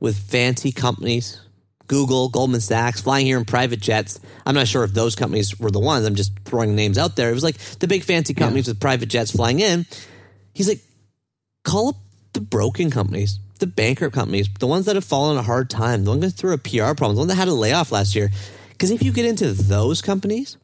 with 0.00 0.18
fancy 0.18 0.70
companies, 0.70 1.40
Google, 1.86 2.28
Goldman 2.28 2.60
Sachs, 2.60 3.00
flying 3.00 3.24
here 3.24 3.38
in 3.38 3.46
private 3.46 3.80
jets. 3.80 4.20
I'm 4.44 4.54
not 4.54 4.68
sure 4.68 4.84
if 4.84 4.92
those 4.92 5.14
companies 5.14 5.58
were 5.58 5.70
the 5.70 5.80
ones. 5.80 6.04
I'm 6.04 6.14
just 6.14 6.38
throwing 6.44 6.76
names 6.76 6.98
out 6.98 7.16
there. 7.16 7.30
It 7.30 7.34
was 7.34 7.42
like 7.42 7.56
the 7.56 7.88
big 7.88 8.04
fancy 8.04 8.34
companies 8.34 8.68
with 8.68 8.80
private 8.80 9.08
jets 9.08 9.30
flying 9.30 9.60
in. 9.60 9.86
He's 10.52 10.68
like, 10.68 10.82
call 11.64 11.88
up 11.88 11.96
the 12.34 12.42
broken 12.42 12.90
companies, 12.90 13.38
the 13.62 13.66
bankrupt 13.68 14.14
companies, 14.14 14.48
the 14.58 14.66
ones 14.66 14.86
that 14.86 14.96
have 14.96 15.04
fallen 15.04 15.38
a 15.38 15.42
hard 15.42 15.70
time, 15.70 16.04
the 16.04 16.10
ones 16.10 16.20
going 16.20 16.32
through 16.32 16.52
a 16.54 16.58
PR 16.58 16.94
problem, 16.94 17.14
the 17.14 17.20
one 17.20 17.28
that 17.28 17.36
had 17.36 17.48
a 17.48 17.54
layoff 17.54 17.92
last 17.92 18.14
year. 18.16 18.28
Because 18.70 18.90
if 18.90 19.02
you 19.02 19.12
get 19.12 19.24
into 19.24 19.52
those 19.52 20.02
companies, 20.02 20.58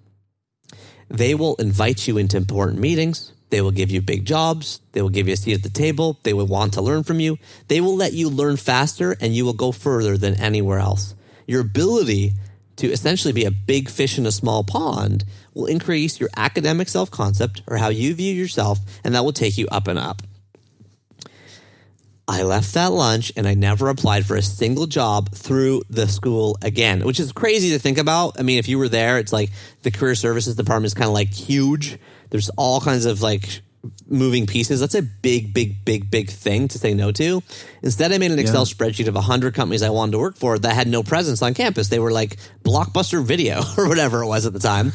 they 1.09 1.37
will 1.37 1.55
invite 1.55 2.09
you 2.09 2.19
into 2.19 2.37
important 2.37 2.81
meetings. 2.81 3.33
They 3.51 3.61
will 3.61 3.71
give 3.71 3.91
you 3.91 4.03
big 4.03 4.25
jobs. 4.25 4.81
They 4.93 5.01
will 5.01 5.09
give 5.09 5.29
you 5.29 5.35
a 5.35 5.37
seat 5.37 5.55
at 5.55 5.63
the 5.63 5.71
table. 5.71 6.19
They 6.25 6.35
will 6.35 6.49
want 6.49 6.75
to 6.75 6.83
learn 6.83 7.05
from 7.05 7.21
you. 7.21 7.39
They 7.69 7.81
will 7.81 7.97
let 7.97 8.13
you 8.13 8.29
learn 8.29 8.57
faster 8.57 9.17
and 9.21 9.35
you 9.35 9.45
will 9.45 9.55
go 9.55 9.71
further 9.71 10.19
than 10.19 10.35
anywhere 10.35 10.81
else. 10.81 11.15
Your 11.47 11.61
ability 11.61 12.33
to 12.77 12.89
essentially 12.89 13.33
be 13.33 13.45
a 13.45 13.51
big 13.53 13.89
fish 13.89 14.19
in 14.19 14.27
a 14.27 14.33
small 14.33 14.65
pond 14.65 15.25
will 15.55 15.67
increase 15.67 16.21
your 16.21 16.31
academic 16.37 16.89
self 16.89 17.11
concept 17.11 17.63
or 17.67 17.77
how 17.77 17.89
you 17.89 18.15
view 18.15 18.35
yourself, 18.35 18.79
and 19.03 19.15
that 19.15 19.25
will 19.25 19.33
take 19.33 19.57
you 19.57 19.67
up 19.69 19.89
and 19.89 19.99
up. 19.99 20.23
I 22.29 22.43
left 22.43 22.75
that 22.75 22.93
lunch 22.93 23.33
and 23.37 23.49
I 23.49 23.55
never 23.55 23.89
applied 23.89 24.27
for 24.27 24.37
a 24.37 24.43
single 24.43 24.87
job 24.87 25.31
through 25.33 25.83
the 25.89 26.07
school 26.07 26.59
again, 26.61 27.01
which 27.01 27.19
is 27.19 27.33
crazy 27.33 27.71
to 27.71 27.79
think 27.79 27.97
about. 27.97 28.39
I 28.39 28.43
mean, 28.43 28.59
if 28.59 28.69
you 28.69 28.79
were 28.79 28.91
there, 28.91 29.19
it's 29.19 29.33
like 29.33 29.51
the 29.83 29.91
career 29.91 30.15
services 30.15 30.55
department 30.55 30.87
is 30.87 30.95
kind 30.95 31.09
of 31.09 31.15
like 31.15 31.33
huge. 31.33 31.99
There's 32.29 32.51
all 32.51 32.83
kinds 32.83 33.07
of 33.07 33.23
like 33.23 33.63
moving 34.07 34.47
pieces. 34.47 34.81
That's 34.81 34.95
a 34.95 35.01
big, 35.01 35.55
big, 35.55 35.85
big, 35.87 36.11
big 36.11 36.29
thing 36.29 36.69
to 36.69 36.79
say 36.79 36.93
no 36.93 37.13
to. 37.13 37.43
Instead, 37.83 38.13
I 38.13 38.19
made 38.19 38.31
an 38.31 38.39
Excel 38.39 38.67
spreadsheet 38.67 39.09
of 39.09 39.15
100 39.15 39.55
companies 39.55 39.83
I 39.83 39.89
wanted 39.89 40.13
to 40.13 40.19
work 40.19 40.37
for 40.37 40.59
that 40.59 40.75
had 40.75 40.87
no 40.87 41.03
presence 41.03 41.41
on 41.41 41.55
campus. 41.55 41.89
They 41.89 41.99
were 41.99 42.13
like 42.13 42.37
Blockbuster 42.63 43.25
Video 43.25 43.63
or 43.79 43.89
whatever 43.89 44.23
it 44.23 44.27
was 44.27 44.45
at 44.45 44.53
the 44.53 44.59
time. 44.59 44.93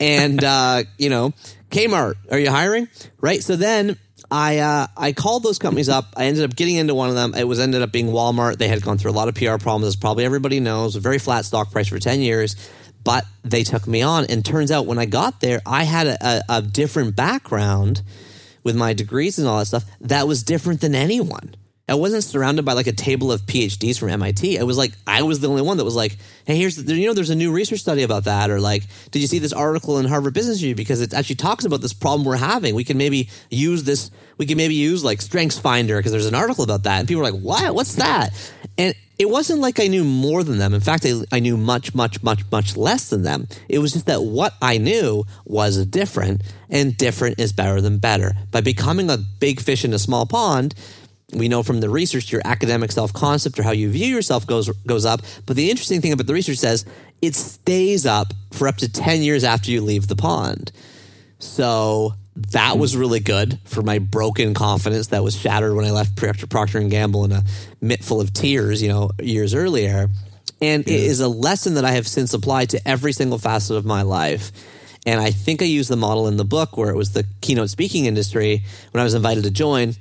And, 0.00 0.42
uh, 0.42 0.84
you 0.96 1.10
know, 1.10 1.34
Kmart, 1.70 2.14
are 2.30 2.38
you 2.38 2.50
hiring? 2.50 2.88
Right. 3.20 3.42
So 3.42 3.56
then 3.56 3.98
I 4.32 4.58
uh, 4.58 4.86
I 4.96 5.12
called 5.12 5.42
those 5.42 5.58
companies 5.58 5.90
up. 5.90 6.14
I 6.16 6.24
ended 6.24 6.44
up 6.44 6.56
getting 6.56 6.76
into 6.76 6.94
one 6.94 7.10
of 7.10 7.14
them. 7.14 7.34
It 7.34 7.46
was 7.46 7.60
ended 7.60 7.82
up 7.82 7.92
being 7.92 8.06
Walmart. 8.06 8.56
They 8.56 8.66
had 8.66 8.80
gone 8.80 8.96
through 8.96 9.10
a 9.10 9.12
lot 9.12 9.28
of 9.28 9.34
PR 9.34 9.58
problems, 9.58 9.86
as 9.88 9.96
probably 9.96 10.24
everybody 10.24 10.58
knows. 10.58 10.96
A 10.96 11.00
very 11.00 11.18
flat 11.18 11.44
stock 11.44 11.70
price 11.70 11.88
for 11.88 11.98
ten 11.98 12.20
years, 12.20 12.56
but 13.04 13.26
they 13.44 13.62
took 13.62 13.86
me 13.86 14.00
on. 14.00 14.24
And 14.24 14.42
turns 14.42 14.70
out 14.70 14.86
when 14.86 14.98
I 14.98 15.04
got 15.04 15.40
there, 15.40 15.60
I 15.66 15.84
had 15.84 16.06
a, 16.06 16.16
a, 16.26 16.42
a 16.48 16.62
different 16.62 17.14
background 17.14 18.00
with 18.64 18.74
my 18.74 18.94
degrees 18.94 19.38
and 19.38 19.46
all 19.46 19.58
that 19.58 19.66
stuff. 19.66 19.84
That 20.00 20.26
was 20.26 20.42
different 20.42 20.80
than 20.80 20.94
anyone. 20.94 21.54
I 21.92 21.94
wasn't 21.94 22.24
surrounded 22.24 22.64
by 22.64 22.72
like 22.72 22.86
a 22.86 22.92
table 22.92 23.30
of 23.30 23.42
PhDs 23.42 23.98
from 23.98 24.08
MIT. 24.08 24.58
I 24.58 24.62
was 24.62 24.78
like, 24.78 24.92
I 25.06 25.24
was 25.24 25.40
the 25.40 25.48
only 25.50 25.60
one 25.60 25.76
that 25.76 25.84
was 25.84 25.94
like, 25.94 26.16
hey, 26.46 26.56
here's, 26.56 26.76
the, 26.76 26.94
you 26.94 27.06
know, 27.06 27.12
there's 27.12 27.28
a 27.28 27.34
new 27.34 27.52
research 27.52 27.80
study 27.80 28.02
about 28.02 28.24
that. 28.24 28.48
Or 28.48 28.60
like, 28.60 28.84
did 29.10 29.18
you 29.18 29.28
see 29.28 29.38
this 29.38 29.52
article 29.52 29.98
in 29.98 30.06
Harvard 30.06 30.32
Business 30.32 30.62
Review? 30.62 30.74
Because 30.74 31.02
it 31.02 31.12
actually 31.12 31.36
talks 31.36 31.66
about 31.66 31.82
this 31.82 31.92
problem 31.92 32.24
we're 32.24 32.36
having. 32.36 32.74
We 32.74 32.84
can 32.84 32.96
maybe 32.96 33.28
use 33.50 33.84
this, 33.84 34.10
we 34.38 34.46
can 34.46 34.56
maybe 34.56 34.72
use 34.72 35.04
like 35.04 35.20
Strengths 35.20 35.58
Finder 35.58 35.98
because 35.98 36.12
there's 36.12 36.24
an 36.24 36.34
article 36.34 36.64
about 36.64 36.84
that. 36.84 37.00
And 37.00 37.06
people 37.06 37.22
were 37.22 37.30
like, 37.30 37.42
what? 37.42 37.74
What's 37.74 37.96
that? 37.96 38.30
And 38.78 38.94
it 39.18 39.28
wasn't 39.28 39.60
like 39.60 39.78
I 39.78 39.86
knew 39.86 40.02
more 40.02 40.42
than 40.42 40.56
them. 40.56 40.72
In 40.72 40.80
fact, 40.80 41.04
I, 41.04 41.20
I 41.30 41.40
knew 41.40 41.58
much, 41.58 41.94
much, 41.94 42.22
much, 42.22 42.40
much 42.50 42.76
less 42.76 43.10
than 43.10 43.22
them. 43.22 43.46
It 43.68 43.80
was 43.80 43.92
just 43.92 44.06
that 44.06 44.22
what 44.22 44.54
I 44.62 44.78
knew 44.78 45.24
was 45.44 45.84
different, 45.86 46.42
and 46.70 46.96
different 46.96 47.38
is 47.38 47.52
better 47.52 47.80
than 47.80 47.98
better. 47.98 48.32
By 48.50 48.62
becoming 48.62 49.10
a 49.10 49.18
big 49.18 49.60
fish 49.60 49.84
in 49.84 49.92
a 49.92 49.98
small 49.98 50.24
pond, 50.26 50.74
we 51.32 51.48
know 51.48 51.62
from 51.62 51.80
the 51.80 51.88
research 51.88 52.30
your 52.30 52.42
academic 52.44 52.92
self 52.92 53.12
concept 53.12 53.58
or 53.58 53.62
how 53.62 53.72
you 53.72 53.90
view 53.90 54.06
yourself 54.06 54.46
goes 54.46 54.68
goes 54.86 55.04
up. 55.04 55.22
But 55.46 55.56
the 55.56 55.70
interesting 55.70 56.00
thing 56.00 56.12
about 56.12 56.26
the 56.26 56.34
research 56.34 56.58
says 56.58 56.84
it 57.20 57.34
stays 57.34 58.06
up 58.06 58.32
for 58.52 58.68
up 58.68 58.76
to 58.78 58.90
ten 58.90 59.22
years 59.22 59.44
after 59.44 59.70
you 59.70 59.80
leave 59.80 60.08
the 60.08 60.16
pond. 60.16 60.72
So 61.38 62.14
that 62.50 62.78
was 62.78 62.96
really 62.96 63.20
good 63.20 63.58
for 63.64 63.82
my 63.82 63.98
broken 63.98 64.54
confidence 64.54 65.08
that 65.08 65.22
was 65.22 65.36
shattered 65.36 65.74
when 65.74 65.84
I 65.84 65.90
left 65.90 66.16
Procter, 66.16 66.46
Procter 66.46 66.78
and 66.78 66.90
Gamble 66.90 67.24
in 67.24 67.32
a 67.32 67.44
mitt 67.80 68.02
full 68.02 68.20
of 68.20 68.32
tears, 68.32 68.82
you 68.82 68.88
know, 68.88 69.10
years 69.20 69.54
earlier. 69.54 70.08
And 70.60 70.82
it 70.86 70.88
is 70.88 71.20
a 71.20 71.28
lesson 71.28 71.74
that 71.74 71.84
I 71.84 71.92
have 71.92 72.06
since 72.06 72.32
applied 72.32 72.70
to 72.70 72.88
every 72.88 73.12
single 73.12 73.38
facet 73.38 73.76
of 73.76 73.84
my 73.84 74.02
life. 74.02 74.52
And 75.04 75.20
I 75.20 75.32
think 75.32 75.60
I 75.60 75.64
used 75.64 75.90
the 75.90 75.96
model 75.96 76.28
in 76.28 76.36
the 76.36 76.44
book 76.44 76.76
where 76.76 76.90
it 76.90 76.96
was 76.96 77.12
the 77.12 77.26
keynote 77.40 77.70
speaking 77.70 78.06
industry 78.06 78.62
when 78.92 79.00
I 79.00 79.04
was 79.04 79.14
invited 79.14 79.42
to 79.44 79.50
join 79.50 79.96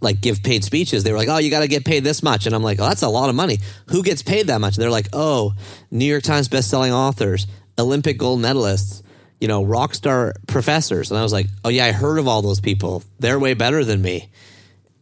like 0.00 0.20
give 0.20 0.42
paid 0.42 0.64
speeches. 0.64 1.04
They 1.04 1.12
were 1.12 1.18
like, 1.18 1.28
"Oh, 1.28 1.38
you 1.38 1.50
got 1.50 1.60
to 1.60 1.68
get 1.68 1.84
paid 1.84 2.04
this 2.04 2.22
much," 2.22 2.46
and 2.46 2.54
I'm 2.54 2.62
like, 2.62 2.80
"Oh, 2.80 2.88
that's 2.88 3.02
a 3.02 3.08
lot 3.08 3.28
of 3.28 3.34
money. 3.34 3.58
Who 3.88 4.02
gets 4.02 4.22
paid 4.22 4.46
that 4.46 4.60
much?" 4.60 4.76
And 4.76 4.82
they're 4.82 4.90
like, 4.90 5.08
"Oh, 5.12 5.54
New 5.90 6.04
York 6.04 6.22
Times 6.22 6.48
best-selling 6.48 6.92
authors, 6.92 7.46
Olympic 7.78 8.18
gold 8.18 8.40
medalists, 8.40 9.02
you 9.42 9.48
know, 9.48 9.64
rock 9.64 9.92
star 9.92 10.34
professors. 10.46 11.10
And 11.10 11.18
I 11.18 11.22
was 11.24 11.32
like, 11.32 11.46
oh, 11.64 11.68
yeah, 11.68 11.86
I 11.86 11.90
heard 11.90 12.18
of 12.18 12.28
all 12.28 12.42
those 12.42 12.60
people. 12.60 13.02
They're 13.18 13.40
way 13.40 13.54
better 13.54 13.84
than 13.84 14.00
me. 14.00 14.30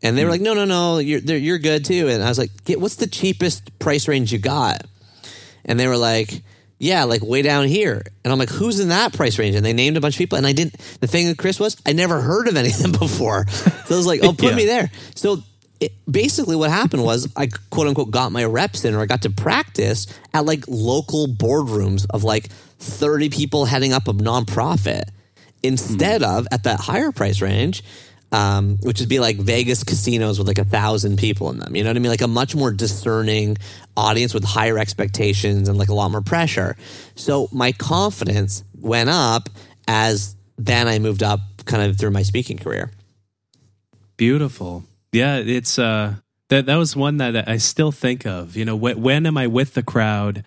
And 0.02 0.16
they 0.16 0.24
were 0.24 0.28
hmm. 0.28 0.32
like, 0.32 0.40
no, 0.40 0.54
no, 0.54 0.64
no, 0.64 0.96
you're, 0.96 1.20
you're 1.20 1.58
good 1.58 1.84
too. 1.84 2.08
And 2.08 2.22
I 2.22 2.28
was 2.30 2.38
like, 2.38 2.50
"Get- 2.64 2.80
what's 2.80 2.96
the 2.96 3.06
cheapest 3.06 3.78
price 3.78 4.08
range 4.08 4.32
you 4.32 4.38
got? 4.38 4.86
And 5.66 5.78
they 5.78 5.86
were 5.86 5.96
like, 5.98 6.42
yeah, 6.80 7.04
like 7.04 7.22
way 7.22 7.42
down 7.42 7.66
here. 7.66 8.02
And 8.24 8.32
I'm 8.32 8.38
like, 8.38 8.48
who's 8.48 8.80
in 8.80 8.88
that 8.88 9.12
price 9.12 9.38
range? 9.38 9.54
And 9.54 9.64
they 9.64 9.74
named 9.74 9.98
a 9.98 10.00
bunch 10.00 10.14
of 10.14 10.18
people. 10.18 10.38
And 10.38 10.46
I 10.46 10.52
didn't, 10.52 10.78
the 11.00 11.06
thing 11.06 11.28
with 11.28 11.36
Chris 11.36 11.60
was, 11.60 11.76
I 11.84 11.92
never 11.92 12.22
heard 12.22 12.48
of 12.48 12.56
any 12.56 12.70
of 12.70 12.78
them 12.78 12.92
before. 12.98 13.46
So 13.48 13.94
I 13.94 13.98
was 13.98 14.06
like, 14.06 14.20
oh, 14.24 14.32
put 14.32 14.42
Yeah. 14.44 14.54
me 14.54 14.64
there. 14.64 14.90
So 15.14 15.42
it, 15.78 15.92
basically 16.10 16.56
what 16.56 16.70
happened 16.70 17.04
was 17.04 17.30
I 17.36 17.48
quote 17.68 17.86
unquote 17.86 18.10
got 18.10 18.32
my 18.32 18.44
reps 18.46 18.86
in 18.86 18.94
or 18.94 19.00
I 19.00 19.06
got 19.06 19.22
to 19.22 19.30
practice 19.30 20.06
at 20.32 20.46
like 20.46 20.64
local 20.68 21.28
boardrooms 21.28 22.06
of 22.08 22.24
like 22.24 22.48
30 22.78 23.28
people 23.28 23.66
heading 23.66 23.92
up 23.92 24.08
a 24.08 24.14
nonprofit 24.14 25.10
instead 25.62 26.22
hmm. 26.22 26.30
of 26.30 26.48
at 26.50 26.64
that 26.64 26.80
higher 26.80 27.12
price 27.12 27.42
range. 27.42 27.84
Um, 28.32 28.78
which 28.82 29.00
would 29.00 29.08
be 29.08 29.18
like 29.18 29.38
Vegas 29.38 29.82
casinos 29.82 30.38
with 30.38 30.46
like 30.46 30.58
a 30.58 30.64
thousand 30.64 31.18
people 31.18 31.50
in 31.50 31.58
them. 31.58 31.74
You 31.74 31.82
know 31.82 31.90
what 31.90 31.96
I 31.96 31.98
mean? 31.98 32.10
Like 32.12 32.20
a 32.20 32.28
much 32.28 32.54
more 32.54 32.70
discerning 32.70 33.56
audience 33.96 34.32
with 34.32 34.44
higher 34.44 34.78
expectations 34.78 35.68
and 35.68 35.76
like 35.76 35.88
a 35.88 35.94
lot 35.94 36.12
more 36.12 36.20
pressure. 36.20 36.76
So 37.16 37.48
my 37.50 37.72
confidence 37.72 38.62
went 38.80 39.10
up 39.10 39.48
as 39.88 40.36
then 40.56 40.86
I 40.86 41.00
moved 41.00 41.24
up 41.24 41.40
kind 41.64 41.82
of 41.82 41.98
through 41.98 42.12
my 42.12 42.22
speaking 42.22 42.56
career. 42.56 42.92
Beautiful. 44.16 44.84
Yeah, 45.12 45.38
it's 45.38 45.78
uh 45.78 46.14
that 46.50 46.66
that 46.66 46.76
was 46.76 46.94
one 46.94 47.16
that 47.16 47.48
I 47.48 47.56
still 47.56 47.90
think 47.90 48.26
of. 48.26 48.56
You 48.56 48.64
know, 48.64 48.76
when, 48.76 49.00
when 49.00 49.26
am 49.26 49.38
I 49.38 49.46
with 49.46 49.74
the 49.74 49.82
crowd? 49.82 50.44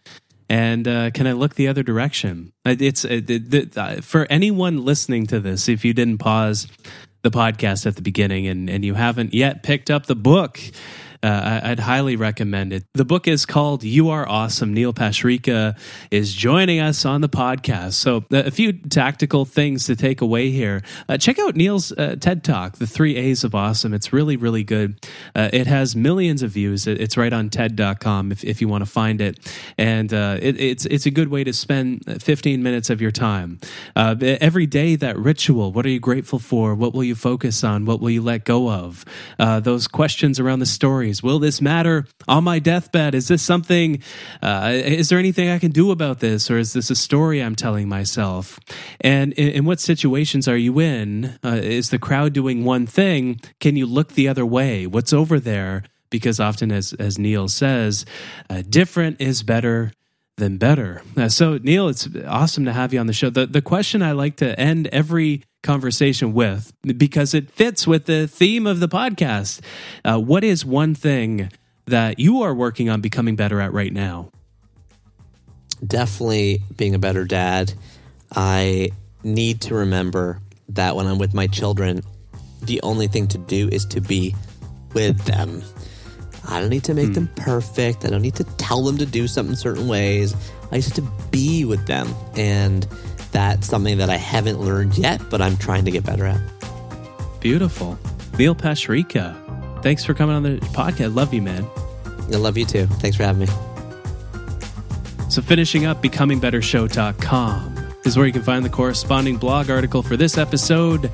And 0.49 0.87
uh, 0.87 1.09
can 1.11 1.25
I 1.25 1.31
look 1.31 1.55
the 1.55 1.67
other 1.67 1.81
direction? 1.81 2.53
It's 2.65 3.05
uh, 3.05 3.21
the, 3.23 3.39
the, 3.39 3.81
uh, 3.81 4.01
for 4.01 4.27
anyone 4.29 4.85
listening 4.85 5.25
to 5.27 5.39
this. 5.39 5.67
If 5.67 5.83
you 5.83 5.93
didn't 5.93 6.19
pause 6.19 6.67
the 7.23 7.31
podcast 7.31 7.85
at 7.85 7.95
the 7.95 8.01
beginning 8.01 8.47
and 8.47 8.69
and 8.69 8.85
you 8.85 8.93
haven't 8.93 9.33
yet 9.33 9.63
picked 9.63 9.89
up 9.89 10.05
the 10.05 10.15
book, 10.15 10.59
uh, 11.23 11.59
I- 11.63 11.71
I'd 11.71 11.79
highly 11.79 12.15
recommend 12.15 12.73
it. 12.73 12.83
The 12.93 13.05
book 13.05 13.27
is 13.27 13.45
called 13.45 13.83
"You 13.83 14.09
Are 14.09 14.27
Awesome." 14.27 14.73
Neil 14.73 14.93
Pasricha 14.93 15.77
is 16.11 16.33
joining 16.33 16.79
us 16.79 17.05
on 17.05 17.21
the 17.21 17.29
podcast. 17.29 17.93
So, 17.93 18.17
uh, 18.31 18.43
a 18.45 18.51
few 18.51 18.73
tactical 18.73 19.45
things 19.45 19.85
to 19.87 19.95
take 19.95 20.21
away 20.21 20.51
here. 20.51 20.83
Uh, 21.07 21.17
check 21.17 21.39
out 21.39 21.55
Neil's 21.55 21.91
uh, 21.93 22.15
TED 22.19 22.43
Talk, 22.43 22.77
"The 22.77 22.87
Three 22.87 23.15
A's 23.15 23.43
of 23.43 23.55
Awesome." 23.55 23.93
It's 23.93 24.11
really, 24.13 24.35
really 24.37 24.63
good. 24.63 24.95
Uh, 25.35 25.49
it 25.53 25.67
has 25.67 25.95
millions 25.95 26.43
of 26.43 26.51
views. 26.51 26.85
It's 26.87 27.17
right 27.17 27.31
on 27.33 27.49
TED.com 27.49 28.31
if, 28.31 28.43
if 28.43 28.61
you 28.61 28.67
want 28.67 28.83
to 28.83 28.89
find 28.89 29.21
it, 29.21 29.39
and 29.77 30.13
uh, 30.13 30.37
it, 30.41 30.59
it's 30.59 30.85
it's 30.85 31.05
a 31.05 31.11
good 31.11 31.29
way 31.29 31.43
to 31.43 31.53
spend 31.53 32.21
15 32.21 32.61
minutes 32.61 32.89
of 32.89 33.01
your 33.01 33.11
time. 33.11 33.59
Every 33.95 34.65
day, 34.65 34.95
that 34.97 35.17
ritual. 35.17 35.71
What 35.71 35.85
are 35.85 35.89
you 35.89 35.99
grateful 35.99 36.39
for? 36.39 36.75
What 36.75 36.93
will 36.93 37.03
you 37.03 37.15
focus 37.15 37.63
on? 37.63 37.85
What 37.85 38.01
will 38.01 38.09
you 38.09 38.21
let 38.21 38.43
go 38.43 38.69
of? 38.69 39.05
Those 39.39 39.87
questions 39.87 40.39
around 40.39 40.59
the 40.59 40.65
Will 41.21 41.37
this 41.39 41.61
matter 41.61 42.05
on 42.27 42.43
my 42.43 42.59
deathbed? 42.59 43.13
Is 43.13 43.27
this 43.27 43.43
something? 43.43 44.01
Uh, 44.41 44.71
is 44.73 45.09
there 45.09 45.19
anything 45.19 45.49
I 45.49 45.59
can 45.59 45.71
do 45.71 45.91
about 45.91 46.19
this, 46.19 46.49
or 46.49 46.57
is 46.57 46.73
this 46.73 46.89
a 46.89 46.95
story 46.95 47.41
I'm 47.41 47.55
telling 47.55 47.89
myself? 47.89 48.59
And 49.01 49.33
in, 49.33 49.49
in 49.49 49.65
what 49.65 49.79
situations 49.79 50.47
are 50.47 50.57
you 50.57 50.79
in? 50.79 51.37
Uh, 51.43 51.59
is 51.61 51.89
the 51.89 51.99
crowd 51.99 52.33
doing 52.33 52.63
one 52.63 52.87
thing? 52.87 53.39
Can 53.59 53.75
you 53.75 53.85
look 53.85 54.13
the 54.13 54.27
other 54.27 54.45
way? 54.45 54.87
What's 54.87 55.13
over 55.13 55.39
there? 55.39 55.83
Because 56.09 56.39
often, 56.39 56.71
as 56.71 56.93
as 56.93 57.19
Neil 57.19 57.47
says, 57.47 58.05
uh, 58.49 58.63
different 58.69 59.19
is 59.19 59.43
better 59.43 59.91
than 60.37 60.57
better. 60.57 61.01
Uh, 61.15 61.29
so, 61.29 61.57
Neil, 61.57 61.87
it's 61.87 62.07
awesome 62.25 62.65
to 62.65 62.73
have 62.73 62.93
you 62.93 62.99
on 62.99 63.07
the 63.07 63.13
show. 63.13 63.29
The 63.29 63.45
the 63.45 63.61
question 63.61 64.01
I 64.01 64.13
like 64.13 64.37
to 64.37 64.59
end 64.59 64.87
every 64.87 65.43
conversation 65.63 66.33
with, 66.33 66.71
because 66.83 67.33
it 67.33 67.49
fits 67.49 67.87
with 67.87 68.05
the 68.05 68.27
theme 68.27 68.67
of 68.67 68.79
the 68.79 68.87
podcast. 68.87 69.61
Uh, 70.05 70.19
what 70.19 70.43
is 70.43 70.63
one 70.63 70.93
thing 70.93 71.49
that 71.85 72.19
you 72.19 72.41
are 72.43 72.53
working 72.53 72.89
on 72.89 73.01
becoming 73.01 73.35
better 73.35 73.59
at 73.59 73.73
right 73.73 73.91
now? 73.91 74.29
definitely 75.85 76.61
being 76.75 76.95
a 76.95 76.99
better 76.99 77.25
dad, 77.25 77.73
I 78.35 78.91
need 79.23 79.61
to 79.61 79.75
remember 79.75 80.39
that 80.69 80.95
when 80.95 81.07
I'm 81.07 81.17
with 81.17 81.33
my 81.33 81.47
children, 81.47 82.01
the 82.63 82.81
only 82.81 83.07
thing 83.07 83.27
to 83.29 83.37
do 83.37 83.69
is 83.69 83.85
to 83.87 84.01
be 84.01 84.35
with 84.93 85.19
them. 85.25 85.63
I 86.47 86.59
don't 86.59 86.69
need 86.69 86.83
to 86.85 86.93
make 86.93 87.13
them 87.13 87.29
perfect. 87.35 88.05
I 88.05 88.09
don't 88.09 88.21
need 88.21 88.35
to 88.35 88.43
tell 88.57 88.83
them 88.83 88.97
to 88.97 89.05
do 89.05 89.27
something 89.27 89.55
certain 89.55 89.87
ways. 89.87 90.35
I 90.71 90.77
just 90.77 90.95
have 90.95 91.05
to 91.05 91.29
be 91.29 91.63
with 91.63 91.85
them. 91.87 92.13
And 92.35 92.85
that's 93.33 93.67
something 93.67 93.97
that 93.97 94.09
I 94.09 94.15
haven't 94.15 94.61
learned 94.61 94.97
yet, 94.97 95.21
but 95.29 95.41
I'm 95.41 95.57
trying 95.57 95.83
to 95.85 95.91
get 95.91 96.05
better 96.05 96.25
at. 96.25 96.39
Beautiful. 97.41 97.99
Neil 98.37 98.55
Pasricha, 98.55 99.83
thanks 99.83 100.05
for 100.05 100.13
coming 100.13 100.35
on 100.35 100.43
the 100.43 100.57
podcast. 100.71 101.13
Love 101.15 101.33
you, 101.33 101.41
man. 101.41 101.67
I 102.31 102.37
love 102.37 102.57
you 102.57 102.65
too. 102.65 102.85
Thanks 102.85 103.17
for 103.17 103.23
having 103.23 103.41
me. 103.41 103.47
So, 105.29 105.41
finishing 105.41 105.85
up, 105.85 106.01
becomingbettershow.com 106.01 107.73
is 108.05 108.17
where 108.17 108.25
you 108.25 108.33
can 108.33 108.43
find 108.43 108.63
the 108.63 108.69
corresponding 108.69 109.37
blog 109.37 109.69
article 109.69 110.03
for 110.03 110.15
this 110.15 110.37
episode. 110.37 111.07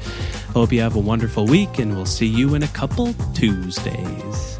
Hope 0.54 0.72
you 0.72 0.82
have 0.82 0.96
a 0.96 1.00
wonderful 1.00 1.46
week, 1.46 1.80
and 1.80 1.96
we'll 1.96 2.06
see 2.06 2.28
you 2.28 2.56
in 2.56 2.64
a 2.64 2.68
couple 2.68 3.14
Tuesdays. 3.34 4.59